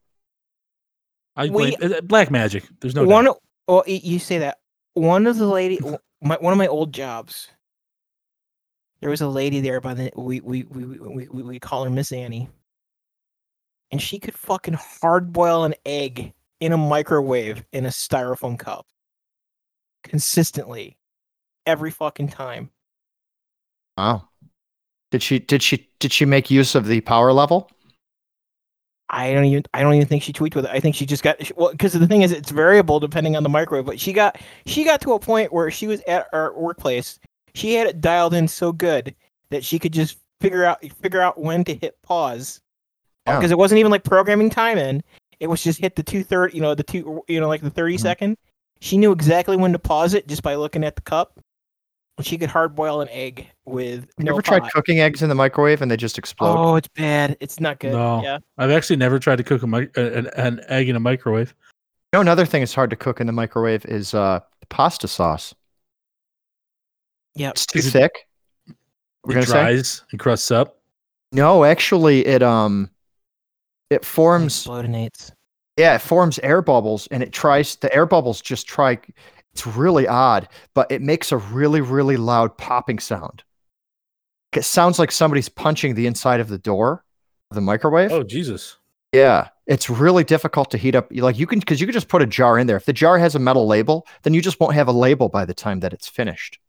I 1.37 1.45
We- 1.45 1.77
blame 1.77 1.93
uh, 1.95 2.01
black 2.03 2.31
magic. 2.31 2.65
There's 2.81 2.95
no 2.95 3.05
one. 3.05 3.27
doubt. 3.27 3.39
Well, 3.67 3.85
you 3.87 4.19
say 4.19 4.39
that 4.39 4.59
one 4.95 5.27
of 5.27 5.37
the 5.37 5.47
lady, 5.47 5.79
my, 6.23 6.37
one 6.41 6.53
of 6.53 6.59
my 6.59 6.67
old 6.67 6.93
jobs. 6.93 7.49
There 9.01 9.11
was 9.11 9.21
a 9.21 9.29
lady 9.29 9.61
there 9.61 9.81
by 9.81 9.95
the 9.95 10.11
we 10.17 10.41
we 10.41 10.65
we 10.65 10.85
we 10.85 11.29
we, 11.29 11.43
we 11.43 11.61
call 11.61 11.85
her 11.85 11.91
Miss 11.91 12.11
Annie, 12.11 12.49
and 13.93 14.03
she 14.03 14.19
could 14.19 14.35
fucking 14.35 14.75
hard 14.75 15.33
boil 15.33 15.63
an 15.63 15.75
egg 15.87 16.33
in 16.59 16.73
a 16.73 16.77
microwave 16.77 17.65
in 17.73 17.87
a 17.87 17.91
styrofoam 17.91 18.59
cup, 18.59 18.87
consistently, 20.03 20.97
every 21.65 21.93
fucking 21.93 22.27
time. 22.29 22.71
Wow. 23.97 24.29
Did 25.11 25.23
she 25.23 25.39
did 25.39 25.63
she 25.63 25.89
did 26.01 26.13
she 26.13 26.25
make 26.25 26.51
use 26.51 26.75
of 26.75 26.87
the 26.87 27.01
power 27.01 27.33
level? 27.33 27.71
I 29.11 29.33
don't 29.33 29.47
even 29.47 29.63
I 29.73 29.81
don't 29.83 29.95
even 29.95 30.07
think 30.07 30.23
she 30.23 30.33
tweaked 30.33 30.55
with 30.55 30.67
it. 30.67 30.71
I 30.71 30.81
think 30.81 30.95
she 30.95 31.07
just 31.07 31.23
got 31.23 31.39
well 31.57 31.71
because 31.73 31.95
the 31.95 32.07
thing 32.07 32.23
is 32.23 32.31
it's 32.33 32.51
variable 32.51 33.01
depending 33.01 33.37
on 33.37 33.43
the 33.43 33.49
microwave. 33.49 33.87
But 33.87 33.99
she 33.99 34.13
got 34.13 34.39
she 34.67 34.85
got 34.85 35.01
to 35.03 35.15
a 35.15 35.19
point 35.19 35.53
where 35.53 35.71
she 35.71 35.87
was 35.87 36.03
at 36.07 36.27
our 36.33 36.53
workplace. 36.59 37.19
She 37.55 37.75
had 37.75 37.87
it 37.87 38.01
dialed 38.03 38.35
in 38.35 38.47
so 38.49 38.71
good 38.71 39.15
that 39.51 39.65
she 39.65 39.79
could 39.79 39.95
just 39.95 40.19
figure 40.43 40.65
out 40.65 40.85
figure 41.03 41.23
out 41.23 41.41
when 41.41 41.65
to 41.65 41.75
hit 41.75 42.01
pause 42.03 42.61
Yeah. 43.27 43.39
because 43.39 43.51
it 43.51 43.57
wasn't 43.59 43.79
even 43.79 43.91
like 43.91 44.05
programming 44.05 44.51
time 44.51 44.77
in. 44.77 45.03
It 45.41 45.47
was 45.47 45.63
just 45.63 45.81
hit 45.81 45.97
the 45.97 46.03
two 46.03 46.23
third 46.23 46.53
you 46.53 46.61
know, 46.61 46.75
the 46.75 46.83
two, 46.83 47.23
you 47.29 47.41
know, 47.41 47.49
like 47.49 47.63
the 47.63 47.71
30 47.71 47.97
Mhm. 47.97 48.01
second. 48.01 48.37
She 48.81 48.99
knew 48.99 49.11
exactly 49.11 49.57
when 49.57 49.73
to 49.73 49.79
pause 49.79 50.13
it 50.13 50.29
just 50.29 50.43
by 50.43 50.55
looking 50.55 50.85
at 50.85 50.97
the 50.97 51.03
cup. 51.03 51.41
And 52.19 52.27
she 52.27 52.37
could 52.37 52.51
hard 52.51 52.75
boil 52.75 53.01
an 53.01 53.09
egg 53.11 53.47
with 53.65 54.07
You 54.19 54.25
no 54.25 54.33
ever 54.33 54.43
tried 54.43 54.63
thought. 54.63 54.73
cooking 54.73 54.99
eggs 55.01 55.23
in 55.23 55.29
the 55.29 55.35
microwave 55.37 55.81
and 55.83 55.91
they 55.91 55.97
just 55.97 56.19
explode? 56.19 56.57
Oh, 56.59 56.75
it's 56.77 56.89
bad. 56.89 57.37
It's 57.41 57.61
not 57.61 57.79
good. 57.79 57.93
No. 57.93 58.21
Yeah. 58.23 58.39
I've 58.59 58.71
actually 58.73 58.97
never 58.97 59.19
tried 59.21 59.37
to 59.37 59.45
cook 59.45 59.63
a 59.63 59.67
mic- 59.69 59.97
an, 59.97 60.27
an 60.37 60.61
egg 60.69 60.89
in 60.89 60.97
a 60.97 61.01
microwave. 61.01 61.55
You 62.13 62.17
know, 62.17 62.21
another 62.21 62.45
thing 62.45 62.61
that's 62.63 62.75
hard 62.75 62.91
to 62.91 62.97
cook 62.97 63.21
in 63.21 63.27
the 63.29 63.33
microwave 63.33 63.85
is 63.87 64.15
uh, 64.15 64.41
pasta 64.69 65.07
sauce. 65.07 65.55
Yeah, 67.35 67.51
It's 67.51 67.67
too 67.67 67.79
it- 67.79 67.83
thick. 67.85 68.13
We're 69.25 69.33
it 69.33 69.35
gonna 69.35 69.47
say 69.47 69.53
dries 69.53 70.03
and 70.11 70.19
crusts 70.21 70.51
up. 70.51 70.79
no. 71.33 71.65
Actually, 71.65 72.25
it 72.27 72.43
um, 72.43 72.89
it 73.91 74.05
forms. 74.05 74.65
Explodinates. 74.65 75.31
Yeah, 75.77 75.95
it 75.97 76.01
forms 76.01 76.39
air 76.43 76.63
bubbles, 76.63 77.07
and 77.09 77.23
it 77.23 77.33
tries. 77.33 77.77
The 77.77 77.93
air 77.95 78.07
bubbles 78.07 78.41
just 78.41 78.67
try. 78.67 78.99
It's 79.59 79.67
really 79.67 80.07
odd, 80.07 80.49
but 80.73 80.93
it 80.93 81.03
makes 81.03 81.33
a 81.33 81.37
really, 81.37 81.81
really 81.81 82.17
loud 82.17 82.57
popping 82.57 83.01
sound. 83.01 83.43
It 84.55 84.63
sounds 84.63 85.01
like 85.01 85.11
somebody's 85.11 85.49
punching 85.49 85.97
the 85.97 86.07
inside 86.07 86.39
of 86.39 86.49
the 86.49 86.59
door 86.59 87.05
of 87.51 87.57
the 87.57 87.61
microwave. 87.61 88.13
Oh 88.13 88.23
Jesus! 88.23 88.77
Yeah, 89.13 89.49
it's 89.67 89.91
really 89.91 90.23
difficult 90.23 90.71
to 90.71 90.79
heat 90.79 90.95
up. 90.95 91.09
Like 91.11 91.41
you 91.41 91.47
can, 91.49 91.59
because 91.59 91.81
you 91.81 91.89
can 91.89 91.93
just 91.93 92.07
put 92.07 92.23
a 92.23 92.27
jar 92.27 92.57
in 92.57 92.69
there. 92.69 92.77
If 92.77 92.85
the 92.85 92.93
jar 92.93 93.19
has 93.19 93.35
a 93.35 93.41
metal 93.41 93.67
label, 93.67 94.07
then 94.23 94.33
you 94.33 94.41
just 94.41 94.61
won't 94.61 94.75
have 94.75 94.87
a 94.87 94.93
label 94.93 95.29
by 95.29 95.45
the 95.45 95.55
time 95.55 95.81
that 95.81 95.93
it's 95.93 96.07
finished. 96.07 96.61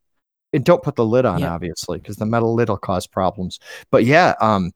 And 0.51 0.65
don't 0.65 0.81
put 0.81 0.95
the 0.95 1.05
lid 1.05 1.25
on, 1.25 1.41
Yeah. 1.41 1.53
obviously, 1.53 1.99
because 1.99 2.15
the 2.15 2.25
metal 2.25 2.55
lid 2.55 2.69
will 2.69 2.77
cause 2.77 3.05
problems. 3.05 3.59
But 3.91 4.03
yeah, 4.03 4.33
um, 4.41 4.71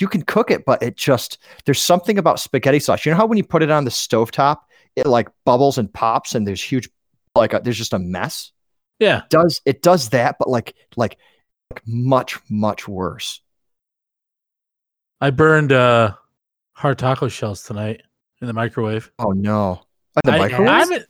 you 0.00 0.08
can 0.08 0.22
cook 0.22 0.50
it, 0.50 0.64
but 0.64 0.82
it 0.82 0.96
just 0.96 1.38
there's 1.64 1.80
something 1.80 2.18
about 2.18 2.40
spaghetti 2.40 2.80
sauce. 2.80 3.06
You 3.06 3.12
know 3.12 3.18
how 3.18 3.26
when 3.26 3.38
you 3.38 3.44
put 3.44 3.62
it 3.62 3.70
on 3.70 3.84
the 3.84 3.90
stovetop, 3.92 4.62
it 4.96 5.06
like 5.06 5.28
bubbles 5.44 5.78
and 5.78 5.92
pops, 5.94 6.34
and 6.34 6.44
there's 6.44 6.60
huge, 6.62 6.88
like 7.34 7.52
a, 7.52 7.60
there's 7.62 7.78
just 7.78 7.92
a 7.92 7.98
mess. 7.98 8.52
Yeah, 8.98 9.22
Does 9.30 9.60
it 9.64 9.82
does 9.82 10.10
that, 10.10 10.36
but 10.38 10.48
like 10.48 10.74
like 10.96 11.18
like 11.70 11.82
much 11.86 12.38
much 12.48 12.86
worse. 12.86 13.40
I 15.20 15.30
burned 15.30 15.72
uh 15.72 16.14
hard 16.74 16.98
taco 16.98 17.28
shells 17.28 17.62
tonight 17.64 18.02
in 18.40 18.46
the 18.46 18.52
microwave. 18.52 19.10
Oh 19.18 19.30
no, 19.32 19.82
the 20.24 20.32
I- 20.32 20.38
microwave. 20.38 20.68
I 20.68 20.78
haven't- 20.80 21.06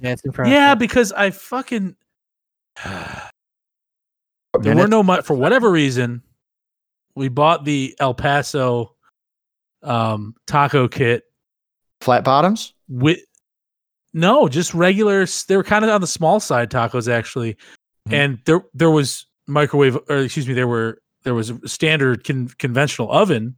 Yeah, 0.51 0.75
because 0.75 1.13
I 1.13 1.31
fucking 1.31 1.97
There 4.61 4.75
were 4.77 4.89
no 4.89 5.03
mi- 5.03 5.23
for 5.23 5.35
whatever 5.35 5.71
reason. 5.71 6.23
We 7.15 7.29
bought 7.29 7.65
the 7.65 7.95
El 8.01 8.15
Paso 8.15 8.95
um, 9.83 10.35
taco 10.47 10.89
kit 10.89 11.25
flat 12.01 12.25
bottoms. 12.25 12.73
with 12.89 13.19
no, 14.15 14.49
just 14.49 14.75
regular. 14.75 15.27
They 15.49 15.57
were 15.57 15.65
kind 15.65 15.85
of 15.85 15.91
on 15.91 16.01
the 16.01 16.07
small 16.07 16.41
side 16.41 16.71
tacos 16.71 17.11
actually, 17.13 17.55
Mhm. 18.09 18.13
and 18.13 18.39
there 18.45 18.63
there 18.75 18.91
was 18.91 19.27
microwave 19.47 19.97
or 20.09 20.19
excuse 20.19 20.47
me, 20.47 20.55
there 20.55 20.69
were 20.69 20.99
there 21.25 21.35
was 21.35 21.51
a 21.51 21.69
standard 21.69 22.25
con- 22.25 22.49
conventional 22.59 23.11
oven, 23.13 23.55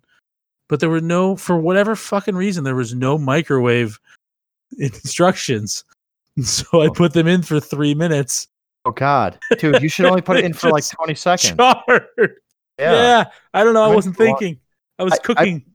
but 0.69 0.81
there 0.81 0.91
were 0.91 1.01
no 1.01 1.35
for 1.37 1.57
whatever 1.59 1.97
fucking 1.97 2.35
reason 2.37 2.63
there 2.65 2.75
was 2.75 2.95
no 2.95 3.17
microwave 3.19 3.99
instructions. 4.79 5.85
So 6.43 6.81
I 6.83 6.89
Oh. 6.89 6.91
put 6.93 7.13
them 7.13 7.29
in 7.29 7.43
for 7.43 7.61
three 7.61 7.95
minutes. 7.95 8.49
Oh 8.85 8.91
God, 8.91 9.39
dude, 9.61 9.81
you 9.83 9.89
should 9.89 10.05
only 10.05 10.21
put 10.21 10.37
it 10.37 10.45
in 10.45 10.53
for 10.61 10.69
like 10.69 10.85
twenty 10.89 11.15
seconds. 11.15 11.55
Charred. 11.57 12.41
Yeah. 12.77 13.27
I 13.55 13.63
don't 13.63 13.73
know. 13.73 13.85
I 13.85 13.95
wasn't 13.95 14.19
be 14.19 14.25
a 14.25 14.31
lot. 14.31 14.41
thinking. 14.41 14.61
I 14.99 15.05
was 15.05 15.13
I- 15.13 15.19
cooking. 15.19 15.65
I, 15.65 15.71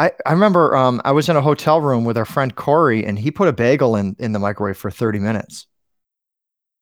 I 0.00 0.10
I 0.26 0.32
remember 0.32 0.74
um, 0.74 1.00
I 1.04 1.12
was 1.12 1.28
in 1.28 1.36
a 1.36 1.40
hotel 1.42 1.80
room 1.80 2.04
with 2.04 2.16
our 2.16 2.24
friend 2.24 2.56
Corey, 2.56 3.04
and 3.04 3.18
he 3.18 3.30
put 3.30 3.46
a 3.46 3.52
bagel 3.52 3.94
in 3.94 4.16
in 4.18 4.32
the 4.32 4.38
microwave 4.38 4.78
for 4.78 4.90
thirty 4.90 5.20
minutes. 5.20 5.66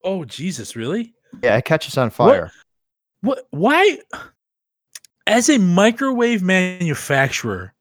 oh 0.04 0.24
Jesus, 0.24 0.76
really? 0.76 1.12
Yeah, 1.42 1.56
it 1.56 1.66
catches 1.66 1.98
on 1.98 2.10
fire. 2.10 2.50
What? 3.20 3.46
Why? 3.50 3.98
As 5.26 5.50
a 5.50 5.58
microwave 5.58 6.42
manufacturer, 6.42 7.74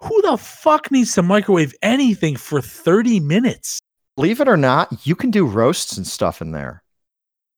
who 0.00 0.22
the 0.22 0.38
fuck 0.38 0.90
needs 0.90 1.14
to 1.16 1.22
microwave 1.22 1.74
anything 1.82 2.36
for 2.36 2.62
thirty 2.62 3.20
minutes? 3.20 3.80
Believe 4.16 4.40
it 4.40 4.48
or 4.48 4.56
not, 4.56 5.06
you 5.06 5.16
can 5.16 5.30
do 5.30 5.46
roasts 5.46 5.96
and 5.96 6.06
stuff 6.06 6.40
in 6.40 6.52
there. 6.52 6.82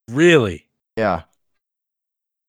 Really? 0.08 0.68
Yeah. 0.96 1.22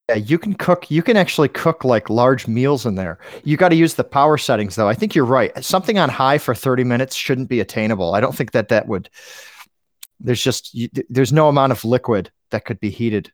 Yeah, 0.10 0.16
you 0.16 0.38
can 0.38 0.54
cook. 0.54 0.92
You 0.92 1.02
can 1.02 1.16
actually 1.16 1.48
cook 1.48 1.86
like 1.86 2.10
large 2.10 2.46
meals 2.48 2.86
in 2.86 2.96
there. 2.96 3.20
You 3.46 3.56
got 3.56 3.70
to 3.70 3.76
use 3.76 3.94
the 3.94 4.04
power 4.04 4.38
settings, 4.38 4.76
though. 4.76 4.90
I 4.90 4.94
think 4.94 5.16
you're 5.16 5.26
right. 5.26 5.64
Something 5.64 5.98
on 5.98 6.10
high 6.10 6.38
for 6.38 6.54
30 6.54 6.84
minutes 6.84 7.16
shouldn't 7.16 7.48
be 7.50 7.62
attainable. 7.62 8.14
I 8.14 8.20
don't 8.20 8.36
think 8.36 8.52
that 8.52 8.68
that 8.70 8.88
would. 8.88 9.10
There's 10.20 10.44
just 10.44 10.74
you, 10.74 10.90
there's 11.10 11.34
no 11.34 11.48
amount 11.48 11.72
of 11.72 11.86
liquid 11.86 12.32
that 12.52 12.66
could 12.66 12.80
be 12.80 12.90
heated. 12.90 13.32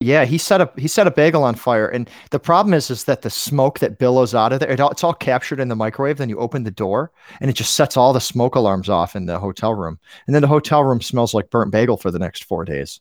Yeah, 0.00 0.26
he 0.26 0.36
set 0.36 0.60
up 0.60 0.78
he 0.78 0.88
set 0.88 1.06
a 1.06 1.10
bagel 1.10 1.42
on 1.42 1.54
fire, 1.54 1.88
and 1.88 2.08
the 2.30 2.38
problem 2.38 2.74
is 2.74 2.90
is 2.90 3.04
that 3.04 3.22
the 3.22 3.30
smoke 3.30 3.78
that 3.78 3.98
billows 3.98 4.34
out 4.34 4.52
of 4.52 4.60
there, 4.60 4.70
it 4.70 4.78
all, 4.78 4.90
it's 4.90 5.02
all 5.02 5.14
captured 5.14 5.58
in 5.58 5.68
the 5.68 5.76
microwave. 5.76 6.18
Then 6.18 6.28
you 6.28 6.38
open 6.38 6.64
the 6.64 6.70
door, 6.70 7.10
and 7.40 7.48
it 7.50 7.54
just 7.54 7.74
sets 7.74 7.96
all 7.96 8.12
the 8.12 8.20
smoke 8.20 8.54
alarms 8.56 8.90
off 8.90 9.16
in 9.16 9.24
the 9.24 9.38
hotel 9.38 9.74
room, 9.74 9.98
and 10.26 10.34
then 10.34 10.42
the 10.42 10.48
hotel 10.48 10.84
room 10.84 11.00
smells 11.00 11.32
like 11.32 11.48
burnt 11.50 11.72
bagel 11.72 11.96
for 11.96 12.10
the 12.10 12.18
next 12.18 12.44
four 12.44 12.64
days. 12.66 13.00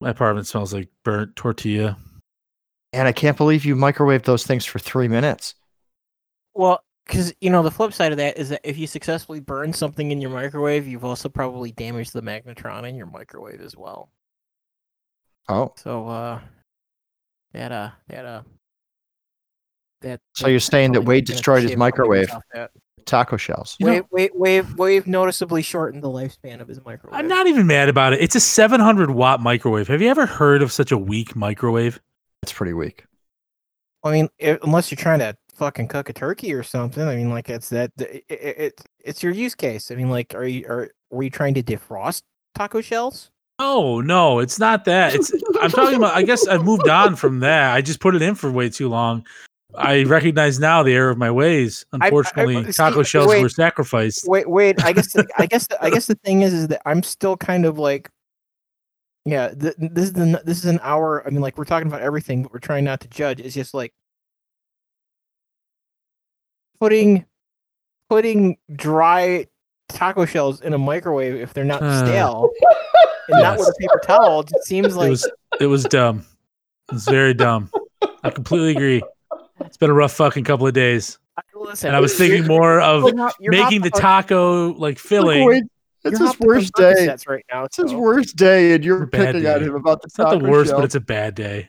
My 0.00 0.10
apartment 0.10 0.46
smells 0.46 0.72
like 0.72 0.88
burnt 1.04 1.36
tortilla. 1.36 1.96
And 2.92 3.06
I 3.06 3.12
can't 3.12 3.36
believe 3.36 3.64
you 3.64 3.76
microwaved 3.76 4.24
those 4.24 4.44
things 4.44 4.64
for 4.64 4.78
three 4.78 5.08
minutes. 5.08 5.54
Well, 6.54 6.82
because 7.06 7.32
you 7.40 7.50
know 7.50 7.62
the 7.62 7.70
flip 7.70 7.92
side 7.92 8.12
of 8.12 8.18
that 8.18 8.38
is 8.38 8.48
that 8.48 8.60
if 8.64 8.78
you 8.78 8.86
successfully 8.86 9.40
burn 9.40 9.72
something 9.72 10.10
in 10.10 10.20
your 10.20 10.30
microwave, 10.30 10.88
you've 10.88 11.04
also 11.04 11.28
probably 11.28 11.72
damaged 11.72 12.12
the 12.12 12.22
magnetron 12.22 12.88
in 12.88 12.96
your 12.96 13.06
microwave 13.06 13.60
as 13.60 13.76
well. 13.76 14.10
Oh, 15.48 15.72
So 15.76 16.06
uh, 16.06 16.40
that 17.52 17.72
uh, 17.72 17.90
that 18.08 18.24
uh, 18.24 18.42
that. 20.02 20.20
So 20.34 20.48
you're 20.48 20.60
saying 20.60 20.92
that 20.92 21.02
Wade 21.02 21.26
destroyed 21.26 21.62
his 21.62 21.72
shave 21.72 21.80
a 21.80 21.90
couple 21.90 22.06
microwave. 22.08 22.30
that. 22.54 22.70
Taco 23.04 23.36
shells. 23.36 23.76
You 23.78 23.86
know- 23.86 23.92
Wave, 23.92 24.04
wave, 24.10 24.30
wave, 24.34 24.78
wave 24.78 25.06
noticeably 25.06 25.62
shortened 25.62 26.02
the 26.02 26.08
lifespan 26.08 26.60
of 26.60 26.68
his 26.68 26.84
microwave. 26.84 27.18
I'm 27.18 27.28
not 27.28 27.46
even 27.46 27.66
mad 27.66 27.88
about 27.88 28.12
it. 28.12 28.20
It's 28.20 28.34
a 28.34 28.40
700 28.40 29.10
watt 29.10 29.40
microwave. 29.40 29.88
Have 29.88 30.00
you 30.02 30.08
ever 30.08 30.26
heard 30.26 30.62
of 30.62 30.72
such 30.72 30.92
a 30.92 30.98
weak 30.98 31.34
microwave? 31.36 32.00
It's 32.42 32.52
pretty 32.52 32.72
weak. 32.72 33.04
I 34.02 34.12
mean, 34.12 34.28
i 34.40 34.58
unless 34.62 34.90
you're 34.90 34.96
trying 34.96 35.18
to 35.18 35.36
fucking 35.54 35.88
cook 35.88 36.08
a 36.08 36.12
turkey 36.12 36.54
or 36.54 36.62
something. 36.62 37.06
I 37.06 37.16
mean, 37.16 37.30
like 37.30 37.50
it's 37.50 37.68
that 37.68 37.92
it, 37.98 38.24
it, 38.28 38.58
it 38.58 38.80
it's 39.04 39.22
your 39.22 39.32
use 39.32 39.54
case. 39.54 39.90
I 39.90 39.94
mean, 39.94 40.08
like, 40.08 40.34
are 40.34 40.46
you 40.46 40.66
are 40.66 40.90
were 41.10 41.22
you 41.22 41.30
trying 41.30 41.54
to 41.54 41.62
defrost 41.62 42.22
taco 42.54 42.80
shells? 42.80 43.30
No, 43.60 44.00
no, 44.00 44.38
it's 44.38 44.58
not 44.58 44.86
that. 44.86 45.14
It's 45.14 45.32
I'm 45.60 45.70
talking 45.70 45.96
about. 45.96 46.16
I 46.16 46.22
guess 46.22 46.48
I've 46.48 46.64
moved 46.64 46.88
on 46.88 47.14
from 47.14 47.40
that. 47.40 47.74
I 47.74 47.82
just 47.82 48.00
put 48.00 48.14
it 48.14 48.22
in 48.22 48.34
for 48.34 48.50
way 48.50 48.70
too 48.70 48.88
long. 48.88 49.26
I 49.74 50.02
recognize 50.04 50.58
now 50.58 50.82
the 50.82 50.92
error 50.92 51.10
of 51.10 51.18
my 51.18 51.30
ways. 51.30 51.84
I- 51.92 52.06
Unfortunately, 52.06 52.64
see, 52.66 52.72
taco 52.72 53.02
shells 53.02 53.28
wait. 53.28 53.42
were 53.42 53.48
sacrificed. 53.48 54.26
Wait, 54.28 54.48
wait. 54.48 54.82
I 54.84 54.92
guess 54.92 55.12
the, 55.12 55.26
I 55.38 55.46
guess 55.46 55.66
the, 55.66 55.82
I 55.84 55.90
guess 55.90 56.06
the 56.06 56.14
thing 56.24 56.42
is 56.42 56.52
is 56.52 56.68
that 56.68 56.82
I'm 56.86 57.02
still 57.02 57.36
kind 57.36 57.64
of 57.64 57.78
like, 57.78 58.10
yeah. 59.24 59.48
Th- 59.48 59.74
this 59.78 60.04
is 60.06 60.12
the, 60.12 60.42
this 60.44 60.58
is 60.58 60.64
an 60.66 60.80
hour. 60.82 61.26
I 61.26 61.30
mean, 61.30 61.40
like 61.40 61.56
we're 61.56 61.64
talking 61.64 61.88
about 61.88 62.00
everything, 62.02 62.42
but 62.42 62.52
we're 62.52 62.58
trying 62.58 62.84
not 62.84 63.00
to 63.00 63.08
judge. 63.08 63.40
It's 63.40 63.54
just 63.54 63.72
like 63.74 63.92
putting 66.80 67.24
putting 68.08 68.56
dry 68.74 69.46
taco 69.88 70.24
shells 70.24 70.60
in 70.60 70.72
a 70.72 70.78
microwave 70.78 71.34
if 71.36 71.52
they're 71.54 71.64
not 71.64 71.82
Uh, 71.82 72.04
stale 72.06 72.50
and 73.28 73.42
not 73.42 73.58
with 73.58 73.68
a 73.68 73.74
paper 73.78 74.00
towel. 74.04 74.40
It 74.40 74.64
seems 74.64 74.94
It 74.94 74.98
like 74.98 75.10
was 75.10 75.30
it 75.60 75.66
was 75.66 75.84
dumb. 75.84 76.24
It 76.88 76.94
was 76.94 77.04
very 77.04 77.34
dumb. 77.34 77.70
I 78.24 78.30
completely 78.30 78.70
agree. 78.72 79.02
It's 79.66 79.76
been 79.76 79.90
a 79.90 79.94
rough 79.94 80.12
fucking 80.12 80.44
couple 80.44 80.66
of 80.66 80.72
days, 80.72 81.18
listen. 81.54 81.88
and 81.88 81.96
I 81.96 82.00
was 82.00 82.16
thinking 82.16 82.46
more 82.46 82.80
of 82.80 83.14
not- 83.14 83.34
making 83.40 83.82
the 83.82 83.90
hopping 83.90 84.00
taco 84.02 84.72
like 84.74 84.98
filling. 84.98 85.46
Wait, 85.46 85.64
it's 86.04 86.18
his 86.18 86.38
worst 86.40 86.72
day. 86.74 86.94
Percocets 86.94 87.28
right 87.28 87.44
now. 87.52 87.64
It's 87.64 87.76
his 87.76 87.92
worst 87.94 88.36
day, 88.36 88.72
and 88.74 88.84
you're 88.84 89.02
It's 89.04 89.14
a 89.14 89.18
bad 89.18 89.34
picking 89.34 89.48
on 89.50 89.58
day. 89.60 89.66
him 89.66 89.74
about 89.74 90.02
the 90.02 90.06
It's 90.06 90.18
not 90.18 90.30
the 90.38 90.48
worst, 90.48 90.70
shell. 90.70 90.78
but 90.78 90.84
it's 90.86 90.94
a 90.94 91.00
bad 91.00 91.34
day. 91.34 91.68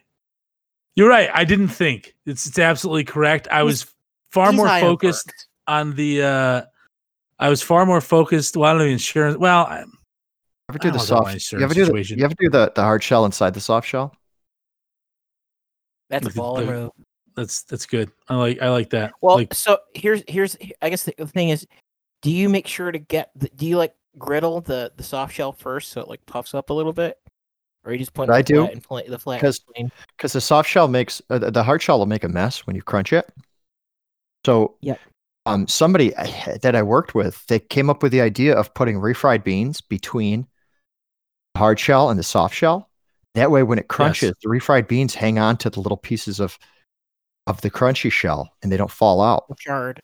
You're 0.95 1.09
right. 1.09 1.29
I 1.33 1.43
didn't 1.45 1.69
think. 1.69 2.15
It's 2.25 2.45
it's 2.47 2.59
absolutely 2.59 3.03
correct. 3.05 3.47
I 3.49 3.63
was 3.63 3.85
far 4.31 4.51
more 4.51 4.67
focused 4.67 5.27
perks. 5.27 5.47
on 5.67 5.95
the. 5.95 6.23
uh 6.23 6.61
I 7.39 7.49
was 7.49 7.61
far 7.61 7.85
more 7.85 8.01
focused. 8.01 8.55
Well, 8.55 8.69
I 8.69 8.73
don't 8.73 8.81
know 8.81 8.87
insurance. 8.87 9.37
Well, 9.37 9.65
I, 9.65 9.79
You 9.79 9.85
I 10.69 10.71
ever 10.71 10.77
do 10.79 10.87
the 10.91 10.97
don't 10.97 10.97
know 10.97 11.03
soft? 11.03 11.27
You 11.27 11.33
insurance 11.33 11.63
ever 11.63 11.73
do 11.73 11.85
the, 11.85 12.15
you 12.15 12.23
ever 12.25 12.35
do 12.37 12.49
the, 12.49 12.71
the 12.75 12.81
hard 12.83 13.01
shell 13.03 13.25
inside 13.25 13.53
the 13.53 13.59
soft 13.61 13.87
shell? 13.87 14.15
That's 16.09 16.23
a 16.25 16.29
Look 16.29 16.35
at 16.35 16.41
baller 16.41 16.67
move. 16.67 16.91
That's 17.41 17.63
that's 17.63 17.85
good. 17.85 18.11
I 18.29 18.35
like 18.35 18.61
I 18.61 18.69
like 18.69 18.89
that. 18.91 19.13
Well, 19.21 19.35
like 19.35 19.53
so 19.53 19.79
here's 19.93 20.23
here's 20.27 20.55
I 20.81 20.89
guess 20.89 21.03
the 21.03 21.13
thing 21.25 21.49
is, 21.49 21.67
do 22.21 22.31
you 22.31 22.47
make 22.49 22.67
sure 22.67 22.91
to 22.91 22.99
get 22.99 23.31
the, 23.35 23.49
do 23.55 23.65
you 23.65 23.77
like 23.77 23.93
griddle 24.17 24.61
the 24.61 24.91
the 24.95 25.03
soft 25.03 25.33
shell 25.33 25.51
first 25.51 25.91
so 25.91 26.01
it 26.01 26.07
like 26.07 26.25
puffs 26.25 26.53
up 26.53 26.69
a 26.69 26.73
little 26.73 26.93
bit, 26.93 27.17
or 27.83 27.91
you 27.91 27.97
just 27.97 28.13
put 28.13 28.29
I 28.29 28.41
do, 28.41 28.61
flat 28.61 28.73
and 28.73 28.83
pla- 28.83 29.01
the 29.07 29.19
flat 29.19 29.35
and 29.35 29.41
'cause- 29.41 29.59
plain? 29.59 29.91
Because 30.15 30.33
the 30.33 30.41
soft 30.41 30.69
shell 30.69 30.87
makes 30.87 31.21
uh, 31.29 31.39
the 31.39 31.51
the 31.51 31.63
hard 31.63 31.81
shell 31.81 31.99
will 31.99 32.05
make 32.05 32.23
a 32.23 32.29
mess 32.29 32.65
when 32.67 32.75
you 32.75 32.81
crunch 32.81 33.11
it. 33.11 33.29
So 34.45 34.75
yeah, 34.81 34.97
um, 35.45 35.67
somebody 35.67 36.09
that 36.61 36.75
I 36.75 36.83
worked 36.83 37.15
with, 37.15 37.45
they 37.47 37.59
came 37.59 37.89
up 37.89 38.03
with 38.03 38.11
the 38.11 38.21
idea 38.21 38.55
of 38.55 38.73
putting 38.73 38.97
refried 38.97 39.43
beans 39.43 39.81
between 39.81 40.47
the 41.53 41.59
hard 41.59 41.79
shell 41.79 42.09
and 42.09 42.19
the 42.19 42.23
soft 42.23 42.55
shell. 42.55 42.89
That 43.33 43.49
way, 43.49 43.63
when 43.63 43.79
it 43.79 43.87
crunches, 43.87 44.33
the 44.43 44.49
refried 44.49 44.87
beans 44.89 45.15
hang 45.15 45.39
on 45.39 45.55
to 45.57 45.69
the 45.69 45.79
little 45.79 45.97
pieces 45.97 46.39
of 46.41 46.57
of 47.47 47.61
the 47.61 47.71
crunchy 47.71 48.11
shell, 48.11 48.51
and 48.61 48.71
they 48.71 48.77
don't 48.77 48.91
fall 48.91 49.21
out. 49.21 49.45
Charred. 49.57 50.01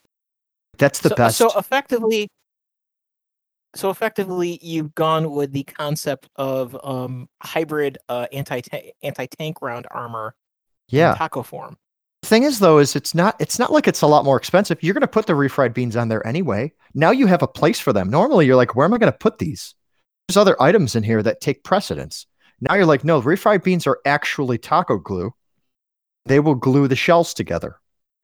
That's 0.78 1.00
the 1.00 1.10
so, 1.10 1.16
best. 1.16 1.38
So 1.38 1.58
effectively, 1.58 2.30
so 3.76 3.90
effectively, 3.90 4.60
you've 4.62 4.96
gone 4.96 5.32
with 5.32 5.52
the 5.52 5.64
concept 5.64 6.30
of 6.36 6.78
um 6.84 7.28
hybrid 7.42 7.98
uh 8.10 8.28
anti 8.32 8.62
anti 9.04 9.26
tank 9.26 9.62
round 9.62 9.88
armor 9.92 10.36
in 10.90 11.00
yeah. 11.00 11.16
taco 11.16 11.44
form. 11.44 11.78
The 12.24 12.28
thing 12.28 12.44
is 12.44 12.60
though 12.60 12.80
is 12.80 12.96
it's 12.96 13.14
not 13.14 13.36
it's 13.40 13.60
not 13.60 13.72
like 13.72 13.88
it's 13.88 14.02
a 14.02 14.08
lot 14.08 14.26
more 14.26 14.38
expensive 14.38 14.82
you're 14.82 14.94
going 14.94 15.02
to 15.02 15.08
put 15.08 15.28
the 15.28 15.34
refried 15.34 15.74
beans 15.74 15.96
on 15.96 16.10
there 16.10 16.26
anyway 16.26 16.74
now 16.94 17.12
you 17.12 17.28
have 17.28 17.44
a 17.44 17.48
place 17.48 17.80
for 17.80 17.94
them 17.94 18.10
normally 18.10 18.46
you're 18.46 18.56
like 18.56 18.76
where 18.76 18.86
am 18.86 18.94
i 18.94 18.98
going 18.98 19.12
to 19.12 19.18
put 19.18 19.38
these 19.38 19.76
there's 20.28 20.36
other 20.36 20.62
items 20.62 20.96
in 20.96 21.04
here 21.04 21.24
that 21.24 21.40
take 21.40 21.64
precedence 21.64 22.26
now 22.60 22.74
you're 22.74 22.88
like 22.88 23.06
no 23.06 23.22
refried 23.22 23.64
beans 23.64 23.86
are 23.88 24.00
actually 24.04 24.58
taco 24.58 24.98
glue 24.98 25.32
they 26.28 26.40
will 26.40 26.56
glue 26.56 26.88
the 26.88 26.96
shells 26.96 27.34
together 27.34 27.78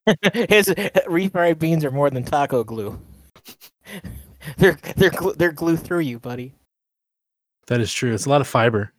His 0.33 0.67
refried 1.07 1.59
beans 1.59 1.85
are 1.85 1.91
more 1.91 2.09
than 2.09 2.23
taco 2.23 2.63
glue. 2.63 2.99
they're 4.57 4.77
they're 4.97 5.09
glu- 5.09 5.33
they're 5.33 5.51
glue 5.53 5.77
through 5.77 5.99
you, 6.01 6.19
buddy. 6.19 6.53
that 7.67 7.79
is 7.79 7.93
true. 7.93 8.13
It's 8.13 8.25
a 8.25 8.29
lot 8.29 8.41
of 8.41 8.47
fiber. 8.47 8.91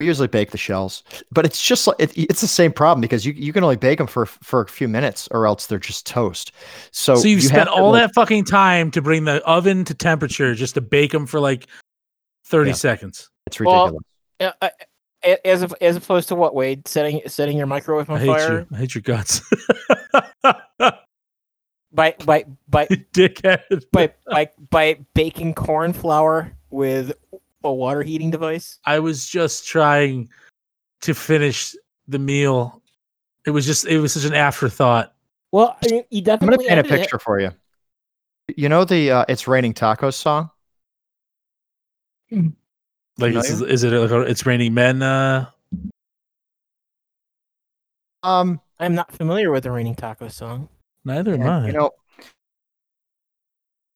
we 0.00 0.06
usually 0.06 0.26
bake 0.28 0.50
the 0.50 0.58
shells 0.58 1.04
but 1.30 1.44
it's 1.46 1.62
just 1.62 1.86
like 1.86 1.96
it, 2.00 2.10
it's 2.16 2.40
the 2.40 2.48
same 2.48 2.72
problem 2.72 3.00
because 3.00 3.24
you, 3.24 3.32
you 3.34 3.52
can 3.52 3.62
only 3.62 3.76
bake 3.76 3.98
them 3.98 4.08
for 4.08 4.26
for 4.26 4.62
a 4.62 4.66
few 4.68 4.88
minutes 4.88 5.28
or 5.30 5.46
else 5.46 5.66
they're 5.66 5.78
just 5.78 6.04
toast 6.06 6.50
so, 6.90 7.14
So, 7.14 7.28
you've 7.28 7.42
you 7.42 7.48
spent 7.48 7.68
all 7.68 7.92
like- 7.92 8.02
that 8.08 8.14
fucking 8.14 8.44
time 8.46 8.90
to 8.92 9.00
bring 9.02 9.24
the 9.24 9.40
oven 9.46 9.84
to 9.84 9.94
temperature 9.94 10.54
just 10.56 10.74
to 10.74 10.80
bake 10.80 11.12
them 11.12 11.26
for 11.26 11.38
like 11.38 11.68
30 12.46 12.70
Yeah. 12.70 12.74
seconds. 12.74 13.30
it's 13.46 13.60
ridiculous 13.60 13.94
Uh, 14.40 14.44
uh, 14.44 14.52
a- 14.62 14.70
as 15.44 15.62
of, 15.62 15.74
as 15.80 15.96
opposed 15.96 16.28
to 16.28 16.34
what 16.34 16.54
Wade 16.54 16.86
setting 16.88 17.22
setting 17.26 17.56
your 17.56 17.66
microwave 17.66 18.10
I 18.10 18.14
on 18.14 18.20
hate 18.20 18.26
fire 18.26 18.58
you. 18.60 18.66
I 18.72 18.78
hate 18.78 18.94
your 18.94 19.02
guts. 19.02 19.40
by 21.92 22.14
by 22.24 22.44
by 22.68 22.86
Dickhead. 23.12 23.84
by 23.92 24.12
by 24.30 24.50
by 24.70 24.98
baking 25.14 25.54
corn 25.54 25.92
flour 25.92 26.52
with 26.70 27.12
a 27.64 27.72
water 27.72 28.02
heating 28.02 28.30
device. 28.30 28.78
I 28.84 28.98
was 28.98 29.28
just 29.28 29.66
trying 29.66 30.28
to 31.02 31.14
finish 31.14 31.74
the 32.08 32.18
meal. 32.18 32.82
It 33.46 33.50
was 33.50 33.66
just 33.66 33.86
it 33.86 33.98
was 33.98 34.12
such 34.12 34.24
an 34.24 34.34
afterthought. 34.34 35.14
Well, 35.52 35.76
I 35.84 35.90
mean, 35.90 36.04
you 36.10 36.22
I'm 36.26 36.38
gonna 36.38 36.56
paint 36.58 36.70
a 36.70 36.72
edited 36.72 36.92
it. 36.92 37.00
picture 37.02 37.18
for 37.18 37.40
you. 37.40 37.50
You 38.56 38.68
know 38.68 38.84
the 38.84 39.10
uh, 39.10 39.24
"It's 39.28 39.46
Raining 39.46 39.74
Tacos" 39.74 40.14
song? 40.14 40.50
Like 43.18 43.34
is, 43.34 43.60
is 43.60 43.84
it 43.84 43.90
like 43.90 44.10
a, 44.10 44.20
it's 44.22 44.46
raining 44.46 44.74
men? 44.74 45.02
Uh, 45.02 45.46
Um, 48.22 48.60
I'm 48.78 48.94
not 48.94 49.12
familiar 49.12 49.50
with 49.50 49.64
the 49.64 49.70
Raining 49.70 49.94
Taco 49.96 50.28
song. 50.28 50.68
neither 51.04 51.34
am 51.34 51.40
and, 51.42 51.50
I. 51.50 51.66
you 51.66 51.72
know, 51.72 51.90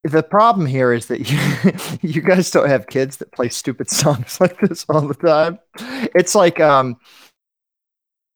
the 0.02 0.22
problem 0.22 0.66
here 0.66 0.92
is 0.92 1.06
that 1.06 1.30
you, 2.02 2.08
you 2.10 2.20
guys 2.22 2.50
don't 2.50 2.68
have 2.68 2.86
kids 2.86 3.16
that 3.18 3.32
play 3.32 3.48
stupid 3.48 3.90
songs 3.90 4.40
like 4.40 4.58
this 4.60 4.84
all 4.88 5.00
the 5.02 5.14
time. 5.14 5.58
It's 6.14 6.34
like 6.34 6.60
um, 6.60 6.96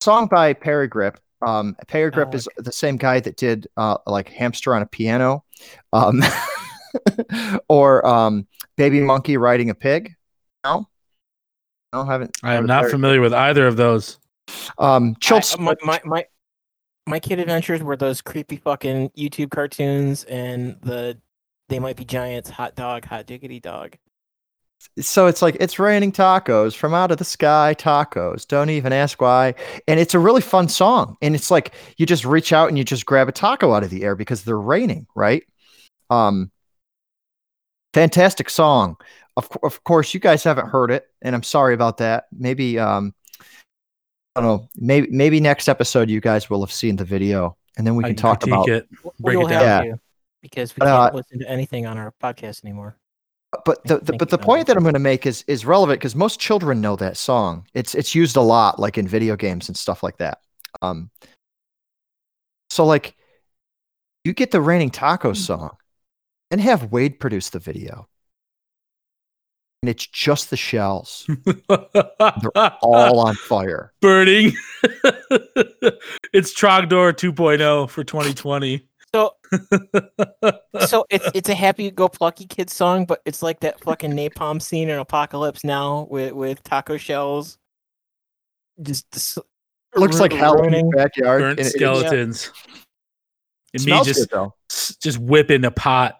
song 0.01 0.27
by 0.29 0.53
Parry 0.53 0.89
Gripp. 0.89 1.17
Um, 1.43 1.75
Parry 1.89 2.11
Gripp 2.11 2.31
Oh, 2.33 2.37
is 2.37 2.49
the 2.59 2.73
same 2.73 2.97
guy 2.97 3.19
that 3.21 3.37
did 3.37 3.67
uh, 3.77 3.97
like 4.07 4.29
Hamster 4.29 4.75
on 4.75 4.83
a 4.83 4.87
Piano, 4.87 5.45
um, 5.93 6.23
or 7.69 8.07
um, 8.07 8.47
Baby 8.77 9.01
Monkey 9.01 9.37
Riding 9.37 9.71
a 9.71 9.75
Pig. 9.75 10.15
No, 10.65 10.89
no, 11.93 12.05
haven't. 12.05 12.37
I 12.43 12.51
am 12.51 12.55
haven't 12.55 12.67
not 12.69 12.91
familiar 12.91 13.21
with 13.21 13.33
either 13.33 13.67
of 13.67 13.77
those. 13.77 14.19
Um, 14.79 15.17
Chilled 15.21 15.45
I- 15.59 15.63
my, 15.63 15.77
my 15.83 16.01
my 16.05 16.27
my 17.07 17.19
kid 17.21 17.39
adventures 17.39 17.83
were 17.83 17.97
those 17.97 18.21
creepy 18.21 18.57
fucking 18.57 19.11
YouTube 19.11 19.51
cartoons 19.51 20.25
and 20.25 20.77
the 20.83 21.19
they 21.69 21.79
might 21.79 21.97
be 21.97 22.05
giants, 22.05 22.51
hot 22.51 22.75
dog, 22.75 23.05
hot 23.05 23.27
diggity 23.27 23.61
dog. 23.61 23.97
so 24.99 25.27
it's 25.27 25.41
like 25.43 25.57
it's 25.61 25.79
raining 25.79 26.11
tacos 26.13 26.75
from 26.75 26.95
out 26.95 27.11
of 27.11 27.19
the 27.19 27.25
sky 27.25 27.75
tacos 27.79 28.47
don't 28.49 28.71
even 28.71 28.93
ask 28.95 29.21
why 29.21 29.55
and 29.87 30.01
it's 30.01 30.15
a 30.15 30.19
really 30.19 30.41
fun 30.41 30.69
song 30.69 31.17
and 31.21 31.35
it's 31.35 31.51
like 31.51 31.75
you 31.99 32.07
just 32.07 32.25
reach 32.25 32.51
out 32.53 32.69
and 32.71 32.79
you 32.79 32.83
just 32.85 33.05
grab 33.05 33.29
a 33.29 33.33
taco 33.33 33.73
out 33.75 33.83
of 33.83 33.91
the 33.91 34.03
air 34.03 34.17
because 34.17 34.43
they're 34.43 34.57
raining 34.59 35.07
right 35.15 35.43
um 36.09 36.51
fantastic 37.95 38.49
song 38.51 38.97
of, 39.37 39.49
of 39.63 39.83
course 39.85 40.15
you 40.15 40.21
guys 40.21 40.45
haven't 40.45 40.69
heard 40.69 40.91
it 40.91 41.09
and 41.23 41.35
i'm 41.35 41.43
sorry 41.43 41.75
about 41.75 41.97
that 41.99 42.27
maybe 42.33 42.79
um 42.79 43.15
i 44.37 44.41
don't 44.41 44.45
know 44.45 44.69
maybe 44.77 45.09
maybe 45.11 45.41
next 45.41 45.69
episode 45.69 46.09
you 46.09 46.21
guys 46.21 46.49
will 46.49 46.61
have 46.61 46.73
seen 46.73 46.97
the 46.97 47.05
video 47.05 47.57
and 47.77 47.87
then 47.87 47.95
we 47.95 48.05
I 48.05 48.09
can 48.09 48.17
talk 48.17 48.43
about 48.43 48.69
it. 48.69 48.89
W- 48.97 49.13
Break 49.21 49.39
we'll 49.39 49.47
it 49.47 49.53
have 49.53 49.63
down. 49.63 49.85
to, 49.85 50.01
because 50.43 50.75
we 50.77 50.81
But, 50.81 50.87
can't 50.87 51.15
uh, 51.15 51.17
listen 51.17 51.39
to 51.39 51.49
anything 51.49 51.87
on 51.87 51.97
our 51.97 52.13
podcast 52.23 52.65
anymore. 52.65 52.97
but 53.65 53.83
the, 53.85 53.99
the 53.99 54.13
but 54.13 54.29
the 54.29 54.39
point 54.39 54.67
that 54.67 54.77
I'm 54.77 54.83
going 54.83 54.93
to 54.95 54.99
make 54.99 55.25
is 55.25 55.45
is 55.47 55.65
relevant 55.65 55.99
because 55.99 56.15
most 56.15 56.39
children 56.39 56.81
know 56.81 56.97
that 56.97 57.17
song. 57.17 57.67
It's 57.73 57.95
it's 57.95 58.15
used 58.15 58.37
a 58.37 58.41
lot, 58.43 58.79
like 58.79 58.99
in 58.99 59.09
video 59.09 59.35
games 59.37 59.69
and 59.69 59.77
stuff 59.77 60.03
like 60.03 60.19
that. 60.19 60.41
Um, 60.83 61.11
so 62.71 62.85
like, 62.85 63.17
you 64.25 64.33
get 64.33 64.51
the 64.51 64.61
raining 64.61 64.91
tacos 64.91 65.37
song, 65.39 65.77
and 66.51 66.61
have 66.61 66.91
Wade 66.93 67.21
produce 67.21 67.51
the 67.51 67.59
video, 67.59 68.09
and 69.83 69.89
it's 69.91 70.07
just 70.07 70.51
the 70.51 70.57
shells 70.57 71.27
They're 71.69 72.71
all 72.83 73.21
on 73.21 73.35
fire. 73.49 73.93
burning. 74.01 74.53
it's 76.33 76.55
Trogdor 76.55 77.13
2.0 77.13 77.89
for 77.91 78.05
2020. 78.05 78.87
So 79.13 79.33
so 80.87 81.05
it's 81.11 81.29
it's 81.35 81.49
a 81.49 81.55
happy 81.55 81.91
go 81.91 82.09
plucky 82.09 82.47
kid 82.47 82.71
song, 82.71 83.05
but 83.07 83.21
it's 83.25 83.43
like 83.43 83.59
that 83.61 83.81
fucking 83.81 84.13
napalm 84.13 84.63
scene 84.63 84.89
in 84.89 84.99
Apocalypse 84.99 85.65
Now 85.65 86.07
with 86.11 86.33
with 86.33 86.63
taco 86.63 86.97
shells. 86.97 87.59
Just, 88.83 89.11
just 89.13 89.39
Looks 89.97 90.21
like 90.21 90.31
ru- 90.31 90.39
hell 90.39 90.63
in 90.63 90.71
the 90.71 90.93
backyard. 90.97 91.41
Burnt 91.41 91.59
and 91.59 91.67
it- 91.67 91.75
it 91.75 91.79
skeletons. 91.79 92.53
And 93.75 93.83
me 93.85 93.91
smells 93.91 94.07
just 94.07 94.21
good 94.21 94.29
though. 94.31 94.55
just 95.01 95.19
whipping 95.19 95.65
a 95.65 95.71
pot 95.73 96.20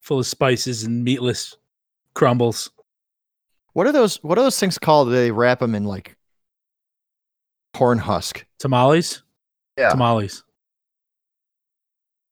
full 0.00 0.18
of 0.18 0.26
spices 0.26 0.84
and 0.84 1.04
meatless 1.04 1.56
crumbles. 2.14 2.70
What 3.72 3.86
are 3.86 3.92
those? 3.92 4.16
What 4.22 4.38
are 4.38 4.42
those 4.42 4.58
things 4.58 4.78
called? 4.78 5.12
They 5.12 5.30
wrap 5.30 5.60
them 5.60 5.74
in 5.74 5.84
like 5.84 6.16
corn 7.74 7.98
husk. 7.98 8.44
Tamales? 8.58 9.22
Yeah. 9.78 9.90
Tamales. 9.90 10.42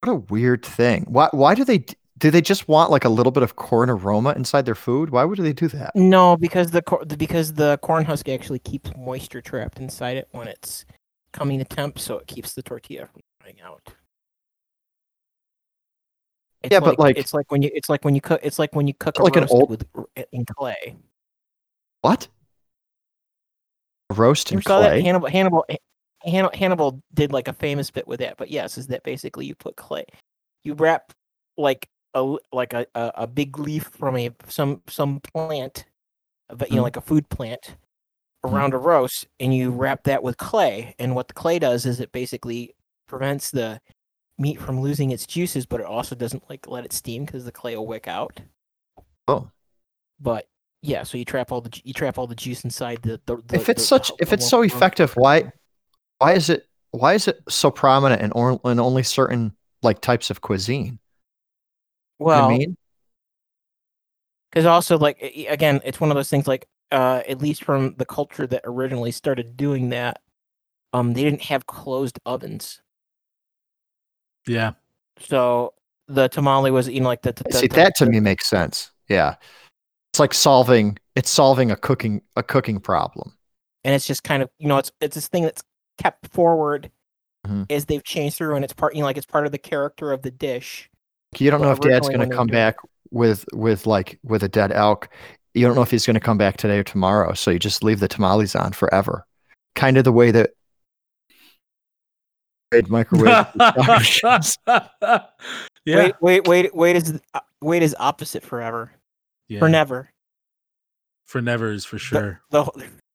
What 0.01 0.12
a 0.12 0.16
weird 0.16 0.64
thing. 0.64 1.07
Why 1.09 1.29
why 1.33 1.55
do 1.55 1.64
they 1.64 1.85
do 2.19 2.31
they 2.31 2.41
just 2.41 2.69
want 2.69 2.91
like 2.91 3.05
a 3.05 3.09
little 3.09 3.31
bit 3.31 3.43
of 3.43 3.57
corn 3.57 3.91
aroma 3.91 4.33
inside 4.33 4.66
their 4.66 4.75
food? 4.75 5.11
Why 5.11 5.25
would 5.25 5.39
they 5.39 5.53
do 5.53 5.69
that? 5.69 5.95
No, 5.95 6.37
because 6.37 6.71
the 6.73 6.83
cor- 6.83 7.05
because 7.05 7.55
the 7.55 7.79
corn 7.79 8.05
husk 8.05 8.29
actually 8.29 8.59
keeps 8.59 8.91
moisture 8.97 9.41
trapped 9.41 9.79
inside 9.79 10.16
it 10.16 10.29
when 10.33 10.49
it's 10.49 10.85
coming 11.33 11.59
to 11.59 11.64
temp, 11.64 11.99
so 11.99 12.19
it 12.19 12.27
keeps 12.27 12.55
the 12.55 12.62
tortilla 12.62 13.07
from 13.07 13.23
drying 13.41 13.61
out. 13.61 13.95
It's 16.63 16.73
Yeah, 16.73 16.81
but, 16.81 16.99
like- 16.99 17.17
it's 17.17 17.33
like 17.35 17.51
when 17.53 17.63
you 17.63 17.71
it's 17.75 17.89
like 17.89 18.05
when 18.05 18.15
you 18.15 18.21
cook 18.21 18.41
it's 18.43 18.59
like 18.59 18.75
when 18.75 18.87
you 18.89 18.95
cook 18.95 19.19
a 19.19 19.23
Like 19.23 19.37
an 19.37 19.47
old- 19.51 19.71
with 19.71 19.87
in 20.33 20.45
clay. 20.45 20.97
What? 22.01 22.29
A 24.11 24.15
roast 24.15 24.51
You 24.51 24.59
in 24.59 24.63
saw 24.63 24.81
that 24.81 24.91
clay? 24.91 25.03
Hannibal 25.03 25.29
Hannibal 25.29 25.65
Hannibal 26.25 26.51
Hannibal 26.57 27.03
did 27.15 27.33
like 27.33 27.47
a 27.49 27.53
famous 27.53 27.91
bit 27.91 28.09
with 28.09 28.21
that, 28.21 28.37
but 28.37 28.51
yes, 28.51 28.77
is 28.79 28.89
that 28.89 29.03
basically 29.05 29.47
you 29.47 29.55
put 29.55 29.77
clay, 29.77 30.05
you 30.65 30.75
wrap 30.75 31.13
like 31.57 31.89
a 32.15 32.37
like 32.53 32.73
a, 32.73 32.87
a, 32.95 33.13
a 33.17 33.27
big 33.27 33.59
leaf 33.59 33.85
from 33.85 34.17
a 34.17 34.31
some 34.49 34.83
some 34.89 35.21
plant, 35.21 35.85
but 36.49 36.71
you 36.71 36.77
know 36.77 36.83
Mhm. 36.83 36.85
like 36.87 36.97
a 36.97 37.01
food 37.03 37.29
plant, 37.29 37.77
Mhm. 38.45 38.53
around 38.53 38.75
a 38.75 38.79
roast, 38.79 39.29
and 39.39 39.55
you 39.55 39.71
wrap 39.71 40.05
that 40.05 40.23
with 40.23 40.39
clay. 40.39 40.95
And 40.99 41.15
what 41.15 41.29
the 41.29 41.35
clay 41.35 41.59
does 41.61 41.87
is 41.87 42.01
it 42.01 42.11
basically 42.11 42.75
prevents 43.07 43.51
the 43.51 43.81
meat 44.39 44.61
from 44.61 44.80
losing 44.80 45.11
its 45.11 45.26
juices, 45.26 45.66
but 45.66 45.80
it 45.80 45.86
also 45.86 46.14
doesn't 46.14 46.49
like 46.49 46.66
let 46.68 46.84
it 46.84 46.93
steam 46.93 47.24
because 47.24 47.45
the 47.45 47.53
clay 47.53 47.76
will 47.76 47.86
wick 47.86 48.09
out. 48.09 48.41
Oh. 49.26 49.51
But 50.20 50.47
yeah, 50.82 51.03
so 51.03 51.18
you 51.18 51.24
trap 51.24 51.53
all 51.53 51.61
the 51.61 51.80
you 51.84 51.93
trap 51.93 52.18
all 52.18 52.26
the 52.26 52.34
juice 52.34 52.64
inside 52.64 53.03
the. 53.03 53.20
the, 53.26 53.36
the 53.47 53.57
If 53.57 53.68
it's 53.68 53.82
the- 53.82 53.86
such 53.86 54.12
if 54.20 54.32
it's 54.32 54.49
so 54.49 54.62
effective, 54.62 55.14
why 55.14 55.53
why 56.18 56.32
is 56.32 56.51
it 56.51 56.66
why 56.91 57.14
is 57.14 57.28
it 57.28 57.41
so 57.49 57.70
prominent 57.70 58.22
in, 58.22 58.32
or, 58.32 58.61
in 58.64 58.80
only 58.80 59.03
certain 59.03 59.55
like 59.82 60.01
types 60.01 60.30
of 60.30 60.41
cuisine? 60.41 60.84
You 60.86 60.91
know 60.93 60.99
Well, 62.26 62.45
I 62.47 62.59
mean, 62.59 62.76
because 64.51 64.66
also 64.66 64.99
like 64.99 65.20
again 65.49 65.80
it's 65.84 66.01
one 66.01 66.11
of 66.11 66.16
those 66.16 66.30
things 66.30 66.47
like 66.47 66.66
uh 66.91 67.22
at 67.28 67.41
least 67.41 67.64
from 67.64 67.95
the 67.97 68.07
culture 68.07 68.47
that 68.47 68.62
originally 68.64 69.11
started 69.11 69.57
doing 69.57 69.91
that 69.91 70.20
um 70.93 71.12
they 71.12 71.22
didn't 71.22 71.43
have 71.43 71.66
closed 71.66 72.18
ovens 72.24 72.80
Yeah. 74.49 74.72
so 75.20 75.74
the 76.09 76.28
tamale 76.28 76.70
was 76.70 76.88
you 76.88 77.01
know 77.01 77.09
like 77.09 77.22
the, 77.22 77.32
the, 77.32 77.53
see 77.53 77.66
the- 77.68 77.76
that 77.76 77.94
to 77.96 78.05
the- 78.07 78.11
me 78.11 78.20
makes 78.20 78.49
sense. 78.49 78.90
Yeah, 79.09 79.34
it's 80.12 80.18
like 80.20 80.34
solving 80.34 80.99
it's 81.16 81.30
solving 81.30 81.70
a 81.70 81.76
cooking 81.76 82.22
a 82.36 82.42
cooking 82.42 82.80
problem. 82.80 83.34
and 83.84 83.94
it's 83.94 84.07
just 84.07 84.24
kind 84.24 84.42
of 84.42 84.51
you 84.59 84.68
know 84.68 84.78
it's 84.78 84.90
it's 85.01 85.14
this 85.14 85.28
thing 85.28 85.42
that's 85.44 85.62
kept 85.99 86.28
forward 86.28 86.90
Mhm. 87.46 87.70
as 87.70 87.84
they've 87.86 88.03
changed 88.03 88.36
through 88.36 88.57
and 88.57 88.64
it's 88.64 88.72
part 88.72 88.94
you 88.94 89.01
know 89.01 89.07
like 89.07 89.16
it's 89.16 89.24
part 89.26 89.46
of 89.46 89.53
the 89.53 89.59
character 89.59 90.12
of 90.12 90.22
the 90.22 90.30
dish 90.30 90.90
You 91.38 91.51
don't 91.53 91.61
know 91.62 91.70
if 91.70 91.78
Dad's 91.80 92.09
going 92.09 92.20
to 92.20 92.26
come 92.26 92.46
were 92.49 92.53
doing- 92.53 92.59
back 92.59 92.76
with 93.11 93.44
with 93.53 93.86
like 93.86 94.18
with 94.24 94.42
a 94.42 94.49
dead 94.49 94.72
elk. 94.72 95.09
You 95.55 95.66
don't 95.66 95.74
know 95.76 95.82
if 95.82 95.90
he's 95.90 96.05
going 96.07 96.14
to 96.14 96.20
come 96.20 96.36
back 96.38 96.57
today 96.57 96.78
or 96.78 96.84
tomorrow, 96.84 97.32
so 97.34 97.51
you 97.51 97.59
just 97.59 97.82
leave 97.82 98.01
the 98.01 98.09
tamales 98.09 98.55
on 98.55 98.72
forever. 98.72 99.24
Kind 99.74 99.96
of 99.96 100.05
the 100.05 100.12
way 100.12 100.30
that 100.30 100.51
Wade 100.51 100.57
microwave. 102.89 103.47
yeah. 104.66 105.27
wait 105.87 106.14
wait 106.21 106.47
wait 106.49 106.75
wait 106.75 106.97
is 106.97 107.21
uh, 107.35 107.41
wait 107.61 107.83
is 107.83 107.97
opposite 107.99 108.43
forever 108.43 108.93
yeah. 109.49 109.59
for 109.59 109.69
never 109.69 110.11
For 111.27 111.41
never 111.41 111.73
is 111.73 111.85
for 111.85 111.99
sure. 111.99 112.41
the 112.51 112.64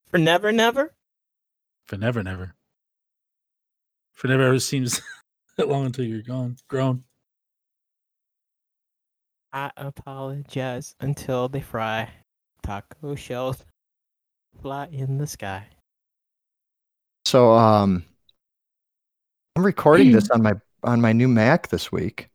for 0.09 0.17
never 0.17 0.51
never 0.51 0.93
For 1.85 1.97
never, 1.97 2.23
never. 2.23 2.55
For 4.13 4.27
never 4.27 4.43
ever 4.43 4.59
seems 4.59 5.01
that 5.57 5.67
long 5.67 5.87
until 5.87 6.05
you're 6.05 6.21
gone, 6.21 6.57
grown. 6.67 7.03
I 9.51 9.71
apologize 9.77 10.95
until 10.99 11.47
they 11.49 11.61
fry. 11.61 12.09
Taco 12.63 13.15
shells 13.15 13.65
fly 14.61 14.87
in 14.91 15.17
the 15.17 15.27
sky. 15.27 15.67
So 17.25 17.51
um, 17.53 18.05
I'm 19.55 19.65
recording 19.65 20.11
this 20.11 20.29
on 20.33 20.41
my 20.41 20.53
on 20.83 21.01
my 21.01 21.13
new 21.13 21.27
Mac 21.27 21.69
this 21.69 21.91
week, 21.91 22.29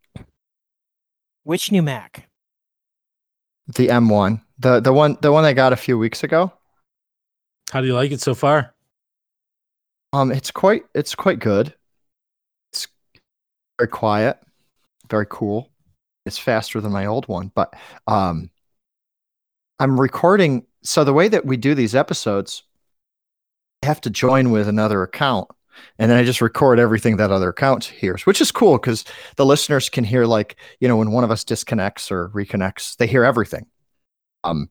Which 1.45 1.71
new 1.73 1.83
Mac? 1.83 2.29
the 3.75 3.89
M1, 3.89 4.41
the 4.59 4.81
the 4.81 4.93
one 4.93 5.19
the 5.21 5.33
one 5.33 5.45
I 5.45 5.53
got 5.53 5.73
a 5.73 5.77
few 5.77 5.99
weeks 5.99 6.23
ago. 6.25 6.53
How 7.71 7.81
do 7.81 7.87
you 7.87 7.95
like 7.95 8.12
it 8.12 8.21
so 8.21 8.35
far? 8.35 8.75
Um, 10.12 10.33
it's 10.33 10.51
quite 10.51 10.85
it's 10.95 11.14
quite 11.14 11.39
good. 11.39 11.75
It's 12.73 12.89
very 13.79 13.89
quiet, 13.89 14.39
very 15.11 15.27
cool. 15.29 15.71
It's 16.25 16.39
faster 16.39 16.81
than 16.81 16.93
my 16.93 17.07
old 17.07 17.27
one, 17.29 17.51
but 17.55 17.75
um, 18.07 18.51
I'm 19.79 20.01
recording. 20.01 20.64
So 20.83 21.05
the 21.05 21.12
way 21.12 21.29
that 21.29 21.45
we 21.45 21.57
do 21.57 21.75
these 21.75 21.95
episodes, 21.95 22.62
I 23.83 23.87
have 23.87 24.01
to 24.03 24.11
join 24.11 24.51
with 24.51 24.69
another 24.69 25.03
account, 25.03 25.49
and 25.99 26.11
then 26.11 26.18
I 26.18 26.24
just 26.24 26.41
record 26.41 26.79
everything 26.79 27.16
that 27.16 27.31
other 27.31 27.51
account 27.51 27.85
hears, 27.85 28.26
which 28.26 28.41
is 28.41 28.53
cool 28.53 28.79
because 28.79 29.05
the 29.37 29.47
listeners 29.47 29.89
can 29.89 30.05
hear 30.05 30.26
like 30.26 30.57
you 30.81 30.89
know 30.89 30.97
when 30.97 31.11
one 31.11 31.24
of 31.24 31.31
us 31.31 31.45
disconnects 31.45 32.11
or 32.11 32.29
reconnects, 32.31 32.97
they 32.97 33.07
hear 33.07 33.24
everything. 33.24 33.66
Um, 34.45 34.70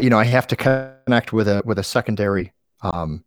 you 0.00 0.10
know, 0.10 0.18
I 0.18 0.24
have 0.24 0.46
to 0.48 0.56
connect 0.56 1.32
with 1.32 1.48
a 1.48 1.62
with 1.64 1.78
a 1.78 1.84
secondary 1.84 2.52
um, 2.82 3.24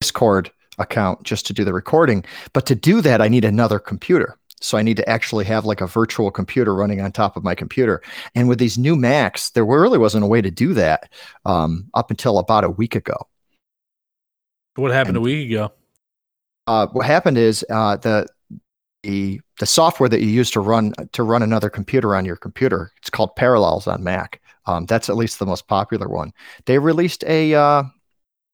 Discord 0.00 0.50
account 0.78 1.22
just 1.22 1.46
to 1.46 1.52
do 1.52 1.64
the 1.64 1.72
recording, 1.72 2.24
but 2.52 2.66
to 2.66 2.74
do 2.74 3.00
that, 3.00 3.20
I 3.20 3.28
need 3.28 3.44
another 3.44 3.78
computer. 3.78 4.38
So 4.60 4.78
I 4.78 4.82
need 4.82 4.96
to 4.96 5.08
actually 5.08 5.44
have 5.44 5.66
like 5.66 5.82
a 5.82 5.86
virtual 5.86 6.30
computer 6.30 6.74
running 6.74 7.02
on 7.02 7.12
top 7.12 7.36
of 7.36 7.44
my 7.44 7.54
computer. 7.54 8.02
And 8.34 8.48
with 8.48 8.58
these 8.58 8.78
new 8.78 8.96
Macs, 8.96 9.50
there 9.50 9.64
really 9.66 9.98
wasn't 9.98 10.24
a 10.24 10.26
way 10.26 10.40
to 10.40 10.50
do 10.50 10.72
that 10.72 11.12
um, 11.44 11.90
up 11.92 12.10
until 12.10 12.38
about 12.38 12.64
a 12.64 12.70
week 12.70 12.94
ago. 12.94 13.28
What 14.76 14.92
happened 14.92 15.16
And- 15.16 15.24
a 15.24 15.28
week 15.28 15.50
ago? 15.50 15.72
Uh, 16.66 16.86
what 16.88 17.04
happened 17.06 17.36
is 17.36 17.64
uh, 17.70 17.96
the 17.96 18.26
the 19.02 19.38
the 19.60 19.66
software 19.66 20.08
that 20.08 20.22
you 20.22 20.28
use 20.28 20.50
to 20.52 20.60
run 20.60 20.94
to 21.12 21.22
run 21.22 21.42
another 21.42 21.68
computer 21.68 22.16
on 22.16 22.24
your 22.24 22.36
computer 22.36 22.90
it's 22.96 23.10
called 23.10 23.36
Parallels 23.36 23.86
on 23.86 24.02
Mac. 24.02 24.40
Um, 24.66 24.86
that's 24.86 25.10
at 25.10 25.16
least 25.16 25.38
the 25.38 25.44
most 25.46 25.68
popular 25.68 26.08
one. 26.08 26.32
They 26.64 26.78
released 26.78 27.22
a 27.24 27.54
uh, 27.54 27.82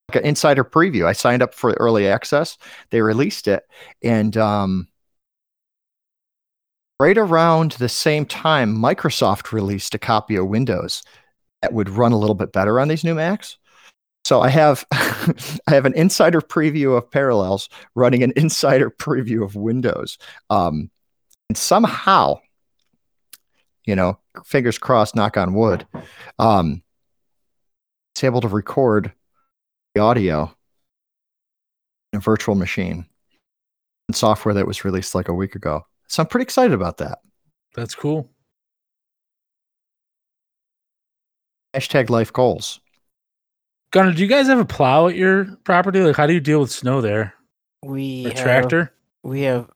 like 0.08 0.16
an 0.16 0.24
insider 0.24 0.64
preview. 0.64 1.06
I 1.06 1.12
signed 1.12 1.40
up 1.40 1.54
for 1.54 1.70
early 1.74 2.08
access. 2.08 2.58
They 2.90 3.00
released 3.00 3.46
it, 3.46 3.62
and 4.02 4.36
um, 4.36 4.88
right 6.98 7.16
around 7.16 7.72
the 7.72 7.88
same 7.88 8.26
time, 8.26 8.76
Microsoft 8.76 9.52
released 9.52 9.94
a 9.94 9.98
copy 10.00 10.34
of 10.34 10.48
Windows 10.48 11.04
that 11.62 11.72
would 11.72 11.88
run 11.88 12.10
a 12.10 12.18
little 12.18 12.34
bit 12.34 12.52
better 12.52 12.80
on 12.80 12.88
these 12.88 13.04
new 13.04 13.14
Macs. 13.14 13.56
So 14.30 14.42
I 14.42 14.48
have 14.50 14.86
I 14.92 15.74
have 15.74 15.86
an 15.86 15.94
insider 15.94 16.40
preview 16.40 16.96
of 16.96 17.10
Parallels 17.10 17.68
running 17.96 18.22
an 18.22 18.32
insider 18.36 18.88
preview 18.88 19.42
of 19.42 19.56
Windows, 19.56 20.18
um, 20.50 20.88
and 21.48 21.58
somehow, 21.58 22.38
you 23.86 23.96
know, 23.96 24.20
fingers 24.44 24.78
crossed, 24.78 25.16
knock 25.16 25.36
on 25.36 25.52
wood, 25.52 25.84
um, 26.38 26.80
it's 28.14 28.22
able 28.22 28.40
to 28.42 28.46
record 28.46 29.12
the 29.96 30.00
audio 30.00 30.54
in 32.12 32.18
a 32.18 32.20
virtual 32.20 32.54
machine 32.54 33.06
and 34.06 34.14
software 34.14 34.54
that 34.54 34.64
was 34.64 34.84
released 34.84 35.16
like 35.16 35.26
a 35.26 35.34
week 35.34 35.56
ago. 35.56 35.84
So 36.06 36.22
I'm 36.22 36.28
pretty 36.28 36.44
excited 36.44 36.72
about 36.72 36.98
that. 36.98 37.18
That's 37.74 37.96
cool. 37.96 38.30
Hashtag 41.74 42.10
life 42.10 42.32
goals. 42.32 42.78
Gunnar, 43.92 44.12
do 44.12 44.22
you 44.22 44.28
guys 44.28 44.46
have 44.46 44.60
a 44.60 44.64
plow 44.64 45.08
at 45.08 45.16
your 45.16 45.56
property? 45.64 46.00
Like, 46.00 46.16
how 46.16 46.26
do 46.26 46.32
you 46.32 46.40
deal 46.40 46.60
with 46.60 46.70
snow 46.70 47.00
there? 47.00 47.34
We 47.84 48.26
A 48.26 48.28
have, 48.28 48.38
tractor? 48.38 48.92
We 49.24 49.42
have 49.42 49.68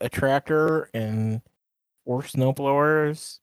a 0.00 0.08
tractor 0.08 0.88
and 0.94 1.40
four 2.04 2.24
snow 2.24 2.52
blowers 2.52 3.40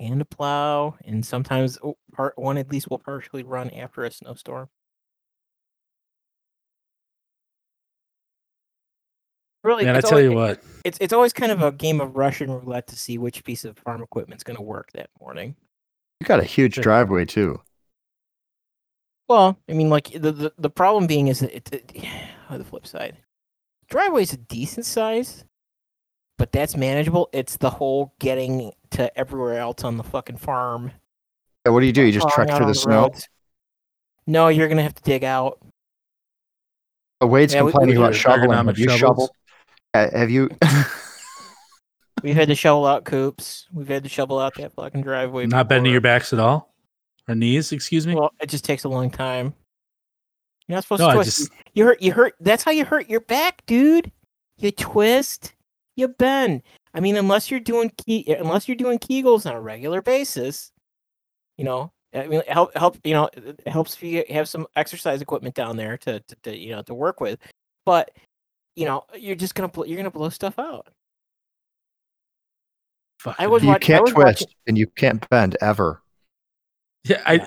and 0.00 0.22
a 0.22 0.24
plow, 0.24 0.96
and 1.04 1.26
sometimes 1.26 1.78
oh, 1.82 1.98
part 2.12 2.38
one 2.38 2.56
at 2.56 2.70
least 2.70 2.88
will 2.88 2.98
partially 2.98 3.42
run 3.42 3.68
after 3.70 4.04
a 4.04 4.10
snowstorm. 4.10 4.68
Really, 9.62 9.84
Man, 9.84 9.96
I 9.96 10.00
tell 10.00 10.12
always, 10.12 10.30
you 10.30 10.32
what, 10.32 10.62
it's 10.84 10.96
it's 11.00 11.12
always 11.12 11.34
kind 11.34 11.52
of 11.52 11.60
a 11.60 11.72
game 11.72 12.00
of 12.00 12.16
Russian 12.16 12.50
roulette 12.50 12.86
to 12.86 12.96
see 12.96 13.18
which 13.18 13.44
piece 13.44 13.66
of 13.66 13.76
farm 13.76 14.02
equipment's 14.02 14.44
going 14.44 14.56
to 14.56 14.62
work 14.62 14.90
that 14.94 15.10
morning. 15.20 15.56
You 16.20 16.26
got 16.26 16.40
a 16.40 16.44
huge 16.44 16.76
driveway 16.76 17.26
too. 17.26 17.60
Well, 19.28 19.58
I 19.68 19.72
mean, 19.74 19.90
like 19.90 20.10
the 20.12 20.32
the, 20.32 20.52
the 20.58 20.70
problem 20.70 21.06
being 21.06 21.28
is 21.28 21.40
that 21.40 21.54
it, 21.54 21.68
it 21.72 22.04
on 22.48 22.58
the 22.58 22.64
flip 22.64 22.86
side, 22.86 23.16
driveway's 23.90 24.32
a 24.32 24.38
decent 24.38 24.86
size, 24.86 25.44
but 26.38 26.50
that's 26.52 26.76
manageable. 26.76 27.28
It's 27.32 27.56
the 27.58 27.70
whole 27.70 28.14
getting 28.20 28.72
to 28.92 29.16
everywhere 29.18 29.58
else 29.58 29.84
on 29.84 29.96
the 29.98 30.04
fucking 30.04 30.38
farm. 30.38 30.92
Yeah, 31.66 31.72
What 31.72 31.80
do 31.80 31.86
you 31.86 31.92
do? 31.92 32.02
You 32.02 32.12
just 32.12 32.28
trek 32.30 32.48
through 32.48 32.56
on 32.64 32.68
the 32.68 32.74
snow. 32.74 33.02
roads. 33.02 33.28
No, 34.26 34.48
you're 34.48 34.68
gonna 34.68 34.82
have 34.82 34.94
to 34.94 35.02
dig 35.02 35.24
out. 35.24 35.58
Uh, 37.22 37.26
Wade's 37.26 37.52
Yeah, 37.52 37.60
complaining 37.60 37.96
we 37.96 38.02
about 38.02 38.12
do 38.12 38.18
shoveling. 38.18 38.66
Have 38.66 38.78
you 38.78 38.88
shoveled? 38.90 39.30
Uh, 39.92 40.08
have 40.12 40.30
you? 40.30 40.48
We've 42.22 42.34
had 42.34 42.48
to 42.48 42.54
shovel 42.54 42.84
out 42.86 43.04
coops. 43.04 43.66
We've 43.72 43.88
had 43.88 44.02
to 44.02 44.08
shovel 44.08 44.38
out 44.38 44.54
that 44.56 44.72
fucking 44.72 45.02
driveway. 45.02 45.46
not 45.46 45.68
bending 45.68 45.84
before. 45.84 45.92
your 45.92 46.00
backs 46.00 46.32
at 46.32 46.38
all? 46.40 46.74
Or 47.28 47.34
knees, 47.34 47.72
excuse 47.72 48.06
me? 48.06 48.14
Well, 48.14 48.32
it 48.40 48.48
just 48.48 48.64
takes 48.64 48.84
a 48.84 48.88
long 48.88 49.10
time. 49.10 49.54
You're 50.66 50.76
not 50.76 50.84
supposed 50.84 51.00
no, 51.00 51.08
to 51.08 51.14
twist. 51.14 51.38
just, 51.38 51.50
You 51.74 51.84
hurt. 51.84 52.02
You 52.02 52.12
hurt. 52.12 52.34
That's 52.40 52.62
how 52.62 52.70
you 52.70 52.84
hurt 52.84 53.08
your 53.08 53.20
back, 53.20 53.64
dude. 53.66 54.10
You 54.58 54.70
twist. 54.70 55.54
You 55.96 56.08
bend. 56.08 56.62
I 56.94 57.00
mean, 57.00 57.16
unless 57.16 57.50
you're 57.50 57.60
doing 57.60 57.90
key, 58.04 58.24
unless 58.38 58.66
you're 58.68 58.76
doing 58.76 58.98
Kegels 58.98 59.46
on 59.46 59.54
a 59.54 59.60
regular 59.60 60.00
basis, 60.02 60.72
you 61.56 61.64
know. 61.64 61.92
I 62.14 62.26
mean, 62.26 62.42
help 62.48 62.74
help. 62.76 62.98
You 63.04 63.12
know, 63.14 63.24
it 63.34 63.60
it 63.66 63.68
helps 63.68 63.94
if 63.94 64.02
you 64.02 64.24
have 64.30 64.48
some 64.48 64.66
exercise 64.76 65.20
equipment 65.20 65.54
down 65.54 65.76
there 65.76 65.98
to, 65.98 66.20
to, 66.20 66.36
to 66.44 66.56
you 66.56 66.70
know 66.70 66.82
to 66.82 66.94
work 66.94 67.20
with. 67.20 67.38
But 67.84 68.10
you 68.76 68.86
know, 68.86 69.04
you're 69.14 69.36
just 69.36 69.54
gonna 69.54 69.68
bl- 69.68 69.84
you're 69.86 69.96
gonna 69.98 70.10
blow 70.10 70.30
stuff 70.30 70.58
out. 70.58 70.88
fucking 73.20 73.44
I 73.44 73.48
was 73.48 73.62
you 73.62 73.68
watch- 73.68 73.82
can't 73.82 74.02
was 74.02 74.12
twist 74.12 74.40
watching- 74.42 74.54
and 74.66 74.78
you 74.78 74.86
can't 74.86 75.28
bend 75.28 75.56
ever. 75.60 76.00
Yeah, 77.08 77.22
I. 77.26 77.46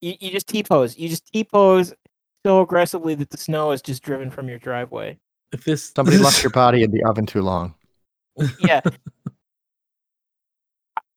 You, 0.00 0.14
you 0.20 0.30
just 0.30 0.46
T 0.46 0.62
pose. 0.62 0.96
You 0.96 1.08
just 1.08 1.26
T 1.32 1.44
pose 1.44 1.94
so 2.44 2.60
aggressively 2.60 3.14
that 3.16 3.30
the 3.30 3.36
snow 3.36 3.72
is 3.72 3.82
just 3.82 4.02
driven 4.02 4.30
from 4.30 4.48
your 4.48 4.58
driveway. 4.58 5.18
if 5.52 5.64
this 5.64 5.92
Somebody 5.94 6.18
left 6.18 6.42
your 6.42 6.50
body 6.50 6.82
in 6.82 6.90
the 6.90 7.04
oven 7.04 7.26
too 7.26 7.42
long. 7.42 7.74
yeah. 8.60 8.80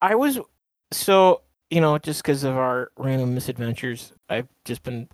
I 0.02 0.16
was 0.16 0.40
so 0.92 1.42
you 1.70 1.82
know 1.82 1.98
just 1.98 2.24
because 2.24 2.44
of 2.44 2.56
our 2.56 2.92
random 2.98 3.36
misadventures, 3.36 4.14
I've 4.30 4.48
just 4.66 4.82
been 4.82 5.10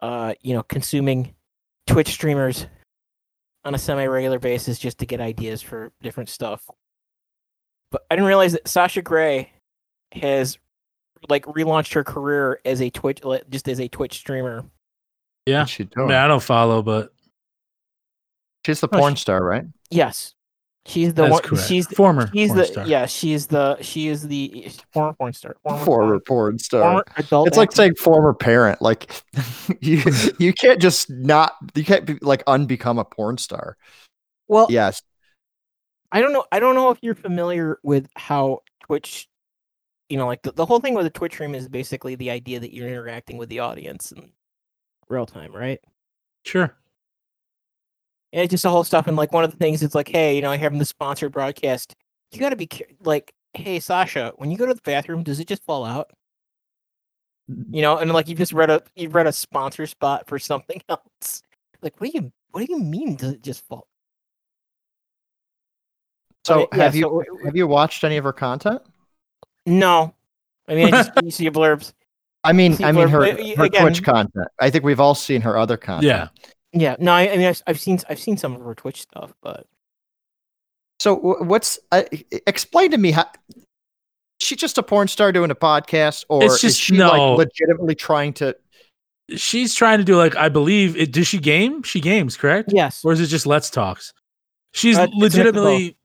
uh 0.00 0.34
you 0.40 0.54
know 0.54 0.62
consuming 0.62 1.34
Twitch 1.86 2.08
streamers 2.08 2.66
on 3.64 3.74
a 3.74 3.78
semi-regular 3.78 4.38
basis 4.38 4.78
just 4.78 4.98
to 4.98 5.06
get 5.06 5.20
ideas 5.20 5.62
for 5.62 5.92
different 6.02 6.30
stuff. 6.30 6.68
But 7.90 8.04
I 8.10 8.16
didn't 8.16 8.26
realize 8.26 8.52
that 8.52 8.66
Sasha 8.66 9.02
Grey 9.02 9.52
has 10.14 10.58
like 11.28 11.44
relaunched 11.46 11.94
her 11.94 12.04
career 12.04 12.60
as 12.64 12.80
a 12.82 12.90
Twitch 12.90 13.20
just 13.50 13.68
as 13.68 13.80
a 13.80 13.88
Twitch 13.88 14.14
streamer. 14.14 14.64
Yeah, 15.46 15.64
she 15.64 15.84
I, 15.84 15.86
doing? 15.86 16.08
mean, 16.08 16.16
I 16.16 16.26
don't 16.26 16.42
follow, 16.42 16.82
but 16.82 17.12
She's 18.66 18.80
the 18.80 18.88
Oh, 18.92 18.98
porn 18.98 19.14
she- 19.14 19.20
star, 19.20 19.44
right? 19.44 19.64
Yes. 19.90 20.34
She's 20.86 21.14
the 21.14 21.22
that's 21.22 21.32
one 21.32 21.42
correct. 21.42 21.66
she's 21.66 21.86
the, 21.86 21.94
former 21.96 22.30
she's 22.34 22.48
porn 22.48 22.58
the 22.58 22.64
star. 22.66 22.86
yeah, 22.86 23.06
she's 23.06 23.46
the 23.46 23.78
she 23.80 24.08
is 24.08 24.28
the 24.28 24.68
former 24.92 25.14
porn 25.14 25.32
star. 25.32 25.56
Former, 25.62 25.84
Former 25.84 26.20
porn 26.20 26.58
star. 26.58 26.82
former 26.82 27.04
adult 27.16 27.48
It's 27.48 27.56
like 27.56 27.68
actor. 27.68 27.76
saying 27.76 27.94
former 27.94 28.34
parent. 28.34 28.82
Like 28.82 29.10
you, 29.80 30.02
you 30.38 30.52
can't 30.52 30.82
just 30.82 31.08
not. 31.08 31.54
You 31.74 31.84
can't 31.84 32.04
be 32.04 32.18
like 32.20 32.44
unbecome 32.44 33.00
a 33.00 33.04
porn 33.06 33.38
star. 33.38 33.78
well 34.46 34.66
Yes, 34.68 35.00
I 36.12 36.20
don't 36.20 36.34
know. 36.34 36.44
I 36.52 36.60
don't 36.60 36.74
know 36.74 36.90
if 36.90 36.98
you're 37.00 37.14
familiar 37.14 37.78
with 37.82 38.06
how 38.14 38.60
Twitch, 38.80 39.26
you 40.08 40.16
know, 40.16 40.26
like 40.26 40.42
the, 40.42 40.52
the 40.52 40.66
whole 40.66 40.80
thing 40.80 40.94
with 40.94 41.04
the 41.04 41.10
Twitch 41.10 41.32
stream 41.34 41.54
is 41.54 41.68
basically 41.68 42.14
the 42.14 42.30
idea 42.30 42.60
that 42.60 42.74
you're 42.74 42.88
interacting 42.88 43.38
with 43.38 43.48
the 43.48 43.60
audience 43.60 44.12
in 44.12 44.30
real 45.08 45.26
time, 45.26 45.54
right? 45.54 45.80
Sure. 46.44 46.76
And 48.32 48.42
it's 48.42 48.50
just 48.50 48.64
the 48.64 48.70
whole 48.70 48.84
stuff. 48.84 49.06
And 49.06 49.16
like 49.16 49.32
one 49.32 49.44
of 49.44 49.50
the 49.50 49.56
things, 49.56 49.82
it's 49.82 49.94
like, 49.94 50.08
hey, 50.08 50.36
you 50.36 50.42
know, 50.42 50.52
having 50.52 50.78
the 50.78 50.84
sponsored 50.84 51.32
broadcast, 51.32 51.94
you 52.32 52.40
got 52.40 52.50
to 52.50 52.56
be 52.56 52.68
like, 53.04 53.32
hey, 53.54 53.80
Sasha, 53.80 54.32
when 54.36 54.50
you 54.50 54.58
go 54.58 54.66
to 54.66 54.74
the 54.74 54.80
bathroom, 54.82 55.22
does 55.22 55.40
it 55.40 55.46
just 55.46 55.64
fall 55.64 55.84
out? 55.84 56.10
You 57.70 57.82
know, 57.82 57.98
and 57.98 58.12
like 58.12 58.28
you 58.28 58.34
just 58.34 58.54
read 58.54 58.70
a 58.70 58.82
you 58.96 59.10
read 59.10 59.26
a 59.26 59.32
sponsor 59.32 59.86
spot 59.86 60.26
for 60.26 60.38
something 60.38 60.80
else. 60.88 61.42
Like, 61.82 62.00
what 62.00 62.10
do 62.10 62.18
you 62.18 62.32
what 62.50 62.66
do 62.66 62.72
you 62.72 62.78
mean? 62.80 63.16
Does 63.16 63.32
it 63.32 63.42
just 63.42 63.66
fall? 63.66 63.86
So 66.44 66.68
But, 66.70 66.78
yeah, 66.78 66.84
have 66.84 66.94
you 66.94 67.02
so 67.02 67.08
w- 67.08 67.26
w- 67.26 67.44
have 67.44 67.56
you 67.56 67.66
watched 67.66 68.02
any 68.02 68.16
of 68.16 68.24
her 68.24 68.32
content? 68.32 68.80
No, 69.66 70.14
I 70.68 70.74
mean, 70.74 70.86
I 70.86 70.90
just 70.90 71.10
you 71.22 71.30
see 71.30 71.50
blurbs. 71.50 71.92
I 72.42 72.52
mean, 72.52 72.74
See, 72.74 72.84
I 72.84 72.92
mean 72.92 73.08
her, 73.08 73.20
but, 73.20 73.38
y- 73.40 73.54
her 73.56 73.64
again- 73.64 73.82
Twitch 73.82 74.02
content. 74.02 74.48
I 74.60 74.68
think 74.70 74.84
we've 74.84 75.00
all 75.00 75.14
seen 75.14 75.40
her 75.42 75.56
other 75.56 75.76
content. 75.76 76.04
Yeah. 76.04 76.28
Yeah, 76.76 76.96
no, 76.98 77.12
I, 77.12 77.30
I 77.32 77.36
mean, 77.36 77.46
I've, 77.46 77.62
I've 77.68 77.80
seen 77.80 78.00
I've 78.08 78.18
seen 78.18 78.36
some 78.36 78.54
of 78.56 78.60
her 78.62 78.74
Twitch 78.74 79.02
stuff, 79.02 79.32
but 79.42 79.66
So 81.00 81.14
what's 81.14 81.78
uh, 81.92 82.02
explain 82.46 82.90
to 82.90 82.98
me 82.98 83.12
how? 83.12 83.26
Is 83.56 83.64
she 84.40 84.56
just 84.56 84.76
a 84.76 84.82
porn 84.82 85.06
star 85.08 85.30
doing 85.32 85.50
a 85.52 85.54
podcast, 85.54 86.24
or 86.28 86.42
It's 86.44 86.54
is 86.56 86.60
just- 86.60 86.80
she 86.80 86.96
no. 86.96 87.34
like 87.36 87.46
legitimately 87.46 87.94
trying 87.94 88.32
to? 88.34 88.56
She's 89.36 89.74
trying 89.74 89.98
to 89.98 90.04
do 90.04 90.16
like 90.16 90.36
I 90.36 90.48
believe 90.50 90.96
it. 90.96 91.12
Does 91.12 91.26
she 91.28 91.38
game? 91.38 91.82
She 91.84 92.00
games, 92.00 92.36
correct? 92.36 92.72
yes, 92.74 93.02
Or 93.04 93.12
is 93.12 93.20
it 93.20 93.28
just 93.28 93.46
Let's 93.46 93.70
Talks? 93.70 94.12
She's 94.72 94.98
Uh, 94.98 95.04
it's 95.04 95.12
a 95.14 95.18
mix 95.20 95.34
of 95.36 95.54
both. 95.54 95.54
legitimately. 95.64 95.96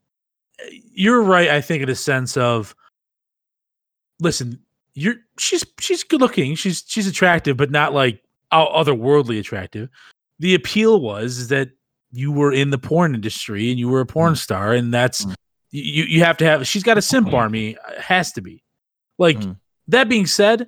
you're 0.93 1.21
right. 1.23 1.49
I 1.49 1.61
think 1.61 1.83
in 1.83 1.89
a 1.89 1.95
sense 1.95 2.37
of, 2.37 2.75
listen, 4.19 4.59
you're 4.93 5.15
she's 5.37 5.65
she's 5.79 6.03
good 6.03 6.21
looking. 6.21 6.55
She's 6.55 6.83
she's 6.87 7.07
attractive, 7.07 7.57
but 7.57 7.71
not 7.71 7.93
like 7.93 8.21
o- 8.51 8.83
otherworldly 8.83 9.39
attractive. 9.39 9.89
The 10.39 10.55
appeal 10.55 11.01
was 11.01 11.47
that 11.49 11.69
you 12.11 12.31
were 12.31 12.51
in 12.51 12.69
the 12.71 12.77
porn 12.77 13.13
industry 13.13 13.69
and 13.69 13.79
you 13.79 13.87
were 13.89 13.99
a 14.01 14.05
porn 14.05 14.35
star, 14.35 14.73
and 14.73 14.93
that's 14.93 15.25
Mm. 15.25 15.35
you. 15.71 16.03
You 16.05 16.23
have 16.23 16.37
to 16.37 16.45
have. 16.45 16.67
She's 16.67 16.83
got 16.83 16.97
a 16.97 17.01
simp 17.01 17.33
army. 17.33 17.71
It 17.91 18.01
has 18.01 18.31
to 18.33 18.41
be. 18.41 18.63
Like 19.17 19.37
Mm. 19.37 19.57
that 19.89 20.09
being 20.09 20.25
said, 20.25 20.67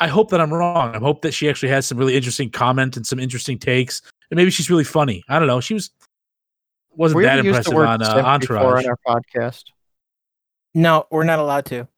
I 0.00 0.06
hope 0.08 0.30
that 0.30 0.40
I'm 0.40 0.52
wrong. 0.52 0.94
I 0.94 0.98
hope 0.98 1.22
that 1.22 1.32
she 1.32 1.48
actually 1.48 1.68
has 1.70 1.86
some 1.86 1.98
really 1.98 2.16
interesting 2.16 2.50
comment 2.50 2.96
and 2.96 3.06
some 3.06 3.18
interesting 3.20 3.58
takes, 3.58 4.00
and 4.30 4.36
maybe 4.38 4.50
she's 4.50 4.70
really 4.70 4.84
funny. 4.84 5.22
I 5.28 5.38
don't 5.38 5.48
know. 5.48 5.60
She 5.60 5.74
was 5.74 5.90
wasn't 6.96 7.16
We 7.18 7.24
that 7.24 7.38
ever 7.40 7.48
used 7.48 7.64
the 7.66 7.70
impressive 7.72 7.88
on 7.88 8.02
uh, 8.02 8.22
Entourage. 8.26 8.84
on 8.84 8.90
our 8.90 8.98
podcast. 9.06 9.64
No, 10.74 11.06
we're 11.10 11.24
not 11.24 11.38
allowed 11.40 11.66
to. 11.66 11.88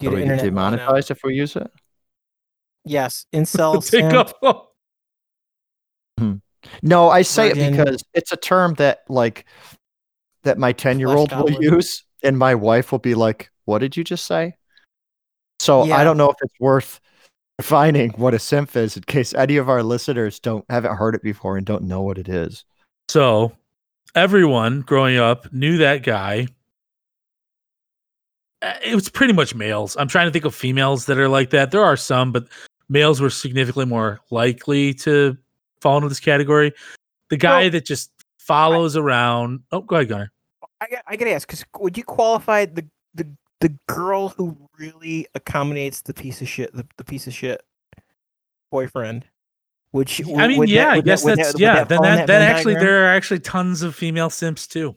Due 0.00 0.08
Are 0.08 0.10
to 0.10 0.16
we 0.16 0.22
internet 0.22 0.44
demonetized 0.44 1.10
if 1.10 1.20
we 1.24 1.34
use 1.34 1.56
it? 1.56 1.70
Yes, 2.84 3.26
incel, 3.34 3.74
Take 3.82 4.10
simp, 4.10 4.32
up- 4.42 4.72
hmm. 6.18 6.34
No, 6.82 7.08
I 7.08 7.22
say 7.22 7.48
Virgin. 7.48 7.74
it 7.74 7.76
because 7.76 8.04
it's 8.14 8.32
a 8.32 8.36
term 8.36 8.74
that 8.74 9.00
like 9.08 9.44
that 10.44 10.58
my 10.58 10.72
10 10.72 10.98
year 10.98 11.08
old 11.08 11.32
will 11.32 11.62
use 11.62 12.04
and 12.22 12.38
my 12.38 12.54
wife 12.54 12.92
will 12.92 12.98
be 12.98 13.14
like, 13.14 13.50
What 13.64 13.78
did 13.78 13.96
you 13.96 14.04
just 14.04 14.26
say? 14.26 14.54
So 15.60 15.84
Yeah. 15.84 15.96
I 15.96 16.04
don't 16.04 16.16
know 16.16 16.30
if 16.30 16.36
it's 16.42 16.60
worth 16.60 17.00
defining 17.58 18.10
what 18.10 18.34
a 18.34 18.38
simp 18.38 18.76
is 18.76 18.96
in 18.96 19.02
case 19.04 19.34
any 19.34 19.56
of 19.56 19.68
our 19.68 19.82
listeners 19.82 20.38
don't 20.38 20.64
haven't 20.68 20.96
heard 20.96 21.14
it 21.14 21.22
before 21.22 21.56
and 21.56 21.66
don't 21.66 21.84
know 21.84 22.02
what 22.02 22.18
it 22.18 22.28
is. 22.28 22.64
So 23.08 23.52
everyone 24.14 24.80
growing 24.82 25.16
up 25.16 25.52
knew 25.52 25.78
that 25.78 26.02
guy. 26.02 26.48
Uh, 28.62 28.74
It 28.84 28.94
was 28.94 29.08
pretty 29.08 29.32
much 29.32 29.54
males. 29.54 29.96
I'm 29.98 30.08
trying 30.08 30.26
to 30.26 30.32
think 30.32 30.44
of 30.44 30.54
females 30.54 31.06
that 31.06 31.18
are 31.18 31.28
like 31.28 31.50
that. 31.50 31.70
There 31.70 31.84
are 31.84 31.96
some, 31.96 32.32
but 32.32 32.48
males 32.88 33.20
were 33.20 33.30
significantly 33.30 33.84
more 33.86 34.20
likely 34.30 34.94
to 34.94 35.36
fall 35.80 35.96
into 35.98 36.08
this 36.08 36.20
category. 36.20 36.72
The 37.30 37.36
guy 37.36 37.62
Well, 37.62 37.70
that 37.70 37.84
just 37.86 38.10
follows 38.38 38.96
around. 38.96 39.60
Oh, 39.70 39.80
go 39.80 39.96
ahead, 39.96 40.08
Gunnar. 40.08 40.32
I 40.80 40.86
got, 40.88 41.02
I 41.06 41.16
gotta 41.16 41.32
ask, 41.32 41.46
because 41.46 41.64
would 41.78 41.96
you 41.96 42.04
qualify 42.04 42.64
the 42.64 42.84
the 43.14 43.26
the 43.60 43.76
girl 43.88 44.28
who 44.30 44.56
really 44.78 45.26
accommodates 45.34 46.02
the 46.02 46.14
piece 46.14 46.40
of 46.40 46.48
shit, 46.48 46.72
the, 46.74 46.86
the 46.96 47.04
piece 47.04 47.26
of 47.26 47.34
shit 47.34 47.60
boyfriend? 48.70 49.24
Would 49.92 50.08
she? 50.08 50.22
I 50.34 50.46
mean, 50.48 50.58
would 50.58 50.68
that- 50.68 50.72
yeah, 50.72 50.88
I 50.90 50.96
that- 50.96 51.04
guess 51.04 51.24
would 51.24 51.38
that's 51.38 51.52
that- 51.52 51.58
yeah. 51.60 51.84
that 51.84 51.88
then 51.88 52.20
in 52.20 52.26
that, 52.26 52.42
actually 52.42 52.74
diagram? 52.74 52.86
there 52.92 53.04
are 53.04 53.08
actually 53.14 53.40
tons 53.40 53.82
of 53.82 53.94
female 53.94 54.30
simps 54.30 54.66
too. 54.66 54.96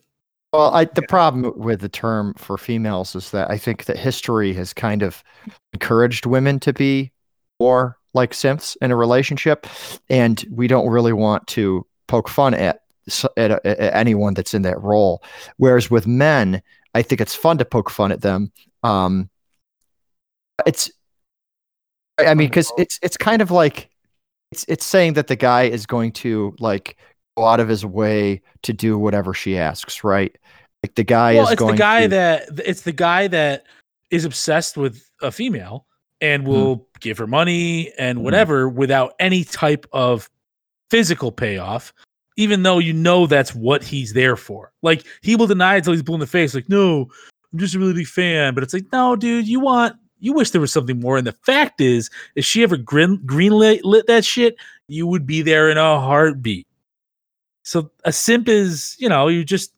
Well, 0.53 0.73
I, 0.73 0.85
the 0.85 1.01
problem 1.01 1.53
with 1.55 1.79
the 1.79 1.87
term 1.89 2.33
for 2.37 2.57
females 2.57 3.15
is 3.15 3.31
that 3.31 3.49
I 3.49 3.57
think 3.57 3.85
that 3.85 3.97
history 3.97 4.53
has 4.53 4.73
kind 4.73 5.01
of 5.01 5.23
encouraged 5.73 6.25
women 6.25 6.59
to 6.61 6.73
be 6.73 7.11
more 7.59 7.97
like 8.13 8.33
simps 8.33 8.75
in 8.81 8.91
a 8.91 8.95
relationship, 8.97 9.65
and 10.09 10.43
we 10.51 10.67
don't 10.67 10.89
really 10.89 11.13
want 11.13 11.47
to 11.47 11.85
poke 12.07 12.27
fun 12.27 12.53
at 12.53 12.81
at, 13.37 13.65
at 13.65 13.93
anyone 13.95 14.33
that's 14.33 14.53
in 14.53 14.63
that 14.63 14.81
role. 14.81 15.23
Whereas 15.55 15.89
with 15.89 16.05
men, 16.05 16.61
I 16.93 17.01
think 17.01 17.21
it's 17.21 17.35
fun 17.35 17.57
to 17.59 17.65
poke 17.65 17.89
fun 17.89 18.11
at 18.11 18.21
them. 18.21 18.51
Um, 18.83 19.29
it's, 20.65 20.91
I 22.19 22.33
mean, 22.35 22.49
because 22.49 22.71
it's 22.77 22.99
it's 23.01 23.17
kind 23.17 23.41
of 23.41 23.51
like 23.51 23.89
it's 24.51 24.65
it's 24.67 24.85
saying 24.85 25.13
that 25.13 25.27
the 25.27 25.35
guy 25.35 25.63
is 25.63 25.85
going 25.85 26.11
to 26.13 26.55
like 26.59 26.97
out 27.39 27.59
of 27.59 27.69
his 27.69 27.85
way 27.85 28.41
to 28.63 28.73
do 28.73 28.97
whatever 28.97 29.33
she 29.33 29.57
asks, 29.57 30.03
right? 30.03 30.35
Like 30.83 30.95
the 30.95 31.03
guy 31.03 31.35
well, 31.35 31.45
is 31.45 31.53
it's 31.53 31.63
the 31.63 31.73
guy 31.73 32.01
to, 32.03 32.07
that 32.09 32.49
it's 32.65 32.81
the 32.81 32.91
guy 32.91 33.27
that 33.27 33.65
is 34.09 34.25
obsessed 34.25 34.77
with 34.77 35.09
a 35.21 35.31
female 35.31 35.85
and 36.19 36.45
will 36.45 36.87
give 36.99 37.17
her 37.17 37.27
money 37.27 37.91
and 37.97 38.19
Mhm. 38.19 38.23
whatever 38.23 38.69
without 38.69 39.13
any 39.19 39.43
type 39.43 39.85
of 39.91 40.29
physical 40.89 41.31
payoff 41.31 41.93
even 42.37 42.63
though 42.63 42.79
you 42.79 42.93
know 42.93 43.27
that's 43.27 43.53
what 43.53 43.83
he's 43.83 44.13
there 44.13 44.35
for. 44.37 44.71
Like 44.81 45.05
he 45.21 45.35
will 45.35 45.47
deny 45.47 45.75
it 45.75 45.79
until 45.79 45.93
he's 45.93 46.01
blue 46.01 46.15
in 46.15 46.21
the 46.21 46.27
face 46.27 46.55
like 46.55 46.69
no 46.69 47.07
i'm 47.51 47.59
just 47.59 47.75
a 47.75 47.79
really 47.79 47.93
big 47.93 48.07
fan. 48.07 48.53
But 48.53 48.63
it's 48.63 48.73
like 48.73 48.85
no 48.91 49.15
dude 49.15 49.47
you 49.47 49.59
want 49.59 49.95
you 50.19 50.33
wish 50.33 50.51
there 50.51 50.61
was 50.61 50.71
something 50.71 50.99
more. 50.99 51.17
And 51.17 51.27
the 51.27 51.31
fact 51.33 51.81
is 51.81 52.09
if 52.35 52.45
she 52.45 52.63
ever 52.63 52.77
green 52.77 53.21
green 53.25 53.51
lit, 53.51 53.83
lit 53.85 54.07
that 54.07 54.25
shit 54.25 54.55
you 54.87 55.05
would 55.07 55.25
be 55.25 55.41
there 55.41 55.69
in 55.69 55.77
a 55.77 55.99
heartbeat 55.99 56.67
so 57.63 57.91
a 58.05 58.11
simp 58.11 58.47
is 58.47 58.95
you 58.99 59.09
know 59.09 59.27
you 59.27 59.43
just 59.43 59.73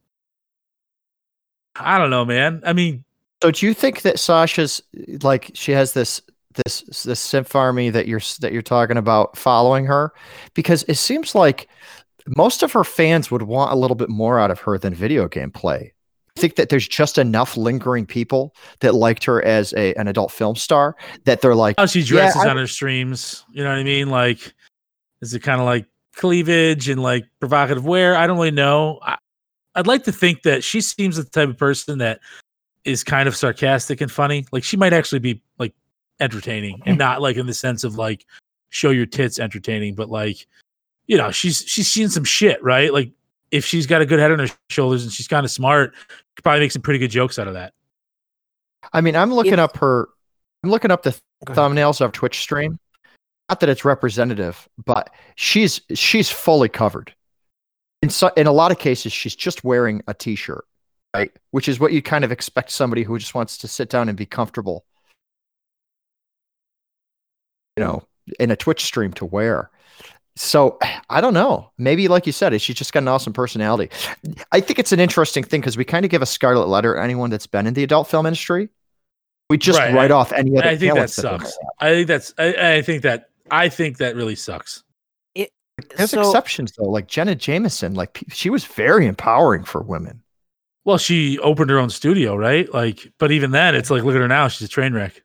I 1.76 1.98
don't 1.98 2.10
know, 2.10 2.24
man. 2.26 2.62
I 2.66 2.74
mean, 2.74 3.04
So 3.42 3.52
do 3.52 3.66
you 3.66 3.74
think 3.74 4.02
that 4.04 4.20
Sasha's 4.20 4.82
like 5.24 5.52
she 5.54 5.72
has 5.72 5.94
this 5.94 6.22
this 6.66 6.82
this 7.04 7.20
simp 7.20 7.54
army 7.56 7.90
that 7.90 8.08
you're 8.08 8.22
that 8.42 8.54
you're 8.54 8.62
talking 8.62 8.98
about 8.98 9.38
following 9.38 9.86
her? 9.86 10.14
Because 10.54 10.84
it 10.88 10.96
seems 10.96 11.34
like 11.34 11.68
most 12.38 12.64
of 12.64 12.72
her 12.74 12.84
fans 12.84 13.32
would 13.32 13.42
want 13.44 13.72
a 13.72 13.76
little 13.76 13.96
bit 13.96 14.10
more 14.10 14.40
out 14.40 14.52
of 14.52 14.60
her 14.60 14.78
than 14.78 14.94
video 14.94 15.28
game 15.28 15.52
play. 15.52 15.94
I 16.38 16.40
think 16.40 16.56
that 16.56 16.70
there's 16.70 16.88
just 16.88 17.18
enough 17.18 17.58
lingering 17.58 18.06
people 18.06 18.56
that 18.80 18.94
liked 18.96 19.24
her 19.26 19.44
as 19.44 19.74
a 19.74 19.94
an 19.96 20.08
adult 20.08 20.32
film 20.32 20.56
star 20.56 20.96
that 21.26 21.42
they're 21.42 21.56
like, 21.56 21.76
how 21.80 21.86
she 21.88 22.04
dresses 22.04 22.44
I- 22.44 22.50
on 22.50 22.58
her 22.58 22.68
streams. 22.68 23.44
You 23.52 23.64
know 23.64 23.70
what 23.70 23.80
I 23.80 23.84
mean? 23.84 24.10
Like, 24.10 24.54
is 25.22 25.34
it 25.34 25.40
kind 25.42 25.60
of 25.60 25.66
like 25.66 25.86
cleavage 26.16 26.90
and 26.90 27.02
like 27.02 27.26
provocative 27.40 27.86
wear? 27.86 28.16
I 28.16 28.28
don't 28.28 28.38
really 28.38 28.52
know. 28.52 29.00
I, 29.02 29.18
I'd 29.76 29.88
like 29.88 30.04
to 30.04 30.12
think 30.12 30.44
that 30.44 30.64
she 30.64 30.82
seems 30.82 31.18
the 31.18 31.24
type 31.24 31.50
of 31.50 31.58
person 31.58 31.98
that 32.00 32.20
is 32.86 33.04
kind 33.04 33.28
of 33.28 33.36
sarcastic 33.36 34.02
and 34.02 34.12
funny. 34.12 34.46
Like, 34.52 34.64
she 34.64 34.78
might 34.78 34.94
actually 34.94 35.20
be 35.20 35.42
like 35.58 35.74
entertaining 36.20 36.82
and 36.86 36.96
hmm. 36.96 37.00
not 37.00 37.22
like 37.22 37.38
in 37.38 37.48
the 37.48 37.54
sense 37.54 37.84
of 37.84 37.96
like 37.96 38.26
show 38.70 38.90
your 38.90 39.06
tits 39.06 39.40
entertaining, 39.40 39.96
but 39.96 40.10
like, 40.10 40.46
you 41.08 41.18
know, 41.18 41.32
she's 41.32 41.64
she's 41.68 41.88
seen 41.88 42.10
some 42.10 42.24
shit, 42.24 42.64
right? 42.64 42.94
Like, 42.94 43.12
if 43.52 43.66
she's 43.66 43.86
got 43.86 44.02
a 44.02 44.06
good 44.06 44.20
head 44.20 44.32
on 44.32 44.40
her 44.40 44.48
shoulders 44.70 45.04
and 45.04 45.12
she's 45.12 45.28
kind 45.28 45.46
of 45.46 45.52
smart, 45.52 45.94
could 46.36 46.44
probably 46.44 46.62
make 46.62 46.72
some 46.72 46.82
pretty 46.82 47.00
good 47.00 47.12
jokes 47.12 47.38
out 47.38 47.48
of 47.48 47.54
that. 47.54 47.74
I 48.92 49.02
mean, 49.02 49.16
I'm 49.16 49.34
looking 49.34 49.54
If- 49.54 49.60
up 49.60 49.78
her 49.78 50.10
I'm 50.64 50.70
looking 50.70 50.92
up 50.92 51.04
the 51.04 51.18
Go 51.46 51.54
thumbnails 51.54 52.00
of 52.00 52.14
Twitch 52.14 52.40
stream. 52.40 52.80
Not 53.54 53.60
that 53.60 53.70
it's 53.70 53.86
representative, 53.86 54.68
but 54.84 55.12
she's 55.36 55.80
she's 55.94 56.28
fully 56.32 56.70
covered. 56.70 57.14
In 58.02 58.10
so, 58.10 58.32
in 58.36 58.48
a 58.48 58.52
lot 58.52 58.72
of 58.72 58.80
cases, 58.80 59.14
she's 59.14 59.36
just 59.36 59.64
wearing 59.64 60.02
a 60.08 60.16
t-shirt, 60.16 60.66
right? 61.16 61.32
Which 61.52 61.68
is 61.68 61.80
what 61.80 61.94
you 61.94 62.02
kind 62.02 62.24
of 62.24 62.32
expect 62.32 62.72
somebody 62.72 63.04
who 63.04 63.20
just 63.20 63.36
wants 63.36 63.60
to 63.60 63.68
sit 63.68 63.92
down 63.92 64.10
and 64.10 64.18
be 64.18 64.26
comfortable, 64.26 64.86
you 67.78 67.84
know, 67.84 68.02
in 68.40 68.50
a 68.50 68.56
Twitch 68.56 68.84
stream 68.86 69.14
to 69.14 69.26
wear. 69.26 69.70
So 70.36 70.80
I 71.12 71.22
don't 71.22 71.36
know. 71.36 71.70
Maybe, 71.78 72.08
like 72.08 72.26
you 72.26 72.32
said, 72.32 72.60
she's 72.60 72.76
just 72.76 72.92
got 72.92 73.04
an 73.04 73.08
awesome 73.08 73.34
personality. 73.34 73.92
I 74.52 74.62
think 74.62 74.80
it's 74.80 74.92
an 74.94 75.00
interesting 75.00 75.44
thing 75.44 75.62
because 75.62 75.78
we 75.78 75.86
kind 75.86 76.06
of 76.06 76.10
give 76.10 76.24
a 76.24 76.26
scarlet 76.26 76.70
letter 76.70 76.96
to 76.96 77.04
anyone 77.04 77.30
that's 77.30 77.46
been 77.46 77.68
in 77.68 77.76
the 77.76 77.84
adult 77.84 78.08
film 78.08 78.26
industry. 78.26 78.70
We 79.50 79.58
just 79.58 79.78
Right, 79.78 79.94
write 79.94 80.10
I- 80.10 80.16
off 80.16 80.32
any 80.32 80.58
other. 80.58 80.68
I 80.70 80.78
think 80.78 80.96
that 80.96 81.10
sucks. 81.12 81.56
I 81.80 81.90
think 81.94 82.08
that's. 82.08 82.34
I, 82.40 82.76
I 82.78 82.82
think 82.82 83.04
that. 83.04 83.30
I 83.52 83.70
think 83.70 83.98
that 83.98 84.16
really 84.16 84.36
sucks. 84.36 84.84
There's 85.98 86.12
So- 86.12 86.22
exceptions 86.22 86.72
though, 86.74 86.90
like 86.90 87.08
Jenna 87.08 87.36
Jameson. 87.36 87.96
Like 87.96 88.24
she 88.30 88.50
was 88.50 88.64
very 88.64 89.08
empowering 89.08 89.64
for 89.64 89.82
women. 89.82 90.22
Well, 90.86 90.98
she 90.98 91.40
opened 91.40 91.70
her 91.70 91.80
own 91.80 91.90
studio, 91.90 92.36
right? 92.36 92.72
Like, 92.74 93.12
but 93.18 93.32
even 93.32 93.52
then, 93.52 93.74
it's 93.74 93.90
like, 93.90 94.04
look 94.04 94.16
at 94.16 94.22
her 94.22 94.28
now; 94.28 94.48
she's 94.50 94.68
a 94.68 94.70
train 94.72 94.94
wreck. 94.94 95.24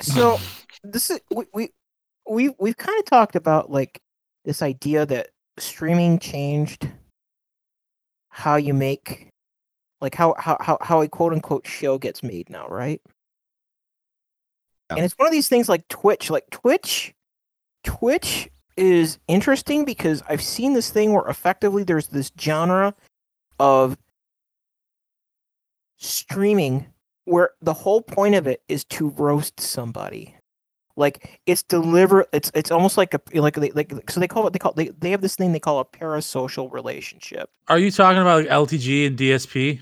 So 0.00 0.38
this 0.84 1.10
is 1.10 1.20
we 1.34 1.46
we 1.52 1.70
we 2.28 2.54
we've 2.60 2.76
kind 2.76 2.98
of 2.98 3.04
talked 3.04 3.34
about 3.34 3.70
like 3.70 4.00
this 4.44 4.62
idea 4.62 5.06
that 5.06 5.30
streaming 5.58 6.18
changed 6.18 6.88
how 8.28 8.54
you 8.56 8.74
make 8.74 9.28
like 10.00 10.14
how 10.14 10.34
how 10.38 10.56
how, 10.60 10.78
how 10.80 11.00
a 11.02 11.08
quote 11.08 11.32
unquote 11.32 11.66
show 11.66 11.98
gets 11.98 12.22
made 12.22 12.48
now, 12.48 12.68
right? 12.68 13.00
Yeah. 14.90 14.96
And 14.96 15.04
it's 15.04 15.14
one 15.18 15.26
of 15.26 15.32
these 15.32 15.48
things 15.48 15.68
like 15.68 15.86
Twitch, 15.88 16.30
like 16.30 16.48
Twitch 16.50 17.12
Twitch 17.84 18.48
is 18.76 19.18
interesting 19.28 19.84
because 19.84 20.22
I've 20.28 20.42
seen 20.42 20.72
this 20.72 20.90
thing 20.90 21.12
where 21.12 21.26
effectively 21.26 21.82
there's 21.82 22.08
this 22.08 22.30
genre 22.38 22.94
of 23.58 23.96
streaming 25.96 26.86
where 27.24 27.50
the 27.60 27.74
whole 27.74 28.00
point 28.00 28.34
of 28.34 28.46
it 28.46 28.62
is 28.68 28.84
to 28.84 29.10
roast 29.10 29.60
somebody. 29.60 30.34
Like 30.96 31.40
it's 31.46 31.62
deliberate 31.62 32.28
it's 32.32 32.50
it's 32.54 32.72
almost 32.72 32.96
like 32.96 33.14
a 33.14 33.20
like 33.34 33.56
like 33.56 34.10
so 34.10 34.18
they 34.18 34.26
call 34.26 34.48
it 34.48 34.52
they 34.52 34.58
call 34.58 34.72
they, 34.72 34.88
they 34.88 35.10
have 35.10 35.20
this 35.20 35.36
thing 35.36 35.52
they 35.52 35.60
call 35.60 35.78
a 35.78 35.84
parasocial 35.84 36.72
relationship. 36.72 37.50
Are 37.68 37.78
you 37.78 37.92
talking 37.92 38.20
about 38.20 38.44
like 38.44 38.50
LTG 38.50 39.06
and 39.06 39.16
DSP, 39.16 39.80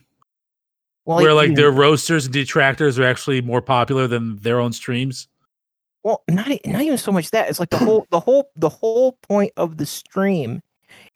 well 1.06 1.16
where 1.18 1.32
like 1.32 1.54
their 1.54 1.70
roasters 1.70 2.26
and 2.26 2.34
detractors 2.34 2.98
are 2.98 3.04
actually 3.04 3.40
more 3.40 3.62
popular 3.62 4.06
than 4.06 4.36
their 4.38 4.60
own 4.60 4.74
streams? 4.74 5.28
Well 6.06 6.22
not 6.30 6.46
not 6.66 6.82
even 6.82 6.98
so 6.98 7.10
much 7.12 7.30
that 7.32 7.48
it's 7.50 7.58
like 7.60 7.70
the 7.70 7.78
whole 7.78 8.06
the 8.10 8.20
whole 8.20 8.50
the 8.56 8.68
whole 8.70 9.12
point 9.28 9.52
of 9.56 9.76
the 9.78 9.86
stream 9.86 10.62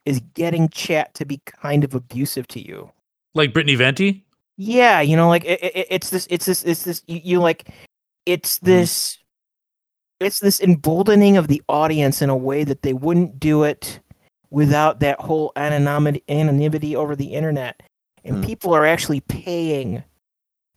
is 0.04 0.20
getting 0.34 0.68
chat 0.70 1.14
to 1.14 1.24
be 1.24 1.40
kind 1.46 1.84
of 1.84 1.94
abusive 1.94 2.46
to 2.48 2.60
you 2.60 2.90
Like 3.34 3.52
Brittany 3.52 3.76
Venti? 3.76 4.24
Yeah, 4.56 5.00
you 5.00 5.16
know, 5.16 5.28
like 5.28 5.44
it, 5.46 5.62
it, 5.62 5.86
it's 5.90 6.10
this, 6.10 6.26
it's 6.30 6.44
this, 6.44 6.62
it's 6.64 6.84
this. 6.84 7.02
You, 7.06 7.20
you 7.24 7.40
like, 7.40 7.70
it's 8.26 8.58
Mm-hmm. 8.58 8.66
this, 8.66 9.18
it's 10.20 10.40
this 10.40 10.60
emboldening 10.60 11.38
of 11.38 11.48
the 11.48 11.62
audience 11.68 12.20
in 12.20 12.28
a 12.28 12.36
way 12.36 12.64
that 12.64 12.82
they 12.82 12.92
wouldn't 12.92 13.40
do 13.40 13.62
it 13.64 14.00
without 14.50 15.00
that 15.00 15.18
whole 15.20 15.52
anonymity, 15.56 16.22
anonymity 16.28 16.94
over 16.94 17.16
the 17.16 17.32
internet. 17.32 17.80
And 18.24 18.36
Hmm. 18.36 18.42
people 18.42 18.74
are 18.74 18.84
actually 18.84 19.20
paying 19.20 20.04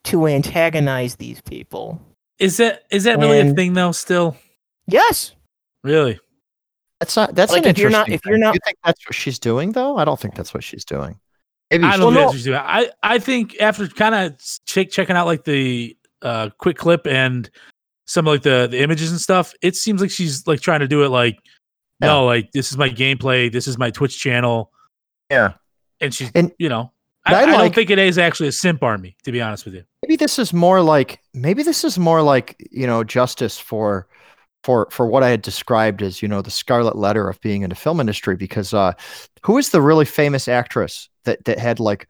to 0.06 0.28
antagonize 0.28 1.18
these 1.18 1.42
people. 1.42 2.00
Is 2.40 2.58
that 2.58 2.84
is 2.92 3.04
that 3.06 3.20
really 3.20 3.40
a 3.40 3.54
thing 3.54 3.74
though? 3.74 3.92
Still, 3.92 4.36
Yes, 4.88 5.34
really? 5.84 6.20
That's 7.00 7.16
not. 7.16 7.36
That's 7.36 7.52
Like, 7.52 7.64
an 7.64 7.70
if 7.70 7.78
you're 7.78 7.90
not- 7.90 8.08
interesting 8.08 8.14
if 8.16 8.26
you're 8.26 8.36
thing. 8.36 8.42
not- 8.42 8.54
you 8.56 8.60
think 8.66 8.78
that's 8.84 9.06
what 9.06 9.16
she's 9.16 9.40
doing, 9.40 9.72
though? 9.74 9.98
I 9.98 10.06
don't 10.06 10.20
think 10.20 10.36
that's 10.36 10.54
what 10.54 10.64
she's 10.64 10.86
doing. 10.86 11.20
Maybe 11.70 11.84
I 11.84 11.98
don't 11.98 12.00
Well, 12.00 12.08
think 12.10 12.14
no. 12.16 12.20
that's 12.22 12.28
what 12.30 12.36
she's 12.36 12.46
doing. 12.46 12.60
I 12.62 12.90
I 13.04 13.20
think 13.20 13.58
after 13.60 13.88
kind 13.88 14.16
of 14.16 14.42
check, 14.66 14.90
checking 14.92 15.16
out 15.18 15.26
like 15.26 15.44
the 15.44 15.98
uh 16.22 16.50
quick 16.58 16.78
clip 16.78 17.06
and 17.08 17.50
some 18.06 18.26
of 18.28 18.34
like 18.34 18.44
the 18.44 18.68
the 18.72 18.82
images 18.82 19.12
and 19.12 19.20
stuff, 19.20 19.54
it 19.62 19.76
seems 19.76 20.00
like 20.02 20.12
she's 20.12 20.48
like 20.48 20.62
trying 20.62 20.80
to 20.80 20.88
do 20.88 21.04
it 21.04 21.10
like 21.10 21.38
no, 22.00 22.26
like 22.26 22.52
this 22.54 22.72
is 22.72 22.78
my 22.78 22.90
gameplay, 22.90 23.52
this 23.52 23.68
is 23.68 23.78
my 23.78 23.90
Twitch 23.92 24.18
channel, 24.20 24.72
yeah. 25.30 25.54
and 26.00 26.14
she's 26.14 26.32
And- 26.36 26.52
you 26.58 26.70
know. 26.70 26.92
I, 27.26 27.34
I 27.36 27.42
I 27.42 27.46
don't 27.46 27.60
like- 27.60 27.76
think 27.76 27.90
it 27.90 28.00
is 28.00 28.18
actually 28.18 28.50
a 28.50 28.52
simp 28.52 28.84
army, 28.84 29.16
to 29.24 29.32
be 29.32 29.42
honest 29.42 29.66
with 29.66 29.74
you. 29.76 29.84
maybe 30.04 30.16
this 30.18 30.38
is 30.40 30.54
more 30.54 30.82
like 30.82 31.20
maybe 31.34 31.64
this 31.64 31.84
is 31.84 31.98
more 31.98 32.22
like 32.22 32.56
you 32.72 32.86
know 32.88 33.04
justice 33.04 33.58
for 33.58 34.08
for 34.64 34.88
for 34.92 35.08
what 35.08 35.24
I 35.24 35.30
had 35.30 35.42
described 35.42 36.02
as 36.02 36.22
you 36.22 36.28
know 36.28 36.42
the 36.42 36.52
scarlet 36.52 36.96
letter 36.98 37.30
of 37.30 37.40
being 37.42 37.62
in 37.64 37.70
the 37.70 37.76
film 37.76 38.00
industry 38.00 38.36
because 38.36 38.74
uh 38.74 38.94
who 39.46 39.58
is 39.58 39.70
the 39.70 39.82
really 39.82 40.06
famous 40.06 40.48
actress 40.48 41.10
that 41.26 41.44
that 41.46 41.60
had 41.60 41.80
like 41.80 42.08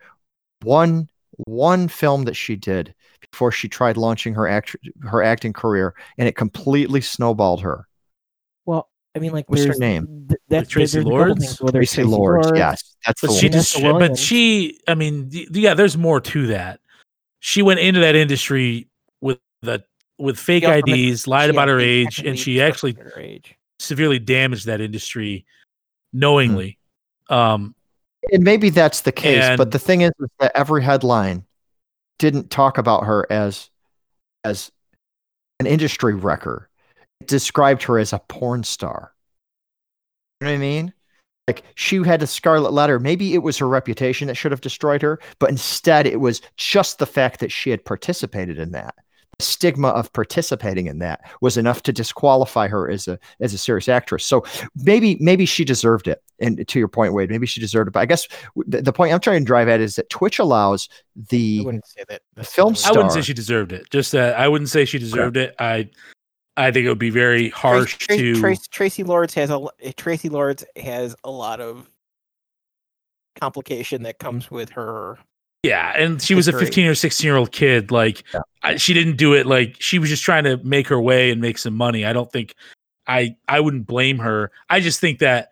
one 0.64 1.08
one 1.48 1.88
film 1.88 2.24
that 2.24 2.36
she 2.36 2.56
did 2.56 2.94
before 3.32 3.52
she 3.52 3.68
tried 3.68 3.98
launching 3.98 4.34
her 4.36 4.48
act 4.48 4.76
her 5.02 5.24
acting 5.24 5.54
career 5.54 5.94
and 6.18 6.28
it 6.28 6.36
completely 6.36 7.02
snowballed 7.02 7.62
her 7.62 7.88
I 9.16 9.20
mean, 9.20 9.32
like, 9.32 9.50
What's 9.50 9.64
her 9.66 9.74
name? 9.76 10.26
th- 10.30 10.40
that, 10.50 10.58
Like 10.60 10.68
Traci 10.68 10.74
there's 10.76 10.96
a 10.96 10.98
couple 11.00 11.12
Lords? 11.12 11.46
things, 11.46 11.62
whether 11.62 11.82
it's 11.82 11.96
Traci 11.96 12.08
Lords 12.10 12.52
yes 12.56 12.96
that's 13.06 13.22
the 13.22 13.28
But 13.28 13.32
one. 13.34 13.40
she 13.42 13.48
Vanessa 13.50 13.80
just, 13.80 14.00
but 14.00 14.18
she, 14.18 14.80
I 14.88 14.96
mean, 14.96 15.30
y- 15.34 15.46
yeah, 15.52 15.74
there's 15.74 15.98
more 15.98 16.20
to 16.22 16.48
that. 16.48 16.80
She 17.40 17.62
went 17.62 17.80
into 17.82 18.00
that 18.00 18.16
industry 18.16 18.88
with 19.22 19.40
the 19.62 19.84
with 20.18 20.40
fake 20.40 20.64
She 20.64 20.68
also 20.68 20.82
meant- 20.88 21.00
IDs, 21.00 21.28
lied 21.28 21.50
about 21.50 21.68
her 21.68 21.80
age, 21.80 22.20
and 22.20 22.40
she 22.40 22.62
actually 22.62 22.96
age. 23.18 23.56
severely 23.80 24.20
damaged 24.20 24.66
that 24.68 24.80
industry 24.82 25.46
knowingly. 26.14 26.78
Um, 27.30 27.76
and 28.32 28.44
maybe 28.44 28.70
that's 28.70 29.02
the 29.02 29.12
case 29.12 29.58
but 29.58 29.72
the 29.72 29.80
thing 29.80 30.02
is, 30.02 30.12
is 30.20 30.30
that 30.40 30.54
every 30.56 30.82
headline 30.82 31.44
didn't 32.20 32.50
talk 32.50 32.78
about 32.78 33.06
her 33.06 33.28
as 33.30 33.70
as 34.46 34.72
an 35.60 35.66
industry 35.68 36.14
wrecker 36.14 36.70
it 36.73 36.73
described 37.28 37.84
her 37.84 38.00
as 38.00 38.14
a 38.14 38.20
porn 38.28 38.64
star. 38.64 39.14
You 40.42 40.46
know 40.46 40.52
what 40.52 40.56
i 40.56 40.60
mean? 40.60 40.94
Like 41.48 41.64
she 41.76 42.02
had 42.04 42.24
a 42.24 42.28
scarlet 42.28 42.72
letter. 42.72 43.00
Maybe 43.00 43.34
it 43.34 43.44
was 43.44 43.58
her 43.58 43.68
reputation 43.68 44.28
that 44.28 44.36
should 44.36 44.52
have 44.52 44.62
destroyed 44.62 45.02
her 45.02 45.20
but 45.40 45.50
instead 45.50 46.06
it 46.08 46.20
was 46.20 46.42
just 46.58 47.00
the 47.00 47.06
fact 47.06 47.40
that 47.40 47.52
she 47.52 47.70
had 47.70 47.84
participated 47.84 48.58
in 48.58 48.72
that. 48.72 48.96
The 49.40 49.46
stigma 49.46 49.88
of 49.90 50.14
participating 50.14 50.86
in 50.86 51.00
that 51.00 51.22
was 51.42 51.58
enough 51.58 51.82
to 51.84 51.92
disqualify 51.92 52.68
her 52.68 52.90
as 52.90 53.08
a 53.08 53.18
as 53.40 53.54
a 53.54 53.58
serious 53.58 53.90
actress. 53.90 54.26
So 54.26 54.46
maybe 54.76 55.18
maybe 55.20 55.46
she 55.46 55.66
deserved 55.66 56.08
it. 56.08 56.22
And 56.40 56.68
to 56.68 56.80
your 56.80 56.88
point 56.88 57.14
wade 57.14 57.30
maybe 57.30 57.48
she 57.48 57.60
deserved 57.60 57.88
it. 57.88 57.92
But 57.92 58.02
i 58.02 58.06
guess 58.06 58.28
the, 58.68 58.82
the 58.82 58.94
point 58.94 59.12
i'm 59.12 59.20
trying 59.20 59.42
to 59.42 59.46
drive 59.46 59.68
at 59.68 59.82
is 59.82 59.96
that 59.96 60.10
twitch 60.10 60.40
allows 60.40 60.88
the 61.30 61.60
I 61.62 61.66
wouldn't 61.66 61.88
say 61.88 62.04
that. 62.10 62.22
the 62.36 62.44
film 62.44 62.76
I 62.86 62.92
wouldn't 62.92 63.12
say 63.12 63.22
she 63.22 63.34
deserved 63.34 63.74
it. 63.74 63.90
Just 63.90 64.12
that 64.12 64.38
I 64.38 64.48
wouldn't 64.48 64.70
say 64.70 64.86
she 64.86 65.00
deserved 65.00 65.38
it. 65.38 65.56
I, 65.60 65.90
I 66.56 66.72
think 66.72 66.86
it 66.86 66.90
would 66.90 67.00
be 67.00 67.10
very 67.10 67.50
harsh 67.50 67.98
Traci, 67.98 68.18
to. 68.18 68.34
Traci, 68.34 68.70
Traci 68.70 69.08
Lords 69.08 69.34
has 69.34 69.50
a 69.50 69.66
eh, 69.82 69.92
Traci 69.98 70.30
Lords 70.30 70.64
has 70.76 71.16
a 71.24 71.32
lot 71.32 71.60
of 71.60 71.90
complication 73.40 74.04
that 74.04 74.20
comes 74.20 74.52
with 74.52 74.70
her. 74.70 75.18
Yeah, 75.64 75.94
and 75.98 76.22
she 76.22 76.36
was 76.36 76.48
a 76.50 76.52
15 76.52 76.88
or 76.88 76.96
16 76.96 77.26
year 77.26 77.38
old 77.38 77.54
kid. 77.54 77.90
Like, 77.90 78.24
Yeah. 78.34 78.42
I, 78.64 78.76
she 78.76 78.94
didn't 78.94 79.16
do 79.16 79.34
it. 79.34 79.46
Like, 79.46 79.78
she 79.80 79.98
was 79.98 80.10
just 80.10 80.24
trying 80.24 80.44
to 80.44 80.58
make 80.58 80.88
her 80.90 81.00
way 81.00 81.32
and 81.32 81.42
make 81.42 81.58
some 81.58 81.76
money. 81.76 82.06
I 82.06 82.14
don't 82.14 82.32
think 82.32 82.56
I 83.08 83.36
I 83.48 83.60
wouldn't 83.60 83.88
blame 83.88 84.20
her. 84.20 84.52
I 84.70 84.80
just 84.80 85.00
think 85.00 85.20
that 85.20 85.50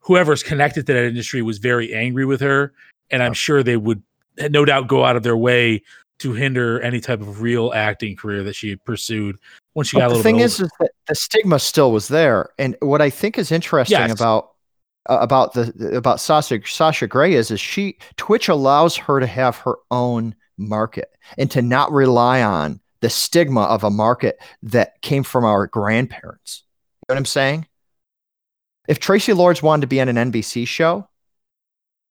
whoever's 0.00 0.42
connected 0.42 0.86
to 0.86 0.92
that 0.92 1.04
industry 1.04 1.42
was 1.42 1.58
very 1.58 1.94
angry 1.94 2.24
with 2.24 2.40
her, 2.40 2.72
and 3.10 3.22
I'm 3.22 3.34
sure 3.34 3.62
they 3.62 3.76
would 3.76 4.02
no 4.50 4.64
doubt 4.64 4.88
go 4.88 5.04
out 5.04 5.16
of 5.16 5.22
their 5.22 5.36
way 5.36 5.82
to 6.22 6.32
hinder 6.32 6.80
any 6.80 7.00
type 7.00 7.20
of 7.20 7.40
real 7.42 7.72
acting 7.74 8.16
career 8.16 8.42
that 8.44 8.54
she 8.54 8.70
had 8.70 8.82
pursued 8.84 9.38
when 9.74 9.84
she 9.84 9.96
got 9.98 10.06
a 10.06 10.08
But 10.08 10.08
the 10.08 10.14
little 10.16 10.22
thing 10.22 10.36
bit 10.38 10.44
is, 10.44 10.60
older. 10.60 10.64
is 10.66 10.70
that 10.80 10.90
the 11.08 11.14
stigma 11.14 11.58
still 11.58 11.92
was 11.92 12.08
there, 12.08 12.50
and 12.58 12.76
what 12.80 13.00
I 13.02 13.10
think 13.10 13.38
is 13.38 13.52
interesting 13.52 13.98
Yes. 13.98 14.12
about 14.12 14.50
uh, 15.08 15.18
about 15.20 15.52
the 15.54 15.96
about 15.96 16.20
Sasha 16.20 16.60
Sasha 16.64 17.06
Grey 17.06 17.34
is 17.34 17.50
is 17.50 17.60
she 17.60 17.98
Twitch 18.16 18.48
allows 18.48 18.96
her 18.96 19.18
to 19.20 19.26
have 19.26 19.56
her 19.58 19.74
own 19.90 20.34
market 20.58 21.10
and 21.38 21.50
to 21.50 21.60
not 21.62 21.90
rely 21.90 22.42
on 22.42 22.80
the 23.00 23.10
stigma 23.10 23.62
of 23.62 23.82
a 23.82 23.90
market 23.90 24.38
that 24.62 25.00
came 25.02 25.24
from 25.24 25.44
our 25.44 25.66
grandparents. 25.66 26.62
You 27.08 27.14
know 27.14 27.14
what 27.16 27.18
I'm 27.18 27.24
saying? 27.26 27.66
If 28.86 29.00
Traci 29.00 29.34
Lords 29.36 29.60
wanted 29.62 29.80
to 29.82 29.86
be 29.88 30.00
on 30.00 30.08
an 30.08 30.30
NBC 30.30 30.68
show, 30.68 31.08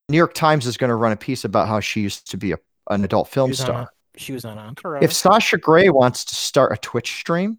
New 0.09 0.17
York 0.17 0.33
Times 0.33 0.65
is 0.67 0.75
going 0.75 0.89
to 0.89 0.95
run 0.95 1.13
a 1.13 1.17
piece 1.17 1.45
about 1.45 1.69
how 1.69 1.79
she 1.79 2.01
used 2.01 2.29
to 2.31 2.37
be 2.37 2.51
a, 2.51 2.57
an 2.89 3.05
adult 3.05 3.27
She 3.29 3.33
film 3.33 3.49
was 3.51 3.61
on 3.61 3.65
star. 3.65 3.89
A- 4.15 4.19
she 4.19 4.33
was 4.33 4.45
on 4.45 4.57
Entourage. 4.57 5.03
If 5.03 5.13
Sasha 5.13 5.57
Grey 5.57 5.89
wants 5.89 6.25
to 6.25 6.35
start 6.35 6.71
a 6.71 6.77
Twitch 6.77 7.13
stream, 7.13 7.57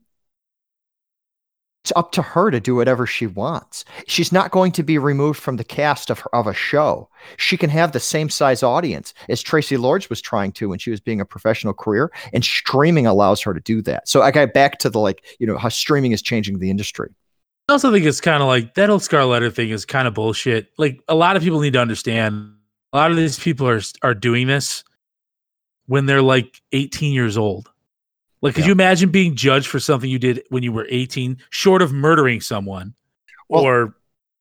it's 1.84 1.92
up 1.96 2.12
to 2.12 2.22
her 2.22 2.52
to 2.52 2.60
do 2.60 2.76
whatever 2.76 3.08
she 3.08 3.26
wants. 3.26 3.84
She's 4.06 4.30
not 4.30 4.52
going 4.52 4.70
to 4.72 4.84
be 4.84 4.98
removed 4.98 5.40
from 5.40 5.56
the 5.56 5.64
cast 5.64 6.10
of, 6.10 6.20
her, 6.20 6.32
of 6.32 6.46
a 6.46 6.54
show. 6.54 7.08
She 7.38 7.56
can 7.56 7.70
have 7.70 7.90
the 7.90 7.98
same 7.98 8.28
size 8.28 8.62
audience 8.62 9.12
as 9.28 9.42
Traci 9.42 9.76
Lords 9.76 10.08
was 10.08 10.20
trying 10.20 10.52
to 10.52 10.68
when 10.68 10.78
she 10.78 10.92
was 10.92 11.00
being 11.00 11.20
a 11.20 11.24
professional 11.24 11.74
career, 11.74 12.12
and 12.32 12.44
streaming 12.44 13.06
allows 13.06 13.40
her 13.42 13.52
to 13.52 13.58
do 13.58 13.82
that. 13.82 14.08
So 14.08 14.22
I 14.22 14.30
got 14.30 14.52
back 14.52 14.78
to 14.78 14.90
the 14.90 15.00
like, 15.00 15.24
you 15.40 15.46
know, 15.46 15.58
how 15.58 15.70
streaming 15.70 16.12
is 16.12 16.22
changing 16.22 16.60
the 16.60 16.70
industry. 16.70 17.12
I 17.68 17.72
also 17.72 17.90
think 17.90 18.06
it's 18.06 18.20
kind 18.20 18.42
of 18.42 18.48
like 18.48 18.74
that 18.74 18.88
old 18.88 19.02
Scarlet 19.02 19.28
Letter 19.30 19.50
thing 19.50 19.70
is 19.70 19.84
kind 19.84 20.06
of 20.06 20.14
bullshit. 20.14 20.68
Like 20.78 21.00
a 21.08 21.16
lot 21.16 21.36
of 21.36 21.42
people 21.42 21.60
need 21.60 21.72
to 21.72 21.80
understand. 21.80 22.54
A 22.92 22.96
lot 22.96 23.10
of 23.10 23.16
these 23.16 23.40
people 23.40 23.68
are 23.68 23.80
are 24.02 24.14
doing 24.14 24.46
this 24.46 24.84
when 25.92 26.06
they're 26.06 26.22
like 26.22 26.62
18 26.72 27.12
years 27.12 27.36
old. 27.36 27.70
Like, 28.40 28.54
could 28.54 28.62
Yeah. 28.62 28.68
you 28.68 28.72
imagine 28.72 29.10
being 29.10 29.36
judged 29.36 29.66
for 29.66 29.78
something 29.78 30.08
you 30.08 30.18
did 30.18 30.42
when 30.48 30.62
you 30.62 30.72
were 30.72 30.86
18, 30.88 31.36
short 31.50 31.82
of 31.82 31.92
murdering 31.92 32.40
someone 32.40 32.94
Well- 33.50 33.62
or 33.62 33.94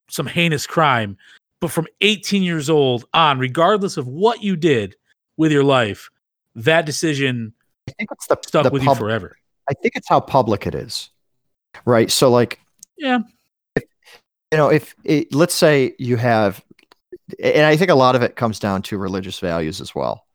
some 0.09 0.27
heinous 0.27 0.65
crime, 0.65 1.17
but 1.59 1.69
from 1.69 1.87
18 1.99 2.41
years 2.41 2.69
old 2.69 3.03
on, 3.13 3.37
regardless 3.37 3.97
of 3.97 4.07
what 4.07 4.41
you 4.41 4.55
did 4.55 4.95
with 5.35 5.51
your 5.51 5.65
life, 5.65 6.09
that 6.55 6.85
decision 6.85 7.53
I 7.89 7.91
think 7.97 8.09
it's 8.13 8.27
the 8.27 8.37
stuck 8.47 8.63
the 8.63 8.69
with 8.69 8.83
pub- 8.85 8.95
you 8.95 8.99
forever. 9.03 9.35
I 9.69 9.73
think 9.73 9.97
it's 9.97 10.07
how 10.07 10.21
public 10.21 10.65
it 10.65 10.73
is, 10.73 11.09
right? 11.83 12.09
So 12.09 12.31
like, 12.31 12.61
Yeah. 12.97 13.19
if, 13.75 13.83
you 14.53 14.57
know, 14.57 14.69
if 14.69 14.95
it, 15.03 15.35
let's 15.35 15.53
say 15.53 15.95
you 15.99 16.15
have, 16.15 16.63
and 17.43 17.65
I 17.65 17.75
think 17.75 17.91
a 17.91 17.95
lot 17.95 18.15
of 18.15 18.21
it 18.21 18.37
comes 18.37 18.57
down 18.57 18.83
to 18.83 18.97
religious 18.97 19.37
values 19.39 19.81
as 19.81 19.93
well. 19.93 20.25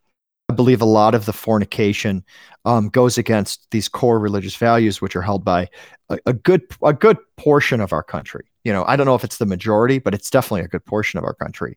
I 0.48 0.54
believe 0.54 0.80
a 0.80 0.86
lot 0.86 1.14
of 1.14 1.26
the 1.26 1.32
fornication 1.32 2.24
um, 2.64 2.88
goes 2.88 3.18
against 3.18 3.68
these 3.70 3.88
core 3.88 4.18
religious 4.18 4.56
values, 4.56 5.00
which 5.00 5.16
are 5.16 5.22
held 5.22 5.44
by 5.44 5.68
a, 6.08 6.18
a 6.26 6.32
good 6.32 6.62
a 6.82 6.92
good 6.92 7.18
portion 7.36 7.80
of 7.80 7.92
our 7.92 8.02
country. 8.02 8.46
You 8.64 8.72
know, 8.72 8.84
I 8.86 8.96
don't 8.96 9.06
know 9.06 9.14
if 9.14 9.24
it's 9.24 9.38
the 9.38 9.46
majority, 9.46 9.98
but 9.98 10.14
it's 10.14 10.30
definitely 10.30 10.62
a 10.62 10.68
good 10.68 10.84
portion 10.84 11.18
of 11.18 11.24
our 11.24 11.34
country. 11.34 11.76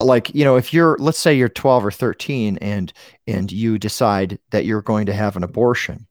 Like, 0.00 0.34
you 0.34 0.44
know, 0.44 0.56
if 0.56 0.72
you're 0.72 0.96
let's 0.98 1.18
say 1.18 1.34
you're 1.34 1.48
12 1.48 1.86
or 1.86 1.90
13 1.90 2.58
and 2.58 2.92
and 3.26 3.50
you 3.50 3.78
decide 3.78 4.38
that 4.50 4.64
you're 4.66 4.82
going 4.82 5.06
to 5.06 5.14
have 5.14 5.36
an 5.36 5.44
abortion, 5.44 6.06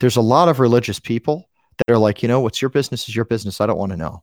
there's 0.00 0.16
a 0.16 0.22
lot 0.22 0.48
of 0.48 0.60
religious 0.60 1.00
people 1.00 1.48
that 1.78 1.92
are 1.92 1.98
like, 1.98 2.22
you 2.22 2.28
know, 2.28 2.40
what's 2.40 2.60
your 2.62 2.70
business 2.70 3.08
is 3.08 3.16
your 3.16 3.24
business. 3.24 3.60
I 3.60 3.66
don't 3.66 3.78
want 3.78 3.92
to 3.92 3.98
know. 3.98 4.22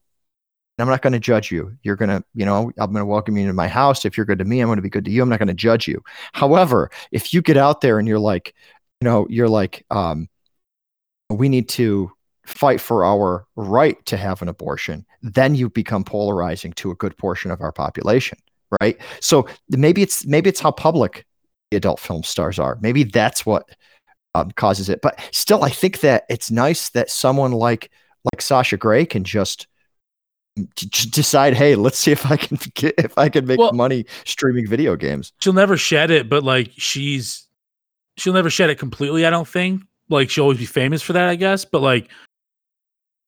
I'm 0.82 0.88
not 0.88 1.02
going 1.02 1.14
to 1.14 1.20
judge 1.20 1.52
you. 1.52 1.78
You're 1.84 1.96
going 1.96 2.10
to, 2.10 2.24
you 2.34 2.46
know, 2.46 2.72
I'm 2.78 2.92
going 2.92 3.02
to 3.02 3.06
welcome 3.06 3.36
you 3.38 3.44
into 3.44 3.54
my 3.54 3.68
house. 3.68 4.06
If 4.06 4.18
you're 4.18 4.26
good 4.26 4.40
to 4.40 4.46
me, 4.46 4.62
I'm 4.62 4.68
going 4.68 4.78
to 4.78 4.84
be 4.84 4.90
good 4.90 5.06
to 5.06 5.12
you. 5.12 5.22
I'm 5.22 5.30
not 5.30 5.40
going 5.40 5.48
to 5.48 5.54
judge 5.54 5.88
you. 5.88 6.04
However, 6.34 6.90
if 7.12 7.34
you 7.34 7.42
get 7.42 7.58
out 7.58 7.82
there 7.82 8.00
and 8.00 8.08
you're 8.08 8.20
like, 8.20 8.54
you 9.02 9.06
know, 9.06 9.28
you're 9.30 9.50
like, 9.50 9.86
um, 9.90 10.30
we 11.30 11.50
need 11.50 11.70
to 11.70 12.12
fight 12.46 12.82
for 12.82 13.06
our 13.06 13.46
right 13.56 14.04
to 14.06 14.18
have 14.18 14.42
an 14.42 14.50
abortion, 14.50 15.06
then 15.22 15.56
you 15.56 15.70
become 15.70 16.04
polarizing 16.04 16.74
to 16.74 16.92
a 16.92 16.96
good 16.96 17.16
portion 17.18 17.52
of 17.52 17.62
our 17.62 17.72
population, 17.72 18.38
right? 18.82 18.98
So 19.20 19.48
maybe 19.70 20.02
it's 20.02 20.26
maybe 20.26 20.50
it's 20.50 20.60
how 20.60 20.72
public 20.72 21.26
the 21.72 21.78
adult 21.78 22.00
film 22.00 22.24
stars 22.24 22.58
are. 22.58 22.78
Maybe 22.82 23.04
that's 23.04 23.46
what 23.46 23.70
um, 24.36 24.52
causes 24.52 24.90
it. 24.90 25.02
But 25.02 25.20
still, 25.32 25.64
I 25.64 25.70
think 25.70 26.00
that 26.02 26.26
it's 26.30 26.50
nice 26.52 26.90
that 26.90 27.10
someone 27.10 27.52
like 27.52 27.92
like 28.34 28.42
Sasha 28.42 28.78
Grey 28.78 29.06
can 29.06 29.24
just 29.24 29.68
decide, 30.76 31.54
hey, 31.54 31.76
let's 31.76 31.98
see 31.98 32.12
if 32.12 32.26
I 32.30 32.36
can 32.38 32.58
get, 32.76 32.96
if 32.98 33.18
I 33.18 33.30
can 33.30 33.46
make 33.46 33.60
Well- 33.60 33.74
money 33.74 34.06
streaming 34.26 34.68
video 34.68 34.96
games. 34.96 35.32
she'll 35.42 35.54
never 35.54 35.78
shed 35.78 36.12
it, 36.12 36.30
but 36.30 36.44
like 36.44 36.72
she's 36.78 37.48
she'll 38.18 38.34
never 38.34 38.50
shed 38.50 38.70
it 38.70 38.76
completely, 38.76 39.26
I 39.26 39.30
don't 39.30 39.48
think. 39.48 39.82
Like 40.10 40.30
she'll 40.30 40.44
always 40.44 40.58
be 40.58 40.66
famous 40.66 41.02
for 41.02 41.14
that, 41.14 41.30
I 41.30 41.36
guess. 41.36 41.66
But 41.66 41.82
like 41.82 42.10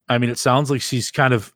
I 0.10 0.18
mean, 0.18 0.30
it 0.30 0.40
sounds 0.40 0.70
like 0.70 0.82
she's 0.82 1.12
kind 1.12 1.34
of 1.34 1.54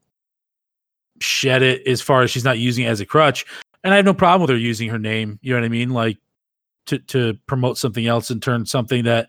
shed 1.22 1.62
it 1.62 1.86
as 1.88 2.02
far 2.02 2.22
as 2.22 2.32
she's 2.32 2.44
not 2.44 2.60
using 2.60 2.86
it 2.86 2.90
as 2.90 3.00
a 3.02 3.06
crutch. 3.06 3.46
And 3.84 3.94
I 3.94 3.98
have 3.98 4.06
no 4.06 4.14
problem 4.14 4.42
with 4.42 4.50
her 4.50 4.58
using 4.58 4.90
her 4.90 5.00
name, 5.00 5.40
you 5.42 5.54
know 5.54 5.60
what 5.60 5.66
I 5.66 5.70
mean? 5.70 5.90
Like 5.92 6.18
to 6.88 7.00
to 7.00 7.34
promote 7.48 7.78
something 7.78 8.06
else 8.08 8.30
and 8.30 8.42
turn 8.42 8.66
something 8.66 9.04
that 9.06 9.28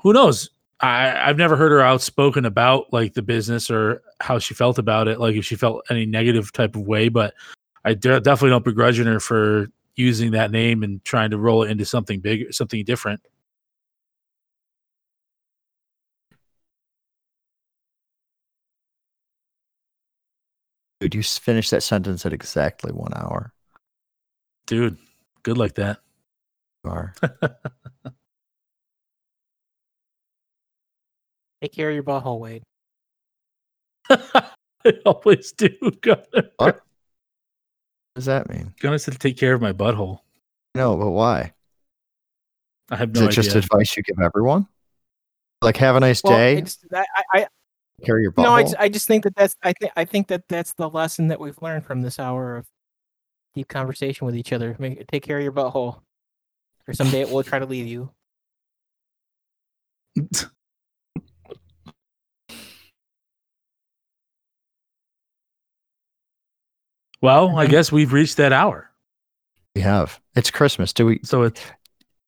who 0.00 0.12
knows? 0.12 0.50
I, 0.84 1.28
I've 1.30 1.38
never 1.38 1.56
heard 1.56 1.72
her 1.72 1.80
outspoken 1.80 2.44
about 2.44 2.92
like 2.92 3.14
the 3.14 3.22
business 3.22 3.70
or 3.70 4.02
how 4.20 4.38
she 4.38 4.52
felt 4.52 4.78
about 4.78 5.08
it, 5.08 5.18
like 5.18 5.34
if 5.34 5.44
she 5.44 5.56
felt 5.56 5.82
any 5.88 6.04
negative 6.04 6.52
type 6.52 6.76
of 6.76 6.82
way, 6.82 7.08
but 7.08 7.32
I 7.86 7.94
de- 7.94 8.20
definitely 8.20 8.50
don't 8.50 8.64
begrudge 8.66 8.98
her 8.98 9.18
for 9.20 9.68
using 9.96 10.32
that 10.32 10.50
name 10.50 10.82
and 10.82 11.02
trying 11.02 11.30
to 11.30 11.38
roll 11.38 11.62
it 11.62 11.70
into 11.70 11.86
something 11.86 12.20
bigger, 12.20 12.52
something 12.52 12.84
different. 12.84 13.20
Dude, 21.00 21.14
you 21.14 21.22
finished 21.22 21.70
that 21.70 21.82
sentence 21.82 22.26
at 22.26 22.34
exactly 22.34 22.92
one 22.92 23.12
hour. 23.14 23.54
Dude, 24.66 24.98
good 25.42 25.56
like 25.56 25.76
that. 25.76 26.00
You 26.84 26.90
are. 26.90 27.14
Take 31.64 31.72
care 31.72 31.88
of 31.88 31.94
your 31.94 32.02
butthole, 32.04 32.40
Wade. 32.40 32.62
I 34.10 34.50
always 35.06 35.50
do. 35.52 35.70
Gunner. 36.02 36.20
What? 36.34 36.50
What 36.58 36.82
does 38.16 38.26
that 38.26 38.50
mean? 38.50 38.74
Gunner 38.80 38.98
said 38.98 39.14
to 39.14 39.18
take 39.18 39.38
care 39.38 39.54
of 39.54 39.62
my 39.62 39.72
butthole. 39.72 40.18
No, 40.74 40.94
but 40.94 41.08
why? 41.12 41.54
I 42.90 42.96
have 42.96 43.14
no. 43.14 43.20
Is 43.20 43.22
no 43.22 43.28
it 43.28 43.32
just 43.32 43.56
advice 43.56 43.96
you 43.96 44.02
give 44.02 44.20
everyone? 44.20 44.68
Like, 45.62 45.78
have 45.78 45.96
a 45.96 46.00
nice 46.00 46.22
Well, 46.22 46.36
day. 46.36 46.58
it's, 46.58 46.76
I, 46.92 47.06
I, 47.32 47.46
Carry 48.04 48.24
your 48.24 48.34
I 48.36 48.42
no. 48.42 48.52
I, 48.52 48.62
just- 48.64 48.76
I 48.80 48.88
just 48.90 49.06
think 49.08 49.24
that 49.24 49.34
that's 49.34 49.56
I 49.62 49.72
think 49.72 49.92
I 49.96 50.04
think 50.04 50.28
that 50.28 50.42
that's 50.50 50.74
the 50.74 50.90
lesson 50.90 51.28
that 51.28 51.40
we've 51.40 51.56
learned 51.62 51.86
from 51.86 52.02
this 52.02 52.18
hour 52.18 52.58
of 52.58 52.66
deep 53.54 53.68
conversation 53.68 54.26
with 54.26 54.36
each 54.36 54.52
other. 54.52 54.76
Make, 54.78 55.06
take 55.06 55.22
care 55.22 55.38
of 55.38 55.42
your 55.42 55.52
butthole, 55.52 56.02
or 56.86 56.92
someday 56.92 57.22
it 57.22 57.30
will 57.30 57.42
try 57.42 57.58
to 57.58 57.64
leave 57.64 57.86
you. 57.86 58.10
well, 67.24 67.56
I 67.56 67.64
mm-hmm. 67.64 67.70
guess 67.70 67.90
we've 67.90 68.12
reached 68.12 68.36
that 68.36 68.52
hour. 68.52 68.90
we 69.74 69.80
have. 69.80 70.20
It's 70.36 70.50
Christmas. 70.50 70.92
Do 70.92 71.06
we? 71.06 71.20
So 71.24 71.42
it's 71.44 71.62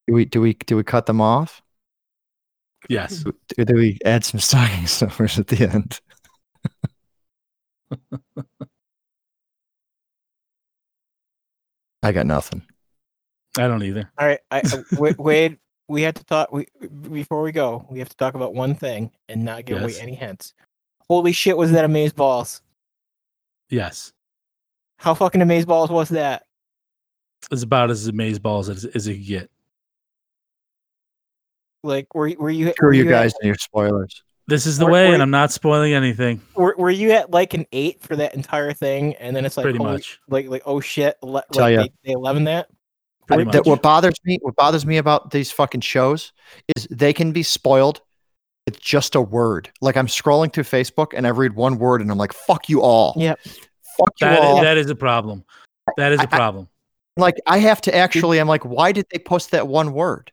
Do 0.07 0.15
we? 0.15 0.25
Do 0.25 0.41
we? 0.41 0.55
Do 0.55 0.75
we 0.75 0.83
cut 0.83 1.05
them 1.05 1.21
off? 1.21 1.61
yes. 2.89 3.23
Do, 3.55 3.65
do 3.65 3.75
we 3.75 3.99
add 4.05 4.25
some 4.25 4.39
stocking 4.39 4.87
stuffers 4.97 5.37
at 5.37 5.47
the 5.47 5.69
end? 5.69 5.99
I 12.01 12.11
got 12.11 12.25
nothing. 12.25 12.63
I 13.57 13.67
don't 13.67 13.83
either. 13.83 14.11
All 14.17 14.25
right, 14.27 14.39
I, 14.49 14.57
I- 14.57 14.61
uh, 14.61 14.81
Wa- 14.93 15.13
Wade, 15.19 15.59
we 15.87 16.01
have 16.01 16.15
to 16.15 16.23
talk. 16.23 16.51
We 16.51 16.65
before 17.11 17.43
we 17.43 17.51
go, 17.51 17.85
we 17.91 17.99
have 17.99 18.09
to 18.09 18.17
talk 18.17 18.33
about 18.33 18.55
one 18.55 18.73
thing 18.73 19.11
and 19.29 19.45
not 19.45 19.65
give 19.65 19.79
away 19.79 19.93
any 19.99 20.15
hints. 20.15 20.55
Holy 21.07 21.33
shit, 21.33 21.55
was 21.55 21.71
that 21.71 21.85
amaze 21.85 22.13
balls? 22.13 22.61
Yes. 23.69 24.11
How 24.97 25.13
fucking 25.13 25.41
amaze 25.41 25.65
balls 25.65 25.89
was 25.89 26.09
that? 26.09 26.43
It's 27.51 27.63
about 27.63 27.89
as 27.91 28.07
amaze 28.07 28.39
balls 28.39 28.67
as, 28.69 28.83
as 28.85 29.07
it 29.07 29.15
could 29.15 29.25
get. 29.27 29.51
Like, 31.83 32.13
were 32.15 32.31
were 32.37 32.49
you 32.49 32.71
Screw 32.71 32.87
were 32.89 32.93
you 32.93 33.05
at- 33.05 33.09
guys 33.09 33.33
and 33.41 33.47
your 33.47 33.55
spoilers. 33.55 34.23
This 34.47 34.65
is 34.65 34.77
the 34.77 34.85
Or- 34.85 34.91
way, 34.91 35.09
or- 35.09 35.13
and 35.13 35.21
I'm 35.21 35.29
not 35.29 35.51
spoiling 35.51 35.93
anything. 35.93 36.41
were, 36.55 36.73
were 36.77 36.89
you 36.89 37.11
at 37.11 37.31
like 37.31 37.53
an 37.53 37.65
eight 37.73 38.01
for 38.01 38.15
that 38.15 38.33
entire 38.33 38.71
thing, 38.73 39.13
and 39.15 39.35
then 39.35 39.45
it's 39.45 39.57
like 39.57 39.65
Pretty 39.65 39.77
holy- 39.77 39.91
much. 39.93 40.19
like 40.29 40.47
like 40.47 40.63
oh 40.65 40.79
shit, 40.79 41.17
le- 41.21 41.43
Tell 41.51 41.63
like 41.63 41.75
ya. 41.75 41.81
they, 41.83 41.91
they 42.05 42.11
eleven 42.13 42.45
that. 42.45 42.67
I- 43.29 43.43
that- 43.43 43.65
what 43.65 43.81
bothers 43.81 44.15
me, 44.23 44.39
what 44.41 44.55
bothers 44.55 44.85
me 44.85 44.97
about 44.97 45.31
these 45.31 45.51
fucking 45.51 45.81
shows 45.81 46.31
is 46.75 46.87
they 46.89 47.11
can 47.13 47.33
be 47.33 47.43
spoiled 47.43 48.01
with 48.65 48.79
just 48.81 49.15
a 49.15 49.21
word. 49.21 49.69
Like 49.81 49.97
I'm 49.97 50.07
scrolling 50.07 50.51
through 50.51 50.63
Facebook 50.63 51.13
and 51.15 51.27
I 51.27 51.31
read 51.31 51.55
one 51.55 51.77
word 51.77 52.01
and 52.01 52.09
I'm 52.09 52.17
like, 52.17 52.33
"Fuck 52.33 52.69
you 52.69 52.81
all." 52.81 53.13
Yep. 53.17 53.39
Fuck 53.97 54.13
you 54.21 54.27
That, 54.27 54.41
all. 54.41 54.61
that 54.61 54.77
is 54.77 54.89
a 54.89 54.95
problem. 54.95 55.43
That 55.97 56.11
is 56.11 56.19
I- 56.19 56.23
a 56.23 56.27
problem. 56.27 56.67
like 57.17 57.35
I 57.47 57.57
have 57.57 57.81
to 57.81 57.95
actually. 57.95 58.39
I'm 58.39 58.47
like, 58.47 58.63
why 58.63 58.91
did 58.91 59.07
they 59.11 59.19
post 59.19 59.51
that 59.51 59.67
one 59.67 59.93
word? 59.93 60.31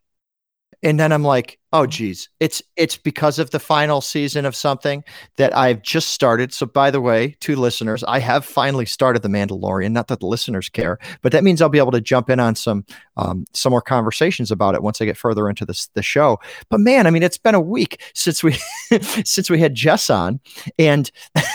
And 0.85 1.01
then 1.01 1.13
I'm 1.13 1.25
like, 1.25 1.59
oh 1.73 1.87
geez, 1.87 2.29
it's 2.41 2.63
it's 2.77 2.97
because 2.97 3.39
of 3.39 3.51
the 3.51 3.59
final 3.59 4.03
season 4.03 4.45
of 4.45 4.55
something 4.55 5.03
that 5.39 5.57
I've 5.57 5.83
just 5.83 6.11
started. 6.11 6.53
So 6.53 6.67
by 6.67 6.91
the 6.91 7.01
way, 7.01 7.37
to 7.41 7.57
listeners, 7.57 8.05
I 8.05 8.19
have 8.19 8.45
finally 8.45 8.85
started 8.85 9.23
the 9.23 9.29
Mandalorian. 9.29 9.93
Not 9.93 10.09
that 10.09 10.21
the 10.21 10.27
listeners 10.27 10.69
care, 10.69 10.99
but 11.23 11.33
that 11.33 11.43
means 11.43 11.63
I'll 11.63 11.71
be 11.71 11.79
able 11.79 11.93
to 11.93 12.03
jump 12.03 12.29
in 12.29 12.39
on 12.39 12.55
some 12.55 12.85
um, 13.17 13.47
some 13.55 13.71
more 13.71 13.81
conversations 13.81 14.51
about 14.51 14.75
it 14.75 14.83
once 14.83 15.01
I 15.01 15.07
get 15.07 15.17
further 15.17 15.49
into 15.49 15.65
this 15.65 15.89
the 15.95 16.03
show. 16.03 16.39
But 16.69 16.81
man, 16.81 17.07
I 17.07 17.11
mean, 17.11 17.23
it's 17.23 17.39
been 17.39 17.55
a 17.55 17.61
week 17.61 18.03
since 18.15 18.45
we 18.45 18.53
since 19.25 19.49
we 19.49 19.59
had 19.59 19.75
Jess 19.75 20.11
on, 20.11 20.41
and 20.79 21.11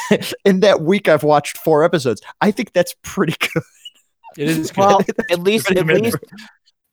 in 0.44 0.62
that 0.62 0.82
week 0.82 1.08
I've 1.08 1.24
watched 1.24 1.60
four 1.60 1.84
episodes. 1.84 2.22
I 2.42 2.50
think 2.50 2.74
that's 2.74 2.96
pretty 3.04 3.36
good. 3.54 3.64
It 4.38 4.50
is 4.50 4.72
good. 4.72 4.80
Well, 4.80 5.02
at 5.30 5.40
least 5.40 5.72
at 5.72 5.86
least 5.86 6.18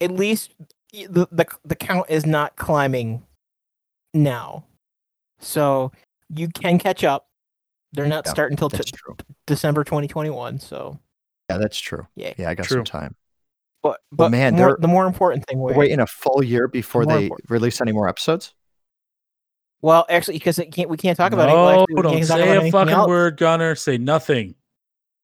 at 0.00 0.10
least 0.10 0.54
y- 0.58 0.66
the, 1.04 1.28
the 1.30 1.46
the 1.64 1.74
count 1.76 2.06
is 2.08 2.24
not 2.26 2.56
climbing 2.56 3.22
now, 4.14 4.64
so 5.38 5.92
you 6.34 6.48
can 6.48 6.78
catch 6.78 7.04
up. 7.04 7.28
They're 7.92 8.06
not 8.06 8.24
Yeah, 8.26 8.32
starting 8.32 8.54
until 8.54 8.70
t- 8.70 8.90
December 9.46 9.84
2021. 9.84 10.58
So 10.58 10.98
Yeah, 11.50 11.58
that's 11.58 11.78
true. 11.78 12.06
yeah, 12.16 12.34
Yeah, 12.36 12.50
I 12.50 12.54
got 12.54 12.66
True. 12.66 12.78
some 12.78 12.84
time. 12.84 13.14
but 13.82 14.00
but 14.12 14.30
man, 14.30 14.54
more, 14.54 14.76
the 14.80 14.88
more 14.88 15.06
important 15.06 15.46
thing. 15.46 15.58
We're 15.58 15.74
waiting 15.74 16.00
a 16.00 16.06
full 16.06 16.42
year 16.42 16.68
before 16.68 17.04
More 17.04 17.16
they 17.16 17.22
important. 17.24 17.50
release 17.50 17.80
any 17.80 17.92
more 17.92 18.08
episodes. 18.08 18.54
Well, 19.82 20.04
actually, 20.08 20.34
because 20.38 20.60
can't 20.72 20.88
we 20.88 20.96
can't 20.96 21.16
talk 21.16 21.32
about 21.32 21.48
it. 21.48 21.52
no, 21.52 21.62
well, 21.64 21.80
actually, 21.82 22.02
don't 22.02 22.24
say 22.24 22.56
a 22.68 22.70
fucking 22.72 22.92
else, 22.92 23.08
word, 23.08 23.36
Gunner. 23.36 23.74
Say 23.76 23.98
nothing. 23.98 24.54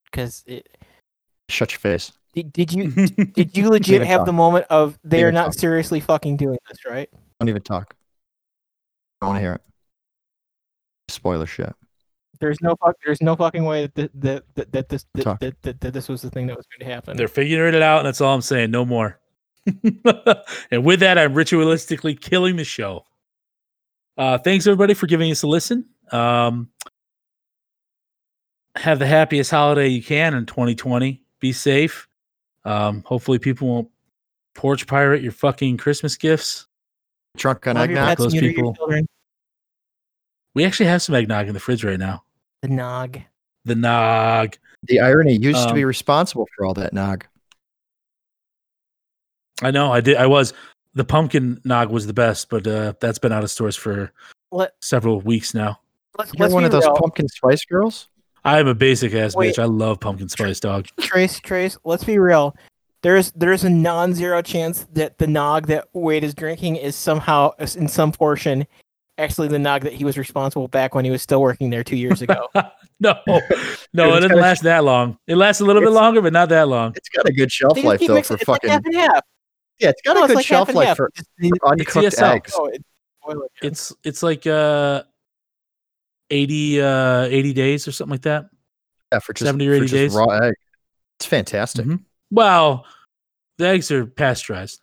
Because 0.04 0.44
it, 0.46 0.68
Shut 1.48 1.72
your 1.72 1.80
face. 1.80 2.12
Did, 2.32 2.52
did 2.52 2.72
you 2.72 2.90
did 3.34 3.56
you 3.56 3.68
legit 3.68 4.02
have 4.02 4.20
talk. 4.20 4.26
the 4.26 4.32
moment 4.32 4.66
of 4.70 4.98
they 5.04 5.18
Don't 5.18 5.28
are 5.28 5.32
not 5.32 5.44
talk. 5.46 5.54
seriously 5.54 6.00
fucking 6.00 6.36
doing 6.36 6.58
this, 6.68 6.78
right? 6.86 7.10
Don't 7.40 7.48
even 7.48 7.62
talk. 7.62 7.94
I 9.20 9.26
don't 9.26 9.34
want 9.34 9.38
to 9.38 9.42
hear 9.42 9.54
it. 9.54 9.60
Spoiler 11.08 11.46
shit. 11.46 11.74
There's 12.40 12.60
no 12.60 12.74
fuck. 12.76 12.96
There's 13.04 13.22
no 13.22 13.36
fucking 13.36 13.64
way 13.64 13.88
that 13.94 14.10
that 14.20 14.44
that, 14.54 14.72
that 14.72 14.88
this 14.88 15.06
that, 15.14 15.22
Talk. 15.22 15.40
that, 15.40 15.62
that, 15.62 15.80
that 15.80 15.92
this 15.92 16.08
was 16.08 16.22
the 16.22 16.30
thing 16.30 16.46
that 16.48 16.56
was 16.56 16.66
going 16.66 16.88
to 16.88 16.92
happen. 16.92 17.16
They're 17.16 17.28
figuring 17.28 17.74
it 17.74 17.82
out, 17.82 17.98
and 17.98 18.06
that's 18.06 18.20
all 18.20 18.34
I'm 18.34 18.42
saying. 18.42 18.70
No 18.70 18.84
more. 18.84 19.20
and 20.70 20.84
with 20.84 21.00
that, 21.00 21.18
I'm 21.18 21.34
ritualistically 21.34 22.20
killing 22.20 22.56
the 22.56 22.64
show. 22.64 23.04
Uh, 24.18 24.38
thanks 24.38 24.66
everybody 24.66 24.94
for 24.94 25.06
giving 25.06 25.30
us 25.30 25.42
a 25.44 25.46
listen. 25.46 25.86
Um, 26.10 26.70
have 28.74 28.98
the 28.98 29.06
happiest 29.06 29.50
holiday 29.50 29.88
you 29.88 30.02
can 30.02 30.34
in 30.34 30.46
2020. 30.46 31.22
Be 31.38 31.52
safe. 31.52 32.08
Um, 32.64 33.02
hopefully, 33.06 33.38
people 33.38 33.68
won't 33.68 33.88
porch 34.54 34.86
pirate 34.86 35.22
your 35.22 35.32
fucking 35.32 35.76
Christmas 35.78 36.16
gifts. 36.16 36.66
Drunk 37.36 37.66
on 37.66 37.76
Love 37.76 37.90
your 37.90 37.98
eggnog. 37.98 38.18
those 38.18 38.34
people- 38.34 38.76
We 40.54 40.64
actually 40.64 40.86
have 40.86 41.00
some 41.02 41.14
eggnog 41.14 41.48
in 41.48 41.54
the 41.54 41.60
fridge 41.60 41.82
right 41.84 41.98
now. 41.98 42.24
The 42.60 42.68
nog. 42.68 43.18
The 43.64 43.74
nog. 43.74 44.56
The 44.84 45.00
irony 45.00 45.34
you 45.34 45.50
used 45.50 45.66
to 45.68 45.74
be 45.74 45.82
Um, 45.82 45.88
responsible 45.88 46.46
for 46.54 46.64
all 46.66 46.74
that 46.74 46.92
nog. 46.92 47.24
I 49.62 49.70
know. 49.70 49.92
I 49.92 50.00
did. 50.00 50.16
I 50.16 50.26
was. 50.26 50.52
The 50.94 51.04
pumpkin 51.04 51.58
nog 51.64 51.90
was 51.90 52.06
the 52.06 52.12
best, 52.12 52.50
but 52.50 52.66
uh, 52.66 52.92
that's 53.00 53.18
been 53.18 53.32
out 53.32 53.42
of 53.44 53.50
stores 53.50 53.76
for 53.76 54.12
Let 54.50 54.74
several 54.80 55.20
weeks 55.22 55.54
now. 55.54 55.80
let's, 56.18 56.32
You're 56.34 56.40
let's 56.44 56.52
one 56.54 56.64
of 56.64 56.70
those 56.70 56.84
real. 56.84 56.96
pumpkin 56.96 57.28
spice 57.28 57.64
girls. 57.64 58.08
I 58.44 58.58
am 58.58 58.66
a 58.66 58.74
basic 58.74 59.14
ass 59.14 59.34
Wait. 59.36 59.54
bitch. 59.54 59.62
I 59.62 59.66
love 59.66 60.00
pumpkin 60.00 60.28
spice 60.28 60.58
dog. 60.60 60.86
Trace, 61.00 61.38
Trace, 61.40 61.76
let's 61.84 62.04
be 62.04 62.18
real. 62.18 62.56
There's 63.02 63.32
there's 63.32 63.64
a 63.64 63.70
non-zero 63.70 64.42
chance 64.42 64.86
that 64.92 65.18
the 65.18 65.26
nog 65.26 65.66
that 65.68 65.88
Wade 65.92 66.24
is 66.24 66.34
drinking 66.34 66.76
is 66.76 66.94
somehow 66.96 67.50
in 67.76 67.88
some 67.88 68.12
portion 68.12 68.66
actually 69.18 69.46
the 69.48 69.58
nog 69.58 69.82
that 69.82 69.92
he 69.92 70.04
was 70.04 70.16
responsible 70.16 70.66
back 70.68 70.94
when 70.94 71.04
he 71.04 71.10
was 71.10 71.20
still 71.22 71.40
working 71.42 71.68
there 71.70 71.84
two 71.84 71.96
years 71.96 72.22
ago. 72.22 72.48
no, 72.54 73.14
no, 73.26 73.34
it 73.36 73.42
it's 73.50 73.88
doesn't 73.92 74.28
gotta- 74.28 74.34
last 74.40 74.62
that 74.62 74.84
long. 74.84 75.18
It 75.26 75.36
lasts 75.36 75.60
a 75.60 75.64
little 75.64 75.82
bit 75.82 75.90
longer, 75.90 76.22
but 76.22 76.32
not 76.32 76.48
that 76.48 76.68
long. 76.68 76.92
It's 76.96 77.08
got 77.08 77.28
a 77.28 77.32
good 77.32 77.50
shelf 77.52 77.82
life 77.84 77.98
keep 78.00 78.08
though 78.08 78.22
for 78.22 78.34
it's 78.34 78.48
like 78.48 78.62
fucking. 78.62 78.70
half 78.70 78.84
and 78.84 78.94
half. 78.94 79.20
yeah, 79.80 79.88
it's 79.90 80.02
got 80.02 80.14
No, 80.14 80.24
a 80.24 80.28
good 80.28 80.36
like 80.36 80.46
shelf 80.46 80.72
life 80.72 80.88
half. 80.88 80.96
for, 80.96 81.10
Just- 81.14 81.28
for 81.60 81.68
uncooked 81.68 82.06
TSL. 82.06 82.34
eggs. 82.34 82.52
Oh, 82.56 82.66
it's. 82.68 82.82
It's 83.62 83.92
it's 84.04 84.22
like 84.22 84.46
uh 84.46 85.02
80 86.32 86.80
uh 86.82 87.22
80 87.24 87.52
days 87.52 87.86
or 87.86 87.92
something 87.92 88.12
like 88.12 88.22
that. 88.22 88.46
Yeah, 89.12 89.18
for 89.20 89.32
just 89.34 89.46
70 89.46 89.68
or 89.68 89.74
80 89.74 89.86
days. 89.88 90.14
raw 90.14 90.26
egg. 90.26 90.54
It's 91.18 91.26
fantastic. 91.26 91.84
Mhm. 91.86 92.02
Well, 92.30 92.86
the 93.58 93.68
eggs 93.68 93.90
are 93.90 94.06
pasteurized. 94.06 94.80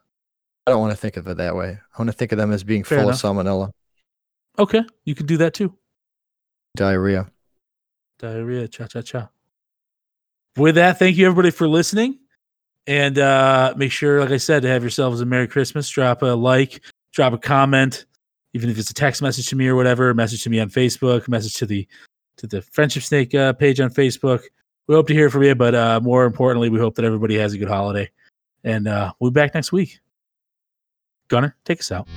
I 0.67 0.71
don't 0.71 0.79
want 0.81 0.91
to 0.91 0.97
think 0.97 1.17
of 1.17 1.27
it 1.27 1.37
that 1.37 1.55
way. 1.55 1.79
I 1.81 1.97
want 2.01 2.09
to 2.09 2.13
think 2.17 2.31
of 2.31 2.37
them 2.37 2.51
as 2.51 2.63
being 2.63 2.83
Fair 2.83 2.99
full 2.99 3.09
enough. 3.09 3.23
of 3.23 3.35
salmonella, 3.35 3.71
Okay, 4.59 4.83
you 5.05 5.15
can 5.15 5.25
do 5.25 5.37
that 5.37 5.53
too. 5.55 5.73
diarrhea. 6.75 7.31
Diarrhea, 8.19 8.67
cha 8.67 8.85
cha 8.87 9.01
cha. 9.01 9.29
With 10.57 10.75
that, 10.75 10.99
thank 10.99 11.17
you 11.17 11.25
everybody 11.25 11.51
for 11.51 11.67
listening. 11.67 12.19
And 12.87 13.17
uh 13.17 13.73
make 13.77 13.91
sure, 13.91 14.19
like 14.19 14.31
I 14.31 14.37
said, 14.37 14.61
to 14.63 14.67
have 14.67 14.83
yourselves 14.83 15.21
a 15.21 15.25
Merry 15.25 15.47
Christmas. 15.47 15.89
Drop 15.89 16.21
a 16.21 16.27
like, 16.27 16.81
drop 17.13 17.33
a 17.33 17.37
comment, 17.37 18.05
even 18.53 18.69
if 18.69 18.77
it's 18.77 18.89
a 18.89 18.93
text 18.93 19.21
message 19.21 19.47
to 19.49 19.55
me 19.55 19.67
or 19.67 19.75
whatever, 19.75 20.13
message 20.13 20.43
to 20.43 20.49
me 20.49 20.59
on 20.59 20.69
Facebook, 20.69 21.27
message 21.27 21.55
to 21.55 21.65
the 21.65 21.87
to 22.37 22.47
the 22.47 22.61
Friendship 22.61 23.03
Snake 23.03 23.35
uh, 23.35 23.53
page 23.53 23.79
on 23.79 23.89
Facebook. 23.89 24.41
We 24.87 24.95
hope 24.95 25.07
to 25.07 25.13
hear 25.13 25.29
from 25.29 25.43
you, 25.43 25.55
but 25.55 25.75
uh 25.75 25.99
more 26.01 26.25
importantly, 26.25 26.69
we 26.69 26.79
hope 26.79 26.95
that 26.95 27.05
everybody 27.05 27.35
has 27.37 27.53
a 27.53 27.57
good 27.57 27.67
holiday. 27.67 28.09
And 28.63 28.87
uh 28.87 29.13
we'll 29.19 29.31
be 29.31 29.35
back 29.35 29.53
next 29.53 29.71
week. 29.71 29.99
Gunner, 31.27 31.55
take 31.63 31.79
us 31.79 31.91
out. 31.91 32.07